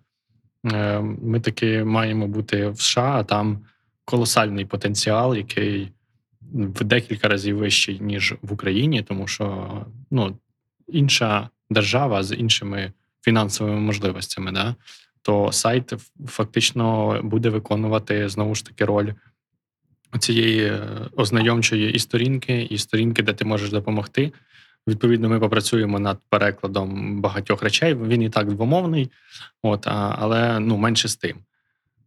е, 0.72 1.00
ми 1.00 1.40
таки 1.40 1.84
маємо 1.84 2.28
бути 2.28 2.68
в 2.68 2.80
США, 2.80 3.14
а 3.16 3.24
там 3.24 3.58
колосальний 4.04 4.64
потенціал, 4.64 5.36
який 5.36 5.92
в 6.52 6.84
декілька 6.84 7.28
разів 7.28 7.58
вищий, 7.58 8.00
ніж 8.00 8.34
в 8.42 8.52
Україні, 8.52 9.02
тому 9.02 9.26
що 9.26 9.68
ну, 10.10 10.36
інша 10.88 11.48
держава 11.70 12.22
з 12.22 12.34
іншими 12.34 12.92
фінансовими 13.24 13.80
можливостями, 13.80 14.52
да, 14.52 14.74
то 15.22 15.52
сайт 15.52 15.92
фактично 16.26 17.20
буде 17.24 17.48
виконувати 17.48 18.28
знову 18.28 18.54
ж 18.54 18.66
таки 18.66 18.84
роль 18.84 19.12
цієї 20.18 20.64
е, 20.64 20.80
ознайомчої 21.16 21.92
і 21.92 21.98
сторінки, 21.98 22.62
і 22.62 22.78
сторінки, 22.78 23.22
де 23.22 23.32
ти 23.32 23.44
можеш 23.44 23.70
допомогти. 23.70 24.32
Відповідно, 24.88 25.28
ми 25.28 25.40
попрацюємо 25.40 25.98
над 25.98 26.18
перекладом 26.28 27.20
багатьох 27.20 27.62
речей. 27.62 27.94
Він 27.94 28.22
і 28.22 28.30
так 28.30 28.52
двомовний, 28.52 29.10
от, 29.62 29.86
але 29.86 30.60
ну, 30.60 30.76
менше 30.76 31.08
з 31.08 31.16
тим. 31.16 31.36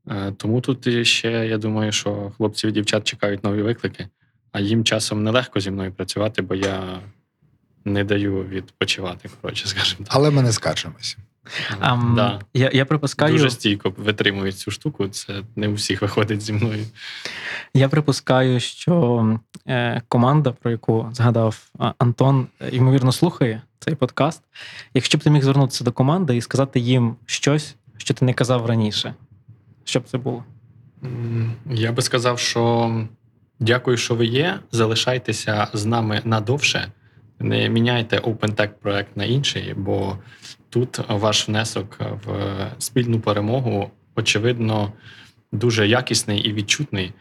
Е, 0.08 0.32
Тому 0.38 0.62
тут 0.62 1.08
ще 1.08 1.48
я 1.48 1.58
думаю, 1.58 1.92
що 1.92 2.32
хлопців 2.38 2.70
і 2.70 2.74
дівчат 2.74 3.08
чекають 3.08 3.44
нові 3.44 3.62
виклики, 3.62 4.08
а 4.52 4.60
їм 4.60 4.84
часом 4.84 5.24
нелегко 5.24 5.60
зі 5.60 5.72
мною 5.72 5.92
працювати, 5.92 6.42
бо 6.42 6.56
я 6.56 7.00
не 7.88 8.04
даю 8.04 8.44
відпочивати, 8.44 9.30
коротше, 9.42 9.68
скажімо 9.68 10.06
так. 10.06 10.08
Але 10.10 10.32
ми 10.32 10.42
не 10.42 10.52
скаржимося. 10.52 11.18
Ам, 11.80 12.14
да. 12.16 12.42
я, 12.54 12.70
я 12.74 12.86
припускаю, 12.86 13.34
Дуже 13.34 13.50
стійко 13.50 13.94
витримують 13.98 14.58
цю 14.58 14.72
штуку. 14.72 15.08
Це 15.08 15.44
не 15.56 15.68
у 15.68 15.74
всіх 15.74 16.02
виходить 16.02 16.42
зі 16.42 16.54
мною. 16.54 16.86
я 17.74 17.90
припускаю, 17.90 18.60
що 18.60 19.40
е, 19.68 20.02
команда, 20.08 20.52
про 20.52 20.72
яку 20.72 21.10
згадав 21.14 21.70
Антон, 21.98 22.48
ймовірно, 22.72 23.12
слухає 23.12 23.62
цей 23.80 23.96
подкаст. 23.96 24.42
Якщо 24.94 25.18
б 25.18 25.24
ти 25.24 25.30
міг 25.30 25.44
звернутися 25.44 25.84
до 25.84 25.92
команди 25.92 26.38
і 26.38 26.42
сказати 26.42 26.80
їм 26.80 27.16
щось, 27.26 27.76
що 27.98 28.14
ти 28.14 28.26
не 28.26 28.34
казав 28.34 28.66
раніше, 28.66 29.14
що 29.84 30.00
б 30.00 30.04
це 30.12 30.18
було? 30.18 30.44
Я 31.72 31.92
би 31.92 32.02
сказав, 32.02 32.40
що 32.40 32.92
дякую, 33.60 33.98
що 33.98 34.16
ви 34.16 34.26
є. 34.26 34.60
Залишайтеся 34.72 35.68
з 35.74 35.86
нами 35.86 36.22
надовше. 36.26 36.92
Не 37.40 37.70
міняйте 37.70 38.18
OpenTech 38.18 38.70
проект 38.82 39.18
на 39.18 39.26
інший, 39.26 39.74
бо 39.78 40.18
тут 40.70 41.00
ваш 41.10 41.48
внесок 41.48 42.00
в 42.26 42.56
спільну 42.80 43.20
перемогу, 43.20 43.92
очевидно, 44.16 44.94
дуже 45.52 45.88
якісний 45.88 46.40
і 46.40 46.54
відчутний. 46.54 47.14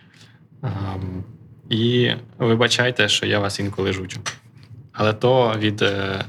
І 1.69 2.12
вибачайте, 2.39 3.09
що 3.09 3.27
я 3.27 3.39
вас 3.39 3.61
інколи 3.61 3.93
жучу. 3.93 4.21
Але 4.93 5.12
то 5.12 5.55
від 5.59 5.83
е, 5.83 6.25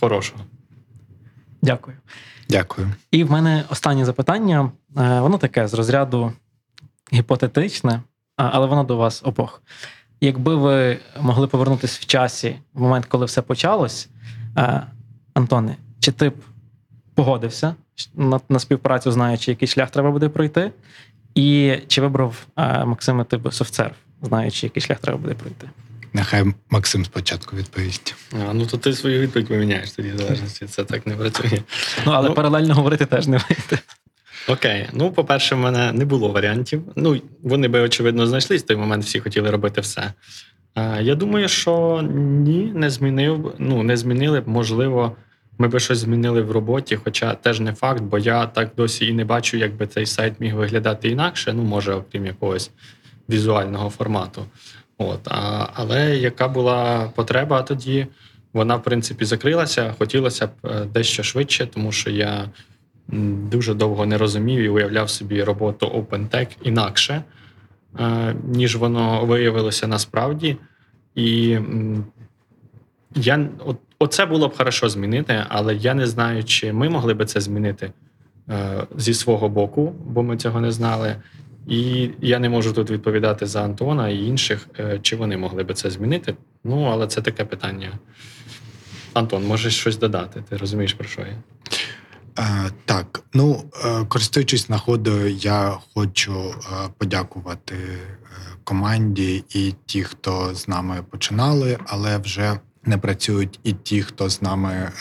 хорошого. 0.00 0.44
Дякую. 1.62 1.96
Дякую. 2.48 2.92
І 3.10 3.24
в 3.24 3.30
мене 3.30 3.64
останнє 3.70 4.04
запитання. 4.04 4.72
Е, 4.98 5.20
Воно 5.20 5.38
таке 5.38 5.68
з 5.68 5.74
розряду 5.74 6.32
гіпотетичне, 7.12 8.02
але 8.36 8.66
воно 8.66 8.84
до 8.84 8.96
вас 8.96 9.22
обох. 9.24 9.62
Якби 10.20 10.56
ви 10.56 10.98
могли 11.20 11.46
повернутися 11.46 11.98
в 12.02 12.06
часі 12.06 12.56
в 12.74 12.80
момент, 12.80 13.06
коли 13.06 13.26
все 13.26 13.42
почалось, 13.42 14.08
е, 14.58 14.82
Антоне, 15.34 15.76
чи 16.00 16.12
ти 16.12 16.28
б 16.28 16.34
погодився 17.14 17.74
на, 18.14 18.40
на 18.48 18.58
співпрацю, 18.58 19.12
знаючи, 19.12 19.50
який 19.50 19.68
шлях 19.68 19.90
треба 19.90 20.10
буде 20.10 20.28
пройти? 20.28 20.72
І 21.34 21.76
чи 21.88 22.00
вибрав 22.00 22.46
е, 22.56 22.84
Максима 22.84 23.24
ти 23.24 23.36
б 23.36 23.52
софтсерв, 23.52 23.94
знаючи, 24.22 24.66
який 24.66 24.82
шлях 24.82 24.98
треба 24.98 25.18
буде 25.18 25.34
пройти? 25.34 25.68
Нехай 26.12 26.44
Максим 26.70 27.04
спочатку 27.04 27.56
відповість. 27.56 28.14
А, 28.32 28.52
ну 28.52 28.66
то 28.66 28.76
ти 28.76 28.92
свою 28.92 29.20
відповідь 29.20 29.48
поміняєш 29.48 29.90
тоді 29.90 30.10
в 30.10 30.18
залежності. 30.18 30.66
Це 30.66 30.84
так 30.84 31.06
не 31.06 31.16
працює. 31.16 31.62
Ну, 32.06 32.12
але 32.12 32.28
Ну, 32.28 32.34
паралельно 32.34 32.74
говорити 32.74 33.06
теж 33.06 33.26
не 33.26 33.36
вийде. 33.36 33.82
Окей, 34.48 34.86
ну 34.92 35.12
по-перше, 35.12 35.54
в 35.54 35.58
мене 35.58 35.92
не 35.92 36.04
було 36.04 36.28
варіантів. 36.28 36.82
Ну, 36.96 37.20
вони 37.42 37.68
би, 37.68 37.80
очевидно, 37.80 38.26
знайшлись. 38.26 38.62
В 38.62 38.66
той 38.66 38.76
момент 38.76 39.04
всі 39.04 39.20
хотіли 39.20 39.50
робити 39.50 39.80
все. 39.80 40.12
Я 41.00 41.14
думаю, 41.14 41.48
що 41.48 42.02
ні, 42.14 42.72
не 42.74 42.90
змінив. 42.90 43.54
Ну, 43.58 43.82
не 43.82 43.96
змінили 43.96 44.40
б. 44.40 44.48
Можливо, 44.48 45.16
ми 45.58 45.68
би 45.68 45.80
щось 45.80 45.98
змінили 45.98 46.42
в 46.42 46.50
роботі, 46.50 46.96
хоча 47.04 47.34
теж 47.34 47.60
не 47.60 47.72
факт, 47.72 48.02
бо 48.02 48.18
я 48.18 48.46
так 48.46 48.70
досі 48.76 49.06
і 49.06 49.12
не 49.12 49.24
бачу, 49.24 49.56
як 49.56 49.74
би 49.74 49.86
цей 49.86 50.06
сайт 50.06 50.40
міг 50.40 50.54
виглядати 50.54 51.08
інакше. 51.08 51.52
Ну, 51.52 51.62
може, 51.62 51.94
окрім 51.94 52.26
якогось 52.26 52.70
візуального 53.28 53.90
формату. 53.90 54.44
От, 54.98 55.28
а, 55.28 55.66
але 55.74 56.16
яка 56.16 56.48
була 56.48 57.10
потреба 57.14 57.62
тоді? 57.62 58.06
Вона, 58.52 58.76
в 58.76 58.82
принципі, 58.82 59.24
закрилася. 59.24 59.94
Хотілося 59.98 60.46
б 60.46 60.50
е, 60.64 60.84
дещо 60.84 61.22
швидше, 61.22 61.66
тому 61.66 61.92
що 61.92 62.10
я 62.10 62.48
дуже 63.50 63.74
довго 63.74 64.06
не 64.06 64.18
розумів 64.18 64.60
і 64.60 64.68
уявляв 64.68 65.10
собі 65.10 65.42
роботу 65.42 65.86
OpenTech 65.86 66.48
інакше, 66.62 67.22
е, 68.00 68.34
ніж 68.44 68.76
воно 68.76 69.24
виявилося 69.24 69.86
насправді. 69.86 70.56
І 71.14 71.58
я, 73.14 73.48
оце 73.98 74.26
було 74.26 74.48
б 74.48 74.56
хорошо 74.56 74.88
змінити, 74.88 75.44
але 75.48 75.74
я 75.74 75.94
не 75.94 76.06
знаю, 76.06 76.44
чи 76.44 76.72
ми 76.72 76.88
могли 76.88 77.14
би 77.14 77.26
це 77.26 77.40
змінити 77.40 77.92
е, 78.48 78.86
зі 78.96 79.14
свого 79.14 79.48
боку, 79.48 79.94
бо 80.04 80.22
ми 80.22 80.36
цього 80.36 80.60
не 80.60 80.72
знали. 80.72 81.16
І 81.66 82.10
я 82.20 82.38
не 82.38 82.48
можу 82.48 82.72
тут 82.72 82.90
відповідати 82.90 83.46
за 83.46 83.64
Антона 83.64 84.08
і 84.08 84.24
інших, 84.24 84.68
е, 84.78 84.98
чи 85.02 85.16
вони 85.16 85.36
могли 85.36 85.64
би 85.64 85.74
це 85.74 85.90
змінити. 85.90 86.34
Ну, 86.64 86.82
але 86.82 87.06
це 87.06 87.22
таке 87.22 87.44
питання. 87.44 87.98
Антон, 89.12 89.46
можеш 89.46 89.76
щось 89.76 89.98
додати? 89.98 90.42
Ти 90.48 90.56
розумієш, 90.56 90.94
про 90.94 91.08
що 91.08 91.20
я? 91.20 91.36
Так, 92.84 93.22
ну 93.34 93.64
е, 93.84 94.04
користуючись 94.04 94.68
нагодою, 94.68 95.30
я 95.30 95.78
хочу 95.94 96.34
е, 96.34 96.54
подякувати 96.98 97.74
е, 97.74 97.98
команді 98.64 99.44
і 99.48 99.74
ті, 99.86 100.02
хто 100.02 100.54
з 100.54 100.68
нами 100.68 101.04
починали, 101.10 101.78
але 101.86 102.18
вже 102.18 102.58
не 102.84 102.98
працюють 102.98 103.60
і 103.64 103.72
ті, 103.72 104.02
хто 104.02 104.30
з 104.30 104.42
нами, 104.42 104.92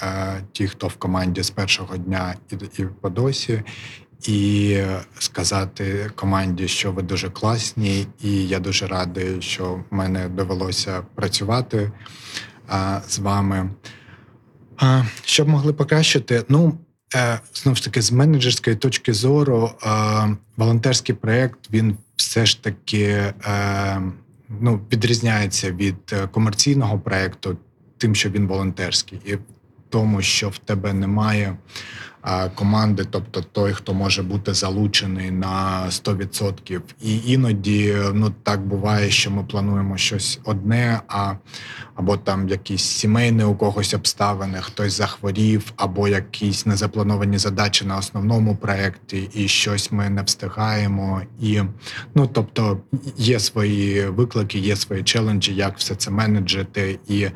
ті, 0.52 0.68
хто 0.68 0.88
в 0.88 0.96
команді 0.96 1.44
з 1.44 1.50
першого 1.50 1.98
дня 1.98 2.36
і, 2.78 2.84
по 3.02 3.10
досі. 3.10 3.64
І 4.28 4.78
сказати 5.20 6.12
команді, 6.16 6.68
що 6.68 6.92
ви 6.92 7.02
дуже 7.02 7.30
класні, 7.30 8.08
і 8.22 8.48
я 8.48 8.60
дуже 8.60 8.88
радий, 8.88 9.42
що 9.42 9.84
в 9.90 9.96
мене 9.96 10.30
довелося 10.30 11.02
працювати 11.16 11.92
е, 12.70 13.02
з 13.08 13.20
вами. 13.20 13.70
А, 14.78 15.04
Що 15.24 15.46
могли 15.46 15.74
покращити? 15.74 16.44
Ну, 16.50 16.78
знову 17.54 17.76
ж 17.76 17.84
таки, 17.84 18.02
з 18.02 18.12
менеджерської 18.12 18.76
точки 18.76 19.14
зору, 19.14 19.72
е, 19.84 19.90
волонтерський 20.58 21.16
проєкт 21.16 21.60
він 21.72 21.98
все 22.16 22.46
ж 22.46 22.64
таки 22.64 23.04
е, 23.04 24.02
ну, 24.62 24.82
відрізняється 24.92 25.72
від 25.72 25.96
е, 26.14 26.28
комерційного 26.28 27.00
проєкту, 27.00 27.58
тим, 27.98 28.16
що 28.16 28.30
він 28.30 28.48
волонтерський, 28.48 29.22
і 29.26 29.36
в 29.36 29.40
тому, 29.90 30.22
що 30.22 30.50
в 30.50 30.58
тебе 30.58 30.94
немає 30.94 31.48
е, 31.48 31.58
команди, 32.56 33.06
тобто 33.10 33.42
той, 33.42 33.74
хто 33.74 33.94
може 33.94 34.24
бути 34.24 34.54
залучений 34.54 35.32
на 35.32 35.86
100%. 35.90 36.82
І 37.02 37.22
іноді 37.26 37.96
ну 38.14 38.34
так 38.44 38.68
буває, 38.68 39.10
що 39.10 39.32
ми 39.32 39.44
плануємо 39.44 39.98
щось 39.98 40.40
одне, 40.44 41.02
а 41.08 41.34
або 41.96 42.18
там 42.18 42.50
якісь 42.50 42.84
сімейні 42.84 43.44
у 43.44 43.56
когось 43.56 43.94
обставини, 43.94 44.58
хтось 44.62 44.94
захворів, 44.94 45.74
або 45.76 46.08
якісь 46.08 46.66
незаплановані 46.66 47.38
задачі 47.38 47.86
на 47.86 47.98
основному 47.98 48.56
проєкті, 48.56 49.30
і 49.34 49.48
щось 49.48 49.92
ми 49.92 50.10
не 50.10 50.22
встигаємо. 50.22 51.22
І 51.42 51.62
ну 52.16 52.30
тобто 52.34 52.80
є 53.18 53.40
свої 53.40 54.06
виклики, 54.06 54.60
є 54.60 54.76
свої 54.76 55.04
челенджі, 55.04 55.56
як 55.56 55.78
все 55.78 55.96
це 55.96 56.12
менеджити. 56.12 57.00
І 57.08 57.28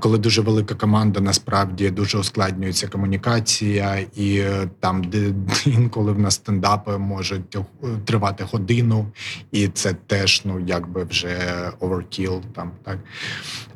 коли 0.00 0.18
дуже 0.18 0.42
велика 0.42 0.74
команда, 0.74 1.20
насправді 1.20 1.90
дуже 1.90 2.18
ускладнюється 2.18 2.88
комунікація, 2.88 4.06
і 4.16 4.38
е, 4.38 4.68
там, 4.80 5.04
де 5.04 5.32
інколи 5.66 6.12
в 6.12 6.18
нас 6.18 6.34
стендапи 6.34 6.98
можуть 6.98 7.56
е, 7.56 7.64
тривати 8.04 8.44
годину, 8.44 9.06
і 9.52 9.68
це 9.68 9.94
теж 10.06 10.42
ну 10.44 10.60
якби 10.60 11.04
вже 11.04 11.38
overkill, 11.80 12.40
там 12.54 12.70
так. 12.84 12.98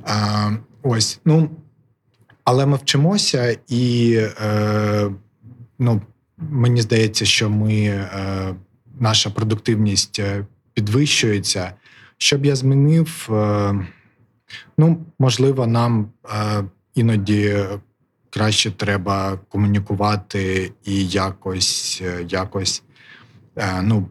А, 0.04 0.50
ось, 0.82 1.20
ну, 1.24 1.50
але 2.44 2.66
ми 2.66 2.76
вчимося, 2.76 3.58
і 3.68 4.14
е, 4.42 5.10
ну, 5.78 6.02
мені 6.38 6.82
здається, 6.82 7.24
що 7.24 7.50
ми, 7.50 7.74
е, 7.74 8.54
наша 9.00 9.30
продуктивність 9.30 10.18
е, 10.18 10.46
підвищується. 10.74 11.72
Що 12.18 12.38
б 12.38 12.46
я 12.46 12.56
змінив? 12.56 13.28
Е, 13.30 13.86
ну, 14.78 15.06
можливо, 15.18 15.66
нам 15.66 16.10
е, 16.34 16.64
іноді 16.94 17.56
краще 18.30 18.70
треба 18.70 19.38
комунікувати 19.48 20.72
і 20.84 21.06
якось, 21.06 22.02
е, 22.04 22.26
якось 22.28 22.82
е, 23.56 23.82
ну, 23.82 24.08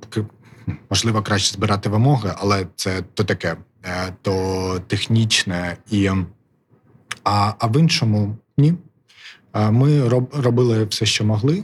можливо, 0.90 1.22
краще 1.22 1.54
збирати 1.54 1.90
вимоги, 1.90 2.34
але 2.38 2.68
це 2.76 3.04
то 3.14 3.24
таке, 3.24 3.58
е, 3.84 4.14
то 4.22 4.82
технічне 4.88 5.78
і. 5.92 6.10
А, 7.24 7.54
а 7.60 7.68
в 7.68 7.80
іншому 7.80 8.38
ні. 8.58 8.74
А, 9.52 9.72
Ми 9.72 10.10
роб, 10.10 10.34
робили 10.34 10.86
все, 10.86 11.06
що 11.06 11.26
могли. 11.26 11.64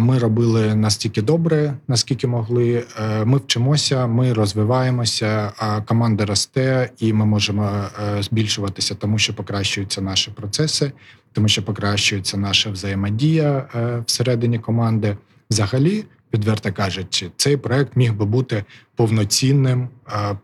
Ми 0.00 0.18
робили 0.18 0.74
настільки 0.74 1.22
добре, 1.22 1.74
наскільки 1.88 2.26
могли. 2.26 2.84
Е, 3.00 3.24
Ми 3.24 3.38
вчимося, 3.38 4.06
ми 4.06 4.32
розвиваємося, 4.32 5.52
команда 5.86 6.26
росте, 6.26 6.90
і 6.98 7.12
ми 7.12 7.26
можемо 7.26 7.64
е, 7.64 8.22
збільшуватися, 8.22 8.94
тому 8.94 9.18
що 9.18 9.34
покращуються 9.34 10.00
наші 10.00 10.30
процеси, 10.30 10.92
тому 11.32 11.48
що 11.48 11.62
покращується 11.62 12.36
наша 12.36 12.70
взаємодія 12.70 13.68
е, 13.74 14.02
всередині 14.06 14.58
команди. 14.58 15.16
Взагалі, 15.50 16.04
відверто 16.34 16.72
кажучи, 16.72 17.30
цей 17.36 17.56
проект 17.56 17.96
міг 17.96 18.14
би 18.14 18.24
бути 18.24 18.64
повноцінним 18.96 19.88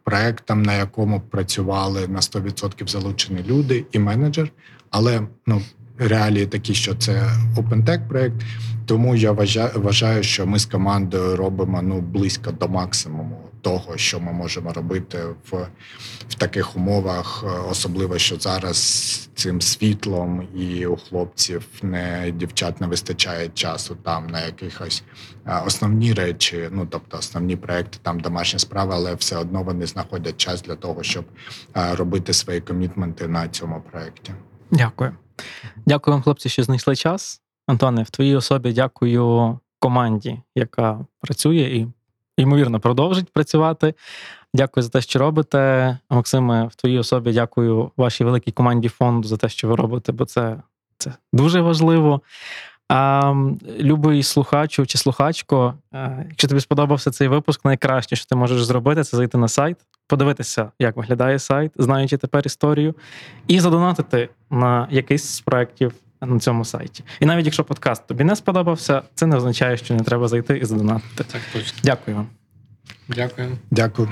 проектом, 0.05 0.63
на 0.63 0.75
якому 0.75 1.21
працювали 1.21 2.09
на 2.09 2.21
100% 2.21 2.89
залучені 2.89 3.45
люди 3.49 3.85
і 3.93 3.99
менеджер. 3.99 4.51
Але 4.91 5.23
ну 5.47 5.63
реалії 5.99 6.47
такі, 6.47 6.75
що 6.75 6.95
це 6.95 7.31
OpenTech 7.57 8.09
проект. 8.09 8.37
Тому 8.87 9.17
я 9.17 9.33
вважаю, 9.75 10.23
що 10.23 10.47
ми 10.47 10.59
з 10.59 10.67
командою 10.67 11.37
робимо 11.37 11.83
ну 11.83 12.01
близько 12.01 12.51
до 12.51 12.69
максимуму 12.69 13.41
того, 13.65 13.97
що 13.97 14.21
ми 14.21 14.33
можемо 14.33 14.73
робити 14.73 15.19
в, 15.51 15.69
в 16.29 16.35
таких 16.35 16.77
умовах, 16.77 17.45
е, 17.47 17.61
особливо 17.71 18.19
що 18.19 18.37
зараз 18.37 18.79
цим 19.35 19.61
світлом 19.61 20.49
і 20.55 20.87
у 20.87 20.97
хлопців 20.97 21.67
не 21.83 22.33
дівчат 22.37 22.81
не 22.81 22.87
вистачає 22.87 23.49
часу 23.49 23.97
там 24.03 24.27
на 24.27 24.41
якихось 24.41 25.03
е, 25.47 25.63
основні 25.67 26.13
речі, 26.13 26.69
ну 26.73 26.87
тобто 26.91 27.19
основні 27.19 27.57
проекти, 27.57 27.99
там 28.03 28.21
домашні 28.21 28.59
справи, 28.59 28.93
але 28.95 29.15
все 29.15 29.37
одно 29.37 29.63
вони 29.63 29.87
знаходять 29.87 30.37
час 30.37 30.63
для 30.63 30.75
того, 30.75 31.03
щоб 31.03 31.25
е, 31.77 31.95
робити 31.95 32.33
свої 32.33 32.61
комітменти 32.61 33.29
на 33.29 33.49
цьому 33.49 33.83
проекті. 33.91 34.33
Дякую. 34.71 35.13
Дякую 35.87 36.15
вам, 36.15 36.23
хлопці, 36.23 36.49
що 36.49 36.63
знайшли 36.63 36.97
час. 36.97 37.43
Антоне, 37.67 38.03
в 38.03 38.11
твоїй 38.11 38.37
особі 38.37 38.73
дякую 38.73 39.59
команді, 39.79 40.41
яка 40.55 41.07
працює 41.21 41.61
і, 41.61 41.87
ймовірно, 42.37 42.81
продовжить 42.81 43.33
працювати. 43.33 43.95
Дякую 44.55 44.85
за 44.85 44.91
те, 44.91 45.01
що 45.01 45.19
робите. 45.19 45.99
Максиме, 46.11 46.65
в 46.65 46.75
твоїй 46.75 46.99
особі 46.99 47.33
дякую 47.33 47.91
вашій 47.97 48.25
великій 48.25 48.53
команді 48.53 48.89
фонду 48.89 49.29
за 49.29 49.37
те, 49.37 49.49
що 49.49 49.69
ви 49.69 49.77
робите, 49.77 50.13
бо 50.13 50.25
це, 50.25 50.57
це 50.99 51.13
дуже 51.33 51.61
важливо. 51.61 52.21
А, 52.89 53.35
любий 53.81 54.23
слухачу 54.23 54.87
чи 54.87 54.99
слухачко, 54.99 55.75
е, 55.95 56.27
якщо 56.29 56.49
тобі 56.49 56.61
сподобався 56.61 57.11
цей 57.11 57.29
випуск, 57.29 57.65
найкраще, 57.65 58.17
що 58.17 58.27
ти 58.27 58.37
можеш 58.37 58.65
зробити, 58.65 59.05
це 59.05 59.17
зайти 59.17 59.39
на 59.39 59.49
сайт, 59.49 59.77
подивитися, 60.07 60.71
як 60.79 60.97
виглядає 60.97 61.39
сайт, 61.39 61.73
знаючи 61.79 62.17
тепер 62.17 62.43
історію, 62.47 62.95
і 63.49 63.61
задонатити 63.61 64.29
на 64.51 64.89
якийсь 64.91 65.25
з 65.25 65.41
проєктів 65.41 65.93
на 66.21 66.39
цьому 66.39 66.65
сайті. 66.65 67.05
І 67.21 67.27
навіть 67.27 67.45
якщо 67.45 67.65
подкаст 67.65 68.07
тобі 68.07 68.25
не 68.25 68.37
сподобався, 68.37 69.03
це 69.15 69.27
не 69.27 69.37
означає, 69.37 69.77
що 69.77 69.95
не 69.95 70.03
треба 70.03 70.29
зайти 70.29 70.59
і 70.59 70.65
задонатити. 70.65 71.25
Так 71.25 71.41
точно. 71.53 71.79
Дякую 71.85 72.17
вам. 72.17 72.27
Дякую. 73.09 73.59
Дякую. 73.71 74.09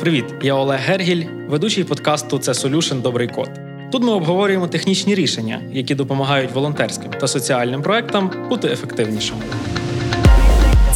Привіт, 0.00 0.34
я 0.42 0.54
Олег 0.54 0.80
Гергіль, 0.80 1.24
ведучий 1.48 1.84
подкасту 1.84 2.38
Це 2.38 2.52
Solution 2.52 3.02
Добрий 3.02 3.28
код. 3.28 3.50
Тут 3.92 4.02
ми 4.02 4.12
обговорюємо 4.12 4.66
технічні 4.68 5.14
рішення, 5.14 5.62
які 5.72 5.94
допомагають 5.94 6.52
волонтерським 6.52 7.10
та 7.10 7.28
соціальним 7.28 7.82
проектам 7.82 8.30
бути 8.48 8.68
ефективнішими. 8.68 9.40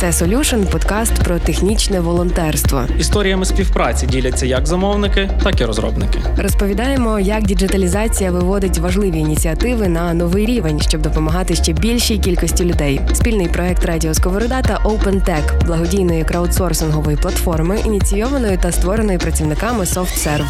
Це 0.00 0.10
Solution– 0.10 0.70
подкаст 0.72 1.14
про 1.24 1.38
технічне 1.38 2.00
волонтерство. 2.00 2.84
Історіями 2.98 3.44
співпраці 3.44 4.06
діляться 4.06 4.46
як 4.46 4.66
замовники, 4.66 5.30
так 5.42 5.60
і 5.60 5.64
розробники. 5.64 6.18
Розповідаємо, 6.36 7.20
як 7.20 7.42
діджиталізація 7.42 8.30
виводить 8.30 8.78
важливі 8.78 9.18
ініціативи 9.18 9.88
на 9.88 10.14
новий 10.14 10.46
рівень, 10.46 10.80
щоб 10.80 11.02
допомагати 11.02 11.54
ще 11.54 11.72
більшій 11.72 12.18
кількості 12.18 12.64
людей. 12.64 13.00
Спільний 13.12 13.48
проект 13.48 13.84
Радіо 13.84 14.14
Сковорода 14.14 14.62
та 14.62 14.76
OpenTech– 14.84 15.66
благодійної 15.66 16.24
краудсорсингової 16.24 17.16
платформи, 17.16 17.78
ініційованої 17.84 18.56
та 18.56 18.72
створеної 18.72 19.18
працівниками 19.18 19.84
SoftServe. 19.84 20.46